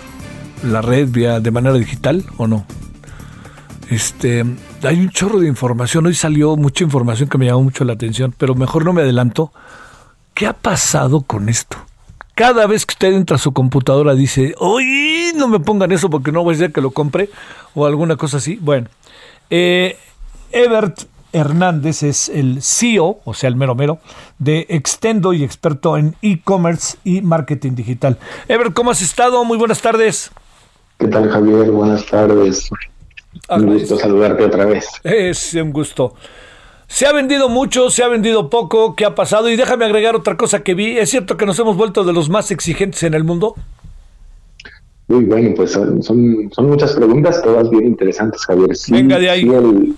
[0.63, 2.65] la red, vía de manera digital o no?
[3.89, 4.45] Este,
[4.83, 6.05] hay un chorro de información.
[6.05, 9.51] Hoy salió mucha información que me llamó mucho la atención, pero mejor no me adelanto.
[10.33, 11.88] ¿Qué ha pasado con esto?
[12.39, 16.31] Cada vez que usted entra a su computadora dice, oye, no me pongan eso porque
[16.31, 17.29] no voy a decir que lo compre
[17.75, 18.57] o alguna cosa así.
[18.61, 18.87] Bueno,
[19.49, 19.97] eh,
[20.53, 21.01] Ebert
[21.33, 23.99] Hernández es el CEO, o sea, el mero mero,
[24.37, 28.17] de Extendo y experto en e-commerce y marketing digital.
[28.47, 29.43] Ebert, ¿cómo has estado?
[29.43, 30.31] Muy buenas tardes.
[30.97, 31.69] ¿Qué tal, Javier?
[31.71, 32.69] Buenas tardes.
[33.49, 34.87] Un gusto saludarte otra vez.
[35.03, 36.15] Es un gusto.
[36.89, 39.47] Se ha vendido mucho, se ha vendido poco, ¿qué ha pasado?
[39.49, 40.97] Y déjame agregar otra cosa que vi.
[40.97, 43.53] ¿Es cierto que nos hemos vuelto de los más exigentes en el mundo?
[45.07, 48.75] Muy bueno, pues son, son, son muchas preguntas, todas bien interesantes, Javier.
[48.75, 49.41] Sí, Venga de ahí.
[49.41, 49.95] Sí, el-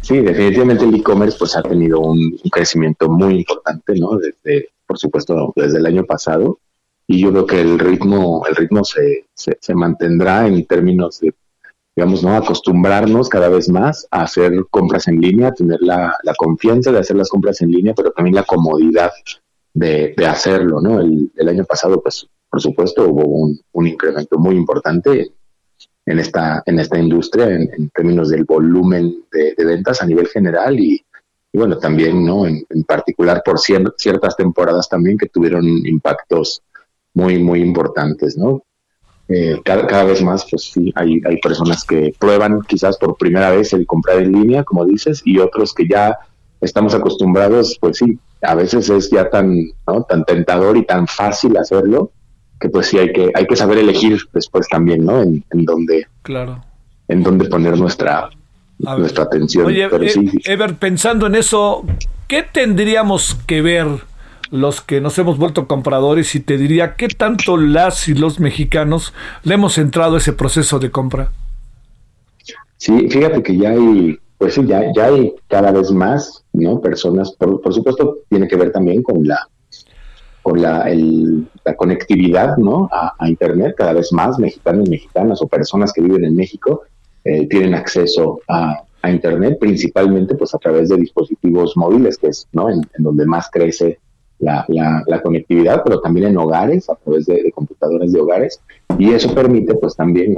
[0.00, 4.16] sí, definitivamente el e-commerce pues ha tenido un, un crecimiento muy importante, ¿no?
[4.18, 6.58] Desde, por supuesto, desde el año pasado.
[7.06, 11.32] Y yo creo que el ritmo, el ritmo se, se, se mantendrá en términos de,
[11.94, 12.34] digamos, ¿no?
[12.34, 17.16] Acostumbrarnos cada vez más a hacer compras en línea, tener la, la confianza de hacer
[17.16, 19.10] las compras en línea, pero también la comodidad
[19.74, 21.00] de, de hacerlo, ¿no?
[21.00, 25.32] El, el año pasado, pues, por supuesto, hubo un, un incremento muy importante
[26.04, 31.02] en esta, en esta industria en, términos del volumen de, ventas a nivel general y,
[31.52, 32.46] y bueno, también, ¿no?
[32.46, 36.62] En, en particular por cier- ciertas temporadas también que tuvieron impactos
[37.14, 38.62] muy, muy importantes, ¿no?
[39.34, 43.50] Eh, cada, cada vez más, pues sí, hay, hay personas que prueban quizás por primera
[43.50, 46.18] vez el comprar en línea, como dices, y otros que ya
[46.60, 49.54] estamos acostumbrados, pues sí, a veces es ya tan,
[49.86, 50.02] ¿no?
[50.02, 52.10] tan tentador y tan fácil hacerlo,
[52.60, 55.22] que pues sí hay que, hay que saber elegir después también, ¿no?
[55.22, 56.62] En, en dónde, Claro.
[57.08, 58.18] en dónde poner nuestra,
[58.84, 58.98] A ver.
[58.98, 59.66] nuestra atención.
[59.66, 60.30] Oye, Pero eh, sí.
[60.44, 61.84] Ever, pensando en eso,
[62.28, 63.86] ¿qué tendríamos que ver
[64.52, 66.34] los que nos hemos vuelto compradores?
[66.36, 69.12] Y te diría, ¿qué tanto las y los mexicanos
[69.42, 71.32] le hemos entrado a ese proceso de compra?
[72.76, 76.80] Sí, fíjate que ya hay, pues sí, ya, ya hay cada vez más, ¿no?
[76.80, 79.38] Personas, por, por supuesto, tiene que ver también con la,
[80.42, 82.88] con la, el- la conectividad, ¿no?
[82.92, 86.82] A, Internet, cada vez más mexicanos y mexicanas o personas que viven en México
[87.24, 92.48] eh, tienen acceso a, a Internet, principalmente pues a través de dispositivos móviles, que es,
[92.52, 92.68] ¿no?
[92.68, 94.00] En donde más crece
[94.42, 98.60] la, la, la conectividad, pero también en hogares, a través de, de computadoras de hogares,
[98.98, 100.34] y eso permite pues también,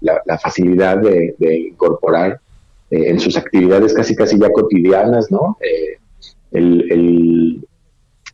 [0.00, 1.34] la, la facilidad de,
[1.70, 2.40] incorporar
[2.90, 5.56] eh, en sus actividades casi casi ya cotidianas, ¿no?
[5.60, 5.98] Eh,
[6.52, 7.68] el, el,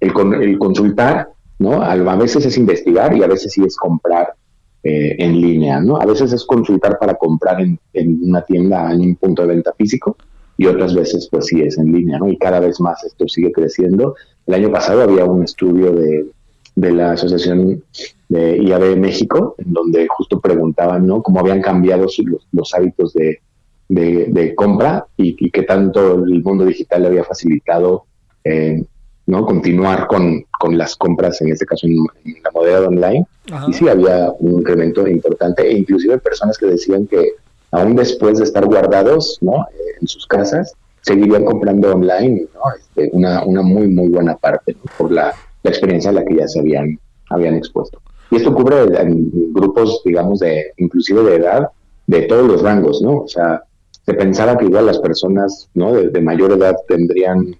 [0.00, 1.28] el con- el consultar,
[1.58, 1.82] ¿no?
[1.82, 4.34] A veces es investigar y a veces sí es comprar
[4.82, 5.96] eh, en línea, ¿no?
[6.00, 9.72] A veces es consultar para comprar en, en una tienda, en un punto de venta
[9.76, 10.16] físico,
[10.56, 12.28] y otras veces pues sí es en línea, ¿no?
[12.28, 14.14] Y cada vez más esto sigue creciendo.
[14.50, 16.26] El año pasado había un estudio de,
[16.74, 17.84] de la Asociación
[18.28, 21.22] de IAB México, en donde justo preguntaban, ¿no?
[21.22, 23.40] Cómo habían cambiado su- los, los hábitos de,
[23.88, 28.06] de, de compra y, y qué tanto el mundo digital le había facilitado,
[28.42, 28.82] eh,
[29.26, 29.46] ¿no?
[29.46, 31.92] Continuar con, con las compras, en este caso en,
[32.24, 33.24] en la modalidad online.
[33.68, 37.34] Y sí había un incremento importante e inclusive personas que decían que
[37.70, 39.64] aún después de estar guardados, ¿no?
[40.00, 42.46] En sus casas, seguirían comprando online.
[42.78, 44.76] Este, una, muy, muy buena parte.
[44.96, 45.32] Por la,
[45.62, 46.98] experiencia a la que ya se habían,
[47.28, 48.00] habían expuesto.
[48.30, 51.68] Y esto cubre en grupos, digamos, de inclusive de edad,
[52.06, 53.18] de todos los rangos, ¿no?
[53.18, 55.92] O sea, se pensaba que igual las personas, ¿no?
[55.92, 57.54] De, mayor edad tendrían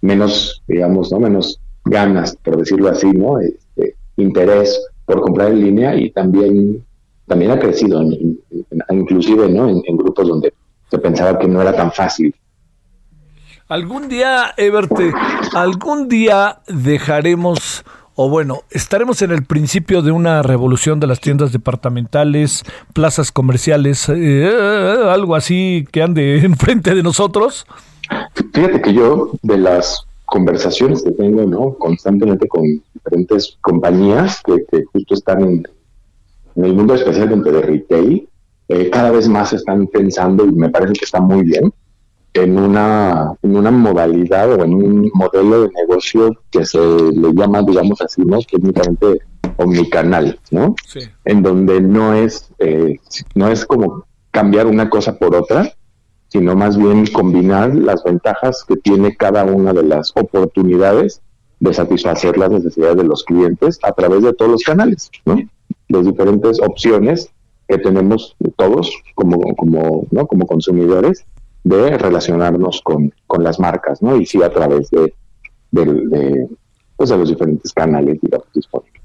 [0.00, 1.20] menos, digamos, ¿no?
[1.20, 3.38] Menos ganas, por decirlo así, ¿no?
[3.38, 6.84] Este, interés por comprar en línea y también,
[7.26, 8.40] también ha crecido, en-
[8.90, 9.68] inclusive, ¿no?
[9.68, 10.52] En, en grupos donde
[10.90, 12.34] se pensaba que no era tan fácil.
[13.70, 15.12] Algún día, Everte,
[15.54, 17.84] algún día dejaremos,
[18.16, 24.08] o bueno, estaremos en el principio de una revolución de las tiendas departamentales, plazas comerciales,
[24.08, 24.50] eh,
[25.08, 27.64] algo así que ande enfrente de nosotros.
[28.52, 31.74] Fíjate que yo, de las conversaciones que tengo, ¿no?
[31.74, 35.62] Constantemente con diferentes compañías que, justo están en,
[36.56, 38.28] el mundo especialmente de retail,
[38.66, 41.72] eh, cada vez más están pensando, y me parece que está muy bien,
[42.34, 47.62] en una, en una modalidad o en un modelo de negocio que se le llama,
[47.62, 48.38] digamos así, ¿no?
[48.40, 49.20] Técnicamente
[49.56, 50.74] omnicanal, ¿no?
[51.24, 52.98] En donde no es, eh,
[53.34, 55.72] no es como cambiar una cosa por otra,
[56.28, 61.20] sino más bien combinar las ventajas que tiene cada una de las oportunidades
[61.58, 65.36] de satisfacer las necesidades de los clientes a través de todos los canales, ¿no?
[65.88, 67.30] Las diferentes opciones
[67.68, 70.26] que tenemos todos como, como, ¿no?
[70.26, 71.24] como consumidores
[71.64, 74.16] de relacionarnos con, con las marcas, ¿no?
[74.20, 75.12] Y sí a través de,
[75.70, 76.48] del- de,
[76.96, 79.02] pues, de los diferentes canales, digamos, disponibles.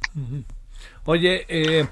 [1.05, 1.85] Oye, eh,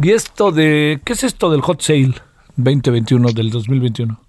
[0.00, 2.14] ¿y esto de qué es esto del hot sale?
[2.56, 4.20] 2021 del 2021.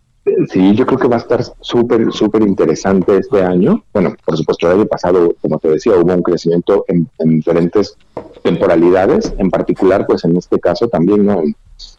[0.50, 3.84] Sí, yo creo que va a estar súper, súper interesante este año.
[3.92, 7.98] Bueno, por supuesto, el año pasado, como te decía, hubo un crecimiento en, en diferentes
[8.42, 9.34] temporalidades.
[9.38, 11.42] En particular, pues en este caso también, ¿no?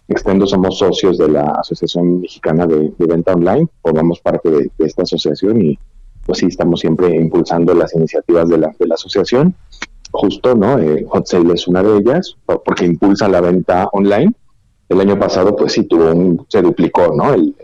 [0.08, 5.02] En Extendo somos socios de la Asociación Mexicana de, Venta Online, formamos parte de, esta
[5.02, 5.78] asociación y
[6.26, 9.54] pues sí, estamos siempre impulsando las iniciativas de la, de la asociación.
[10.10, 10.78] Justo, ¿no?
[10.78, 14.32] Eh, Hot Sale es una de ellas, por- porque impulsa la venta online.
[14.88, 17.32] El año pasado, pues sí, tuvo un, se duplicó, ¿no?
[17.34, 17.54] El,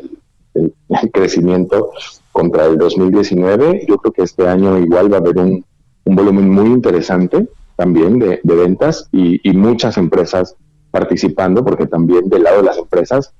[0.54, 1.90] el- el crecimiento
[2.32, 3.84] contra el 2019.
[3.88, 5.64] Yo creo que este año igual va a haber un,
[6.04, 10.54] un volumen muy interesante también de, de ventas y, y muchas empresas
[10.90, 13.32] participando, porque también del lado de las empresas,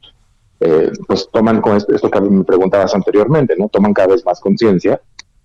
[0.61, 3.69] eh, pues toman con esto, esto que me preguntabas anteriormente, ¿no?
[3.69, 5.01] Toman cada vez más conciencia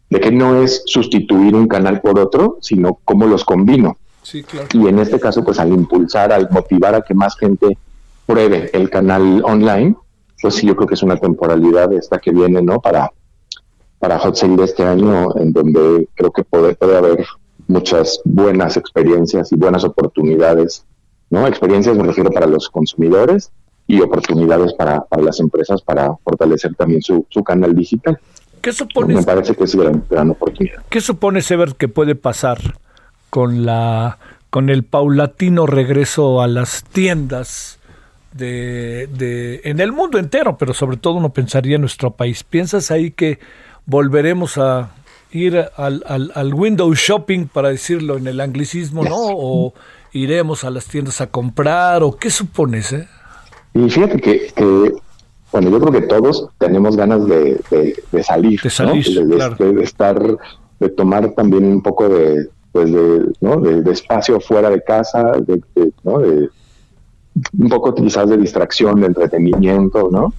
[0.09, 3.97] de que no es sustituir un canal por otro, sino cómo los combino.
[4.21, 4.67] Sí, claro.
[4.73, 7.77] Y en este caso, pues al impulsar, al motivar a que más gente
[8.25, 9.95] pruebe el canal online,
[10.41, 12.79] pues sí, yo creo que es una temporalidad esta que viene, ¿no?
[12.79, 13.11] Para,
[13.99, 17.25] para Hot Sale de este año, en donde creo que puede, puede haber
[17.67, 20.85] muchas buenas experiencias y buenas oportunidades,
[21.35, 21.45] ¿no?
[21.47, 23.51] Experiencias me refiero para los consumidores
[23.87, 28.17] y oportunidades para, para las empresas para fortalecer también su, su canal digital.
[28.61, 29.17] ¿Qué supones?
[29.17, 30.83] Me parece que es gran, gran oportunidad.
[30.89, 32.57] ¿Qué supone Sever que puede pasar
[33.29, 34.17] con la
[34.49, 37.77] con el paulatino regreso a las tiendas
[38.31, 42.43] de, de en el mundo entero, pero sobre todo uno pensaría en nuestro país?
[42.43, 43.39] ¿Piensas ahí que
[43.85, 44.91] volveremos a
[45.31, 49.17] ir al, al, al window shopping, para decirlo en el anglicismo, ¿no?
[49.17, 49.73] ¿O
[50.15, 52.03] iremos a las tiendas a comprar?
[52.03, 53.07] ¿O qué supones, eh?
[53.73, 54.93] Y fíjate que, que,
[55.51, 59.27] bueno, yo creo que todos tenemos ganas de, de, de salir, De salir, ¿no?
[59.27, 59.55] de, claro.
[59.59, 60.37] de- de estar,
[60.79, 63.59] de tomar también un poco de, pues de, ¿no?
[63.59, 66.19] de, espacio fuera de casa, de, de- ¿no?
[66.19, 66.49] de
[67.59, 70.33] un poco quizás de distracción, de entretenimiento, ¿no?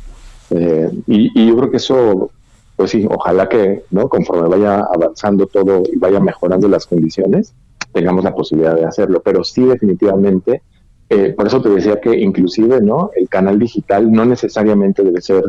[0.51, 2.31] Eh, y, y yo creo que eso,
[2.77, 4.09] pues sí, ojalá que, ¿no?
[4.09, 7.53] Conforme vaya avanzando todo y vaya mejorando las condiciones,
[7.93, 9.23] tengamos la posibilidad de hacerlo.
[9.25, 10.63] Pero sí, definitivamente,
[11.09, 13.11] eh, por eso te decía que inclusive, ¿no?
[13.17, 15.45] El canal digital no necesariamente debe ser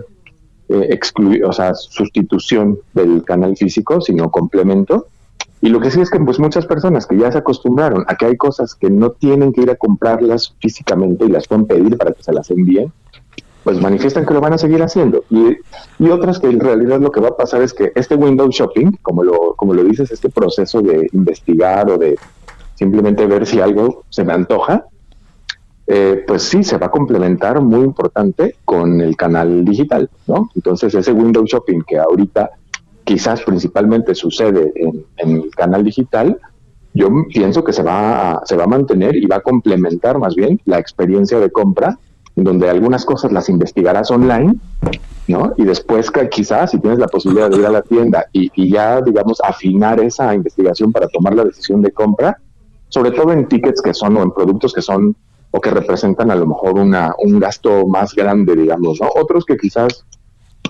[0.69, 5.07] eh, exclu- o sea, sustitución del canal físico, sino complemento.
[5.61, 8.25] Y lo que sí es que pues muchas personas que ya se acostumbraron a que
[8.27, 12.11] hay cosas que no tienen que ir a comprarlas físicamente y las pueden pedir para
[12.11, 12.91] que se las envíen,
[13.67, 15.25] pues manifiestan que lo van a seguir haciendo.
[15.29, 15.57] Y,
[15.99, 18.93] y otras que en realidad lo que va a pasar es que este window shopping,
[19.01, 22.17] como lo, como lo dices, este proceso de investigar o de
[22.75, 24.85] simplemente ver si algo se me antoja,
[25.85, 30.49] eh, pues sí, se va a complementar muy importante con el canal digital, ¿no?
[30.55, 32.51] Entonces ese window shopping que ahorita
[33.03, 36.39] quizás principalmente sucede en, en el canal digital,
[36.93, 40.35] yo pienso que se va, a, se va a mantener y va a complementar más
[40.35, 41.99] bien la experiencia de compra,
[42.43, 44.55] donde algunas cosas las investigarás online,
[45.27, 45.53] ¿no?
[45.57, 49.41] Y después quizás si tienes la posibilidad de ir a la tienda y, ya, digamos,
[49.43, 52.37] afinar esa investigación para tomar la decisión de compra,
[52.89, 55.15] sobre todo en tickets que son o en productos que son
[55.49, 59.09] o que representan a lo mejor una, un gasto más grande, digamos, ¿no?
[59.15, 60.05] Otros que quizás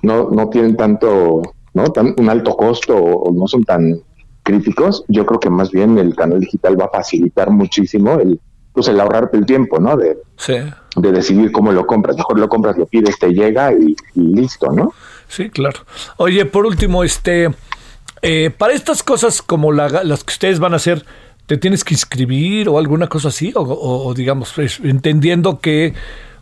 [0.03, 1.41] no, no tienen tanto,
[1.73, 1.83] ¿no?
[1.91, 3.99] Tan, un alto costo o no son tan
[4.43, 8.39] críticos, yo creo que más bien el canal digital va a facilitar muchísimo el,
[8.77, 9.97] pues el ahorrarte el tiempo, ¿no?
[9.97, 10.53] De, Sí.
[10.97, 12.15] de decidir cómo lo compras.
[12.15, 14.93] Mejor lo compras, lo pides, te llega y, y listo, ¿no?
[15.27, 15.79] Sí, claro.
[16.17, 17.49] Oye, por último, este,
[18.21, 21.03] eh, para estas cosas como la- las que ustedes van a hacer,
[21.47, 23.51] ¿te tienes que inscribir o alguna cosa así?
[23.55, 25.95] O, o- o digamos, pues, entendiendo que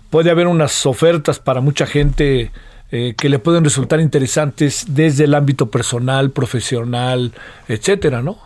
[0.09, 2.51] puede haber unas ofertas para mucha gente
[2.91, 7.31] eh, que le pueden resultar interesantes desde el ámbito personal, profesional,
[7.67, 8.37] etcétera, ¿no?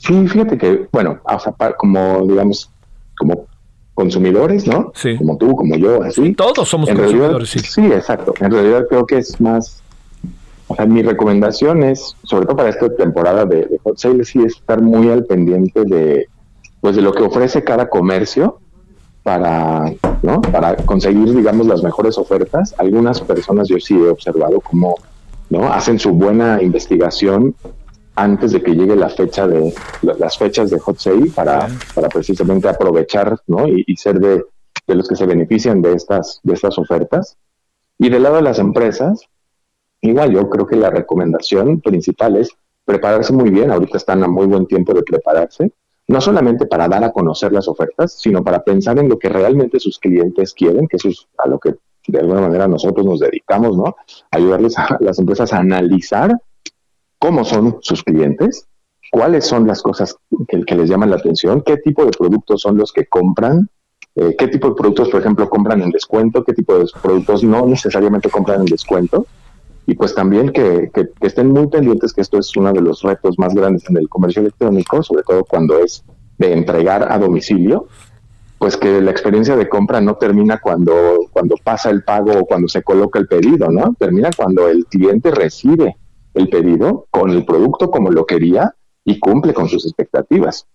[0.00, 2.70] Sí, fíjate que, bueno, o sea, como, digamos,
[3.16, 3.46] como
[3.94, 4.92] consumidores, ¿no?
[4.94, 5.16] Sí.
[5.16, 6.34] Como tú, como yo, así.
[6.34, 7.86] Todos somos En consumidores, realidad, sí.
[7.86, 8.34] exacto.
[8.40, 9.82] En realidad creo que es más,
[10.68, 14.40] o sea, mi recomendación es, sobre todo para esta temporada de, de Hot Sale, sí
[14.42, 16.28] estar muy al pendiente de,
[16.80, 18.60] pues, de lo que ofrece cada comercio
[19.22, 20.40] para, ¿no?
[20.40, 22.74] Para conseguir, digamos, las mejores ofertas.
[22.78, 24.94] Algunas personas yo sí he observado cómo,
[25.48, 25.72] ¿no?
[25.72, 27.54] Hacen su buena investigación
[28.16, 29.72] antes de que llegue la fecha de
[30.02, 33.66] la- las fechas de hot sale para, para precisamente aprovechar ¿no?
[33.68, 34.44] y, y ser de,
[34.86, 37.36] de los que se benefician de estas de estas ofertas.
[37.98, 39.20] Y del lado de las empresas
[40.00, 42.50] igual yo creo que la recomendación principal es
[42.84, 43.70] prepararse muy bien.
[43.70, 45.72] Ahorita están a muy buen tiempo de prepararse
[46.08, 49.80] no solamente para dar a conocer las ofertas sino para pensar en lo que realmente
[49.80, 51.74] sus clientes quieren que eso es a lo que
[52.06, 53.96] de alguna manera nosotros nos dedicamos no
[54.30, 56.30] ayudarles a las empresas a analizar
[57.18, 58.66] cómo son sus clientes,
[59.10, 60.16] cuáles son las cosas
[60.48, 63.68] que, les llaman la atención, qué tipo de productos son los que compran
[64.18, 67.66] eh, qué tipo de productos, por ejemplo, compran en descuento, qué tipo de productos no
[67.66, 69.26] necesariamente compran en descuento.
[69.86, 73.02] Y pues también que, que, que estén muy pendientes que esto es uno de los
[73.02, 76.02] retos más grandes en el comercio electrónico, sobre todo cuando es
[76.38, 77.88] de entregar a domicilio,
[78.58, 82.68] pues que la experiencia de compra no termina cuando, cuando pasa el pago o cuando
[82.68, 83.94] se coloca el pedido, ¿no?
[83.98, 85.96] Termina cuando el cliente recibe
[86.36, 90.66] el pedido con el producto como lo quería y cumple con sus expectativas.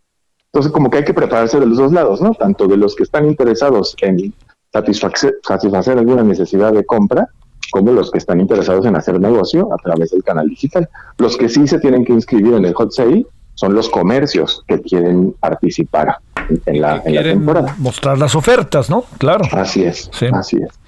[0.46, 2.34] Entonces, como que hay que prepararse de los dos lados, ¿no?
[2.34, 4.34] Tanto de los que están interesados en
[4.72, 7.30] satisfacer, satisfacer alguna necesidad de compra,
[7.72, 10.90] como los que están interesados en hacer negocio a través del canal digital.
[11.18, 14.82] Los que sí se tienen que inscribir en el hot sale son los comercios que
[14.82, 16.18] quieren participar
[16.66, 17.76] en la, en la temporada.
[17.78, 19.06] Mostrar las ofertas, ¿no?
[19.18, 19.46] Claro.
[19.52, 20.81] Así es, así es.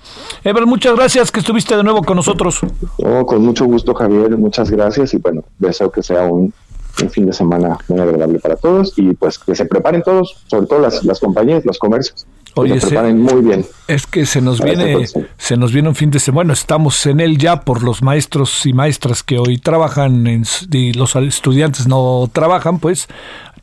[0.43, 2.59] Ever, muchas gracias que estuviste de nuevo con nosotros.
[2.97, 6.53] Oh, con mucho gusto, Javier, muchas gracias y bueno, deseo que sea un,
[7.01, 10.67] un fin de semana muy agradable para todos y pues que se preparen todos, sobre
[10.67, 12.25] todo las, las compañías, los comercios.
[12.55, 13.65] Oye, se muy bien.
[13.87, 15.25] Es que se nos Para este viene, próximo.
[15.37, 16.35] se nos viene un fin de semana.
[16.35, 20.93] Bueno, estamos en él ya por los maestros y maestras que hoy trabajan en y
[20.93, 23.07] los estudiantes no trabajan, pues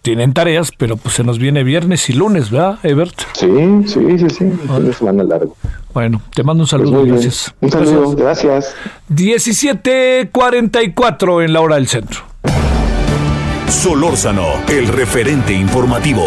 [0.02, 3.20] tienen tareas, pero pues se nos viene viernes y lunes, ¿verdad, Ebert?
[3.35, 3.47] Sí,
[3.86, 5.55] sí, sí, sí, un fin de semana largo.
[5.93, 7.14] Bueno, te mando un Pues saludo, bien.
[7.16, 7.55] gracias.
[7.60, 8.74] Un saludo, gracias.
[9.09, 12.20] 17:44 en la hora del centro.
[13.68, 16.24] Solórzano, el referente informativo.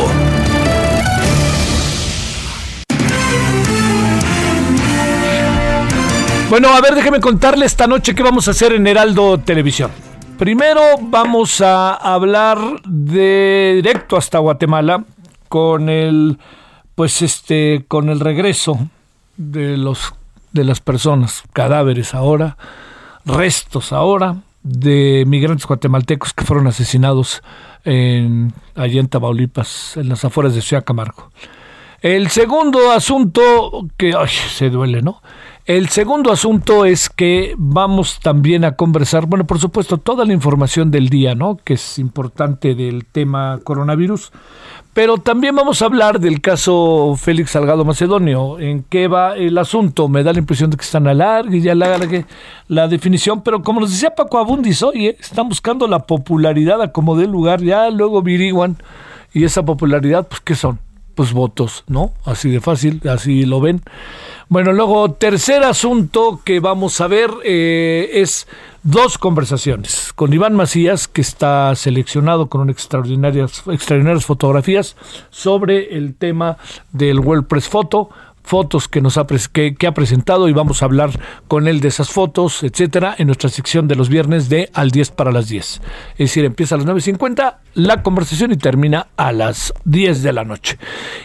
[6.50, 9.90] Bueno, a ver, déjeme contarle esta noche qué vamos a hacer en Heraldo Televisión.
[10.44, 15.06] Primero vamos a hablar de directo hasta Guatemala
[15.48, 16.38] con el
[16.96, 18.90] pues este con el regreso
[19.38, 20.14] de los
[20.52, 22.58] de las personas, cadáveres ahora,
[23.24, 27.42] restos ahora de migrantes guatemaltecos que fueron asesinados
[27.86, 31.32] en allá en Tamaulipas, en las afueras de Ciudad Camargo.
[32.02, 35.22] El segundo asunto que ay, se duele, ¿no?
[35.66, 40.92] El segundo asunto es que vamos también a conversar, bueno, por supuesto, toda la información
[40.92, 41.56] del día, ¿no?
[41.56, 44.34] Que es importante del tema coronavirus,
[44.94, 48.60] pero también vamos a hablar del caso Félix Salgado Macedonio.
[48.60, 50.10] ¿En qué va el asunto?
[50.10, 52.26] Me da la impresión de que están alargue y alargue
[52.68, 57.16] la definición, pero como nos decía Paco Abundis hoy, están buscando la popularidad a como
[57.16, 58.76] dé lugar, ya luego viriguan,
[59.32, 60.83] y esa popularidad, pues, ¿qué son?
[61.16, 62.14] Pues votos, ¿no?
[62.26, 63.82] Así de fácil, así lo ven.
[64.50, 68.48] Bueno, luego, tercer asunto que vamos a ver eh, es
[68.84, 74.96] dos conversaciones con Iván Macías, que está seleccionado con unas extraordinarias, extraordinarias fotografías
[75.30, 76.58] sobre el tema
[76.92, 78.10] del World Press Photo,
[78.44, 81.12] fotos que nos ha, que, que ha presentado y vamos a hablar
[81.48, 85.12] con él de esas fotos, etcétera, en nuestra sección de los viernes de al 10
[85.12, 85.82] para las 10.
[86.12, 90.44] Es decir, empieza a las 9.50 la conversación y termina a las 10 de la
[90.44, 90.78] noche.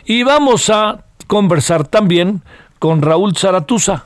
[0.05, 2.43] Y vamos a conversar también
[2.78, 4.05] con Raúl Zaratuza.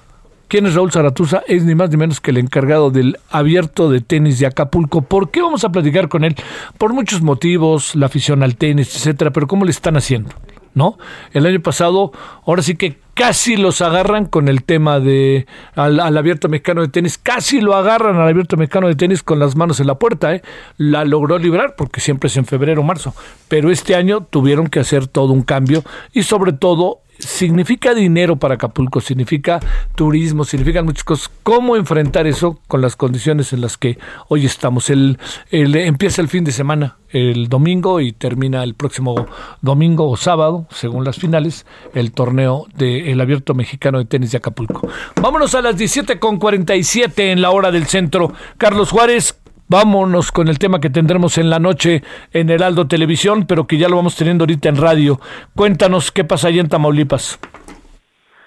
[0.48, 1.42] ¿Quién es Raúl Zaratuza?
[1.46, 5.00] Es ni más ni menos que el encargado del abierto de tenis de Acapulco.
[5.00, 6.36] ¿Por qué vamos a platicar con él?
[6.76, 10.30] Por muchos motivos, la afición al tenis, etcétera, pero ¿cómo le están haciendo?
[10.74, 10.98] ¿No?
[11.32, 12.12] El año pasado,
[12.46, 17.18] ahora sí que casi los agarran con el tema de al, abierto mexicano de tenis,
[17.18, 20.42] casi lo agarran al abierto mexicano de tenis con las manos en la puerta, ¿eh?
[20.78, 23.14] La logró librar porque siempre es en febrero o marzo,
[23.48, 28.54] pero este año tuvieron que hacer todo un cambio y sobre todo significa dinero para
[28.54, 29.60] Acapulco, significa
[29.94, 31.30] turismo, significan muchas cosas.
[31.42, 34.90] ¿Cómo enfrentar eso con las condiciones en las que hoy estamos?
[34.90, 35.18] El,
[35.50, 39.26] empieza el fin de semana, el domingo, y termina el próximo
[39.60, 44.88] domingo o sábado, según las finales, el torneo del Abierto Mexicano de Tenis de Acapulco.
[45.20, 48.32] Vámonos a las 17.47 en la hora del centro.
[48.58, 49.41] Carlos Juárez,
[49.72, 52.02] Vámonos con el tema que tendremos en la noche
[52.34, 55.18] en Heraldo Televisión, pero que ya lo vamos teniendo ahorita en radio.
[55.56, 57.40] Cuéntanos qué pasa allá en Tamaulipas.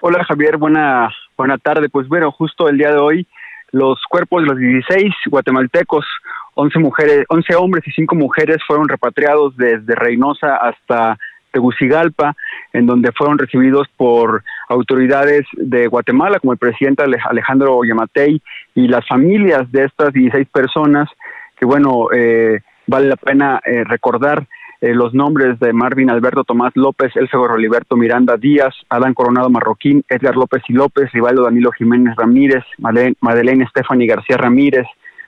[0.02, 1.88] Hola Javier, buena, buena tarde.
[1.88, 3.26] Pues bueno, justo el día de hoy
[3.72, 6.06] los cuerpos de los 16 guatemaltecos,
[6.54, 11.18] 11 mujeres, 11 hombres y 5 mujeres fueron repatriados desde Reynosa hasta
[11.56, 12.34] Tegucigalpa,
[12.74, 18.42] en donde fueron recibidos por autoridades de Guatemala, como el presidente Ale- Alejandro Yamatei,
[18.74, 21.08] y las familias de estas 16 personas,
[21.58, 24.46] que bueno, eh, vale la pena eh, recordar
[24.82, 30.04] eh, los nombres de Marvin Alberto Tomás López, Elfego Roliberto Miranda Díaz, Adán Coronado Marroquín,
[30.10, 34.86] Edgar López y López, Rivaldo Danilo Jiménez Ramírez, Madeleine, Madeleine Stephanie García Ramírez,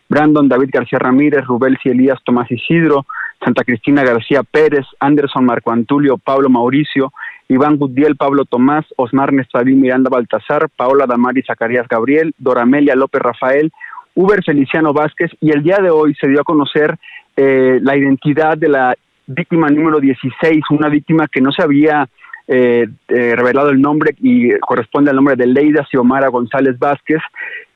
[0.09, 3.07] Brandon David García Ramírez, Rubel Elías Tomás Isidro,
[3.45, 7.13] Santa Cristina García Pérez, Anderson Marco Antulio, Pablo Mauricio,
[7.49, 13.73] Iván Gudiel, Pablo Tomás, Osmar Nestavín Miranda Baltasar, Paola Damari Zacarías Gabriel, Doramelia López Rafael,
[14.15, 16.97] Uber Feliciano Vázquez y el día de hoy se dio a conocer
[17.37, 18.95] eh, la identidad de la
[19.27, 22.09] víctima número 16, una víctima que no se había
[22.49, 27.21] eh, eh, revelado el nombre y corresponde al nombre de Leida Xiomara González Vázquez.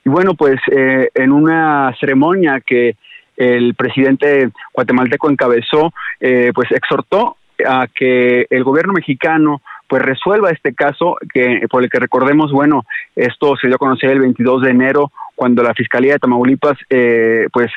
[0.04, 2.96] Y bueno, pues eh, en una ceremonia que
[3.36, 10.74] el presidente guatemalteco encabezó, eh, pues exhortó a que el gobierno mexicano pues resuelva este
[10.74, 12.84] caso que por el que recordemos bueno
[13.14, 17.46] esto se dio a conocer el 22 de enero cuando la fiscalía de Tamaulipas eh,
[17.52, 17.70] pues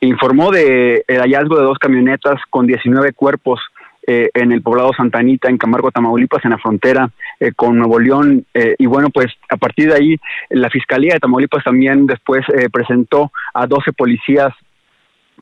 [0.00, 3.60] informó de el hallazgo de dos camionetas con 19 cuerpos
[4.06, 7.08] eh, en el poblado Santa Anita, en Camargo, Tamaulipas, en la frontera
[7.44, 8.44] eh, con Nuevo León.
[8.54, 10.16] eh, y bueno, pues a partir de ahí,
[10.50, 14.52] la Fiscalía de Tamaulipas también después eh, presentó a 12 policías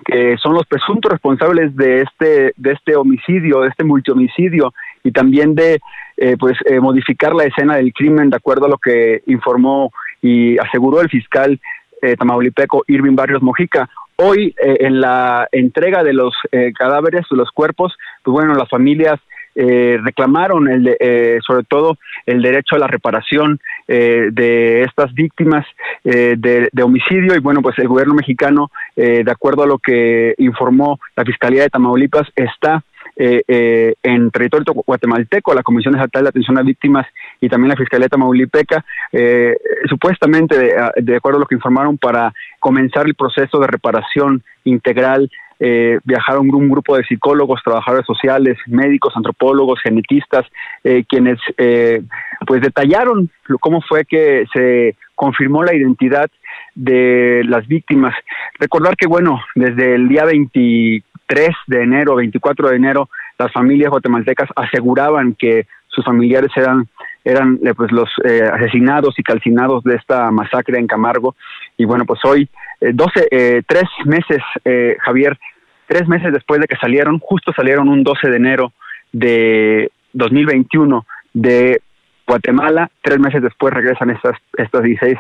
[0.04, 4.72] que son los presuntos responsables de este de este homicidio, de este multihomicidio
[5.04, 5.80] y también de
[6.16, 10.58] eh, pues eh, modificar la escena del crimen de acuerdo a lo que informó y
[10.58, 11.60] aseguró el fiscal
[12.00, 13.88] eh, tamaulipeco Irving Barrios Mojica.
[14.16, 18.68] Hoy eh, en la entrega de los eh, cadáveres, de los cuerpos, pues bueno, las
[18.68, 19.20] familias
[19.54, 21.96] eh, reclamaron el de- eh, sobre todo
[22.26, 23.58] el derecho a la reparación
[23.88, 25.66] eh, de estas víctimas
[26.04, 27.34] eh, de, de homicidio.
[27.34, 31.62] Y bueno pues el gobierno mexicano eh, de acuerdo a lo que informó la fiscalía
[31.62, 32.82] de Tamaulipas está
[33.16, 37.06] eh, eh, en territorio guatemalteco, la Comisión Estatal de Atención a Víctimas
[37.42, 39.54] y también la Fiscalía Tamaulipeca, eh,
[39.86, 45.30] supuestamente, de, de acuerdo a lo que informaron, para comenzar el proceso de reparación integral
[45.60, 50.44] eh, viajaron un grupo de psicólogos, trabajadores sociales, médicos, antropólogos, genetistas,
[50.84, 52.02] eh, quienes eh,
[52.46, 53.30] pues detallaron
[53.60, 56.28] cómo fue que se confirmó la identidad
[56.74, 58.14] de las víctimas.
[58.58, 63.08] Recordar que, bueno, desde el día 23 de enero, 24 de enero,
[63.38, 66.88] las familias guatemaltecas aseguraban que sus familiares eran
[67.24, 71.34] eran eh, pues los eh, asesinados y calcinados de esta masacre en Camargo.
[71.76, 72.48] Y bueno pues hoy
[72.80, 75.38] eh, 12 eh, tres meses eh, Javier
[75.86, 78.72] tres meses después de que salieron justo salieron un 12 de enero
[79.12, 81.80] de 2021 de
[82.26, 85.18] Guatemala tres meses después regresan estas estas 16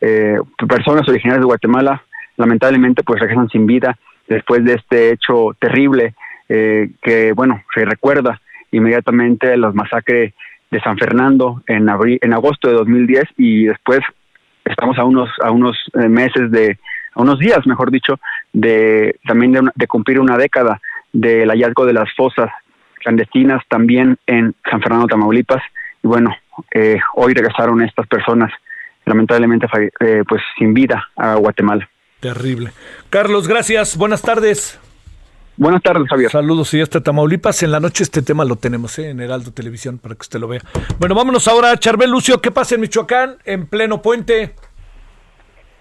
[0.00, 0.38] eh,
[0.68, 2.02] personas originarias de Guatemala
[2.36, 3.96] lamentablemente pues regresan sin vida
[4.28, 6.14] después de este hecho terrible
[6.46, 8.38] que bueno se recuerda
[8.70, 10.34] inmediatamente la masacre
[10.74, 14.00] de San Fernando en abril, en agosto de 2010 y después
[14.64, 16.78] estamos a unos a unos eh, meses de
[17.14, 18.18] a unos días mejor dicho
[18.52, 20.80] de también de, cumplir una década
[21.12, 22.50] del hallazgo de las fosas
[22.94, 25.62] clandestinas también en San Fernando Tamaulipas
[26.02, 26.34] y bueno
[26.72, 28.50] eh, hoy regresaron estas personas
[29.04, 29.68] lamentablemente
[30.00, 31.88] eh, pues sin vida a Guatemala
[32.20, 32.70] Terrible.
[33.10, 33.98] Carlos, gracias.
[33.98, 34.80] Buenas tardes.
[35.56, 36.30] Buenas tardes, Javier.
[36.30, 37.62] Saludos y hasta Tamaulipas.
[37.62, 39.10] En la noche este tema lo tenemos ¿eh?
[39.10, 40.60] en Heraldo Televisión para que usted lo vea.
[40.98, 42.40] Bueno, vámonos ahora a Charbel Lucio.
[42.40, 44.54] ¿Qué pasa en Michoacán en pleno puente?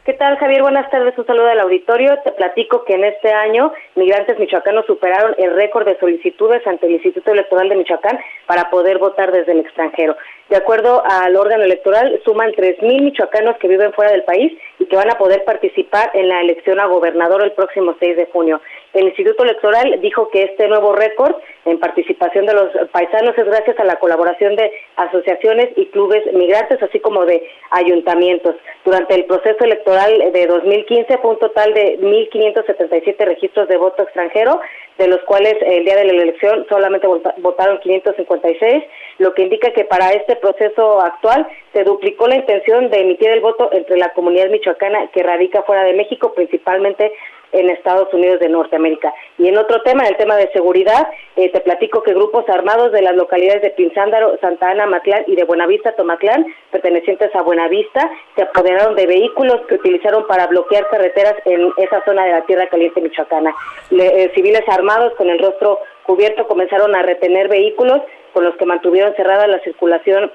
[0.06, 0.62] ¿Qué tal, Javier?
[0.62, 1.18] Buenas tardes.
[1.18, 2.20] Un saludo al auditorio.
[2.26, 6.94] Te platico que en este año migrantes michoacanos superaron el récord de solicitudes ante el
[6.94, 10.18] Instituto Electoral de Michoacán para poder votar desde el extranjero.
[10.50, 14.96] De acuerdo al órgano electoral, suman 3.000 michoacanos que viven fuera del país y que
[14.98, 18.60] van a poder participar en la elección a gobernador el próximo 6 de junio.
[18.94, 23.80] El Instituto Electoral dijo que este nuevo récord en participación de los paisanos es gracias
[23.80, 28.56] a la colaboración de asociaciones y clubes migrantes, así como de ayuntamientos.
[28.86, 34.60] Durante el proceso electoral de 2015 fue un total de 1.577 registros de voto extranjero,
[35.00, 38.84] de los cuales el día de la elección solamente vota- votaron 556,
[39.18, 43.40] lo que indica que para este proceso actual se duplicó la intención de emitir el
[43.42, 47.12] voto entre la comunidad michoacana que radica fuera de México, principalmente
[47.54, 49.14] en Estados Unidos de Norteamérica.
[49.38, 52.92] Y en otro tema, en el tema de seguridad, eh, te platico que grupos armados
[52.92, 58.12] de las localidades de Pinzándaro, Santa Ana, Matlán y de Buenavista, Tomatlán, pertenecientes a Buenavista,
[58.36, 62.68] se apoderaron de vehículos que utilizaron para bloquear carreteras en esa zona de la Tierra
[62.68, 63.56] Caliente Michoacana.
[63.92, 68.02] Le- eh, civiles armados con el rostro cubierto comenzaron a retener vehículos
[68.34, 70.32] con los que mantuvieron cerrada la circulación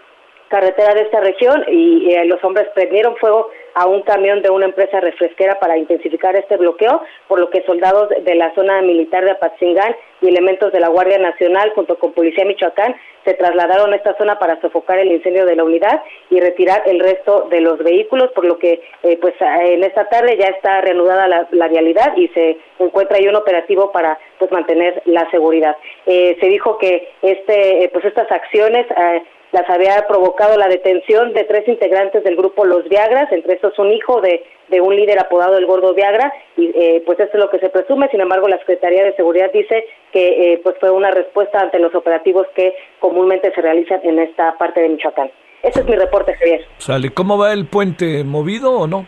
[0.48, 4.66] carretera de esta región y eh, los hombres prendieron fuego a un camión de una
[4.66, 9.32] empresa refresquera para intensificar este bloqueo, por lo que soldados de la zona militar de
[9.32, 14.16] Apatzingán y elementos de la Guardia Nacional junto con Policía Michoacán se trasladaron a esta
[14.16, 18.30] zona para sofocar el incendio de la unidad y retirar el resto de los vehículos,
[18.32, 22.28] por lo que eh, pues en esta tarde ya está reanudada la, la vialidad y
[22.28, 25.76] se encuentra ahí un operativo para pues mantener la seguridad.
[26.06, 29.22] Eh, se dijo que este eh, pues estas acciones eh,
[29.52, 33.92] las había provocado la detención de tres integrantes del grupo Los Viagras, entre estos un
[33.92, 37.50] hijo de, de un líder apodado el Gordo Viagra, y eh, pues esto es lo
[37.50, 41.10] que se presume, sin embargo la Secretaría de Seguridad dice que eh, pues fue una
[41.10, 45.30] respuesta ante los operativos que comúnmente se realizan en esta parte de Michoacán.
[45.62, 46.66] Ese es mi reporte, Javier.
[46.78, 48.22] Sale, ¿cómo va el puente?
[48.24, 49.06] ¿Movido o no?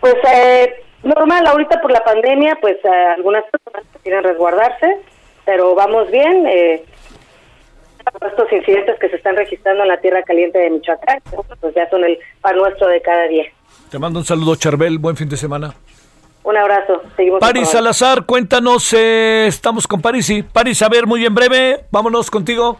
[0.00, 4.98] Pues eh, normal, ahorita por la pandemia, pues eh, algunas personas quieren resguardarse,
[5.44, 6.46] pero vamos bien.
[6.46, 6.84] Eh,
[8.28, 11.20] estos incidentes que se están registrando en la tierra caliente de Michoacán,
[11.60, 13.44] pues ya son el pan nuestro de cada día.
[13.90, 14.98] Te mando un saludo, Charbel.
[14.98, 15.74] Buen fin de semana.
[16.42, 17.02] Un abrazo.
[17.16, 17.68] Seguimos Paris.
[17.68, 18.92] Salazar, cuéntanos.
[18.92, 20.26] eh, estamos con Paris.
[20.26, 20.42] Sí.
[20.42, 21.80] Paris, a ver, muy en breve.
[21.90, 22.78] Vámonos contigo.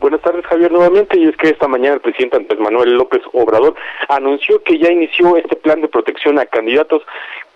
[0.00, 1.18] Buenas tardes, Javier, nuevamente.
[1.18, 3.74] Y es que esta mañana el presidente Andrés Manuel López Obrador
[4.08, 7.02] anunció que ya inició este plan de protección a candidatos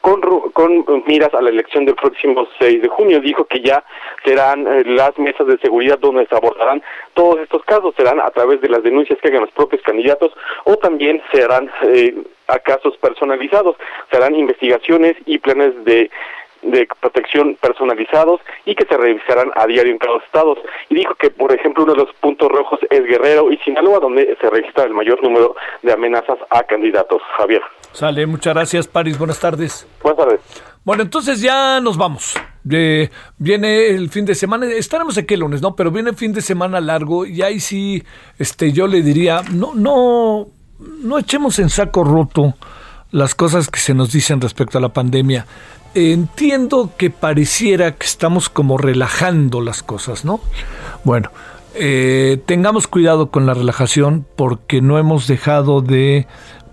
[0.07, 3.21] con, con miras a la elección del próximo 6 de junio.
[3.21, 3.83] Dijo que ya
[4.25, 6.81] serán eh, las mesas de seguridad donde se abordarán
[7.15, 7.95] todos estos casos.
[7.97, 10.33] Serán a través de las denuncias que hagan los propios candidatos
[10.65, 12.15] o también serán eh,
[12.65, 13.75] casos personalizados.
[14.13, 16.09] Serán investigaciones y planes de
[16.67, 20.57] de protección personalizados y que se revisarán a diario en cada estado.
[20.89, 24.37] Y dijo que, por ejemplo, uno de los puntos rojos es Guerrero y Sinaloa, donde
[24.41, 27.23] se registra el mayor número de amenazas a candidatos.
[27.37, 27.63] Javier.
[27.93, 29.19] Sale, muchas gracias, Paris.
[29.19, 29.87] Buenas tardes.
[30.03, 30.41] Buenas tardes.
[30.85, 32.35] Bueno, entonces ya nos vamos.
[32.71, 35.75] Eh, viene el fin de semana, estaremos aquí el lunes, ¿no?
[35.75, 38.05] Pero viene el fin de semana largo y ahí sí,
[38.39, 40.47] este, yo le diría, no, no,
[40.79, 42.55] no echemos en saco roto
[43.11, 45.47] las cosas que se nos dicen respecto a la pandemia.
[45.99, 50.41] Entiendo que pareciera que estamos como relajando las cosas, ¿no?
[51.05, 51.31] Bueno,
[51.75, 56.27] eh, tengamos cuidado con la relajación porque no hemos dejado de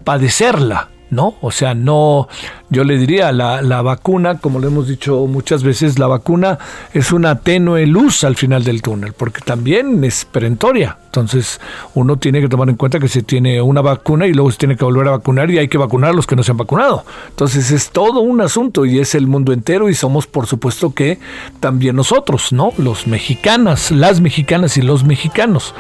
[0.03, 1.35] padecerla, ¿no?
[1.39, 2.27] O sea, no,
[2.73, 6.57] yo le diría, la, la vacuna, como lo hemos dicho muchas veces, la vacuna
[6.91, 10.97] es una tenue luz al final del túnel, porque también es perentoria.
[11.05, 11.61] Entonces,
[11.93, 14.75] uno tiene que tomar en cuenta que se tiene una vacuna y luego se tiene
[14.75, 17.05] que volver a vacunar y hay que vacunar a los que no se han vacunado.
[17.29, 21.19] Entonces, es todo un asunto y es el mundo entero y somos, por supuesto, que
[21.59, 22.73] también nosotros, ¿no?
[22.79, 25.75] Los mexicanas, las mexicanas y los mexicanos.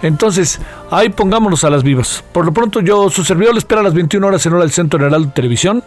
[0.00, 0.58] Entonces,
[0.90, 2.24] ahí pongámonos a las vivas.
[2.32, 4.72] Por lo pronto, yo, su servidor, le espera a las 21 horas en hora del
[4.72, 5.84] Centro General de Televisión.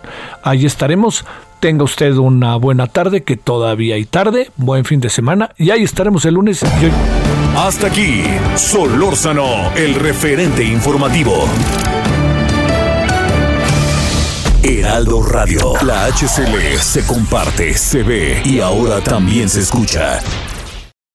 [0.51, 1.23] Ahí estaremos.
[1.61, 4.51] Tenga usted una buena tarde, que todavía hay tarde.
[4.57, 5.51] Buen fin de semana.
[5.57, 6.61] Y ahí estaremos el lunes.
[6.61, 6.91] Hoy-
[7.55, 8.21] Hasta aquí,
[8.57, 11.45] Solórzano, el referente informativo.
[14.61, 20.19] Heraldo Radio, la HCL se comparte, se ve y ahora también se escucha.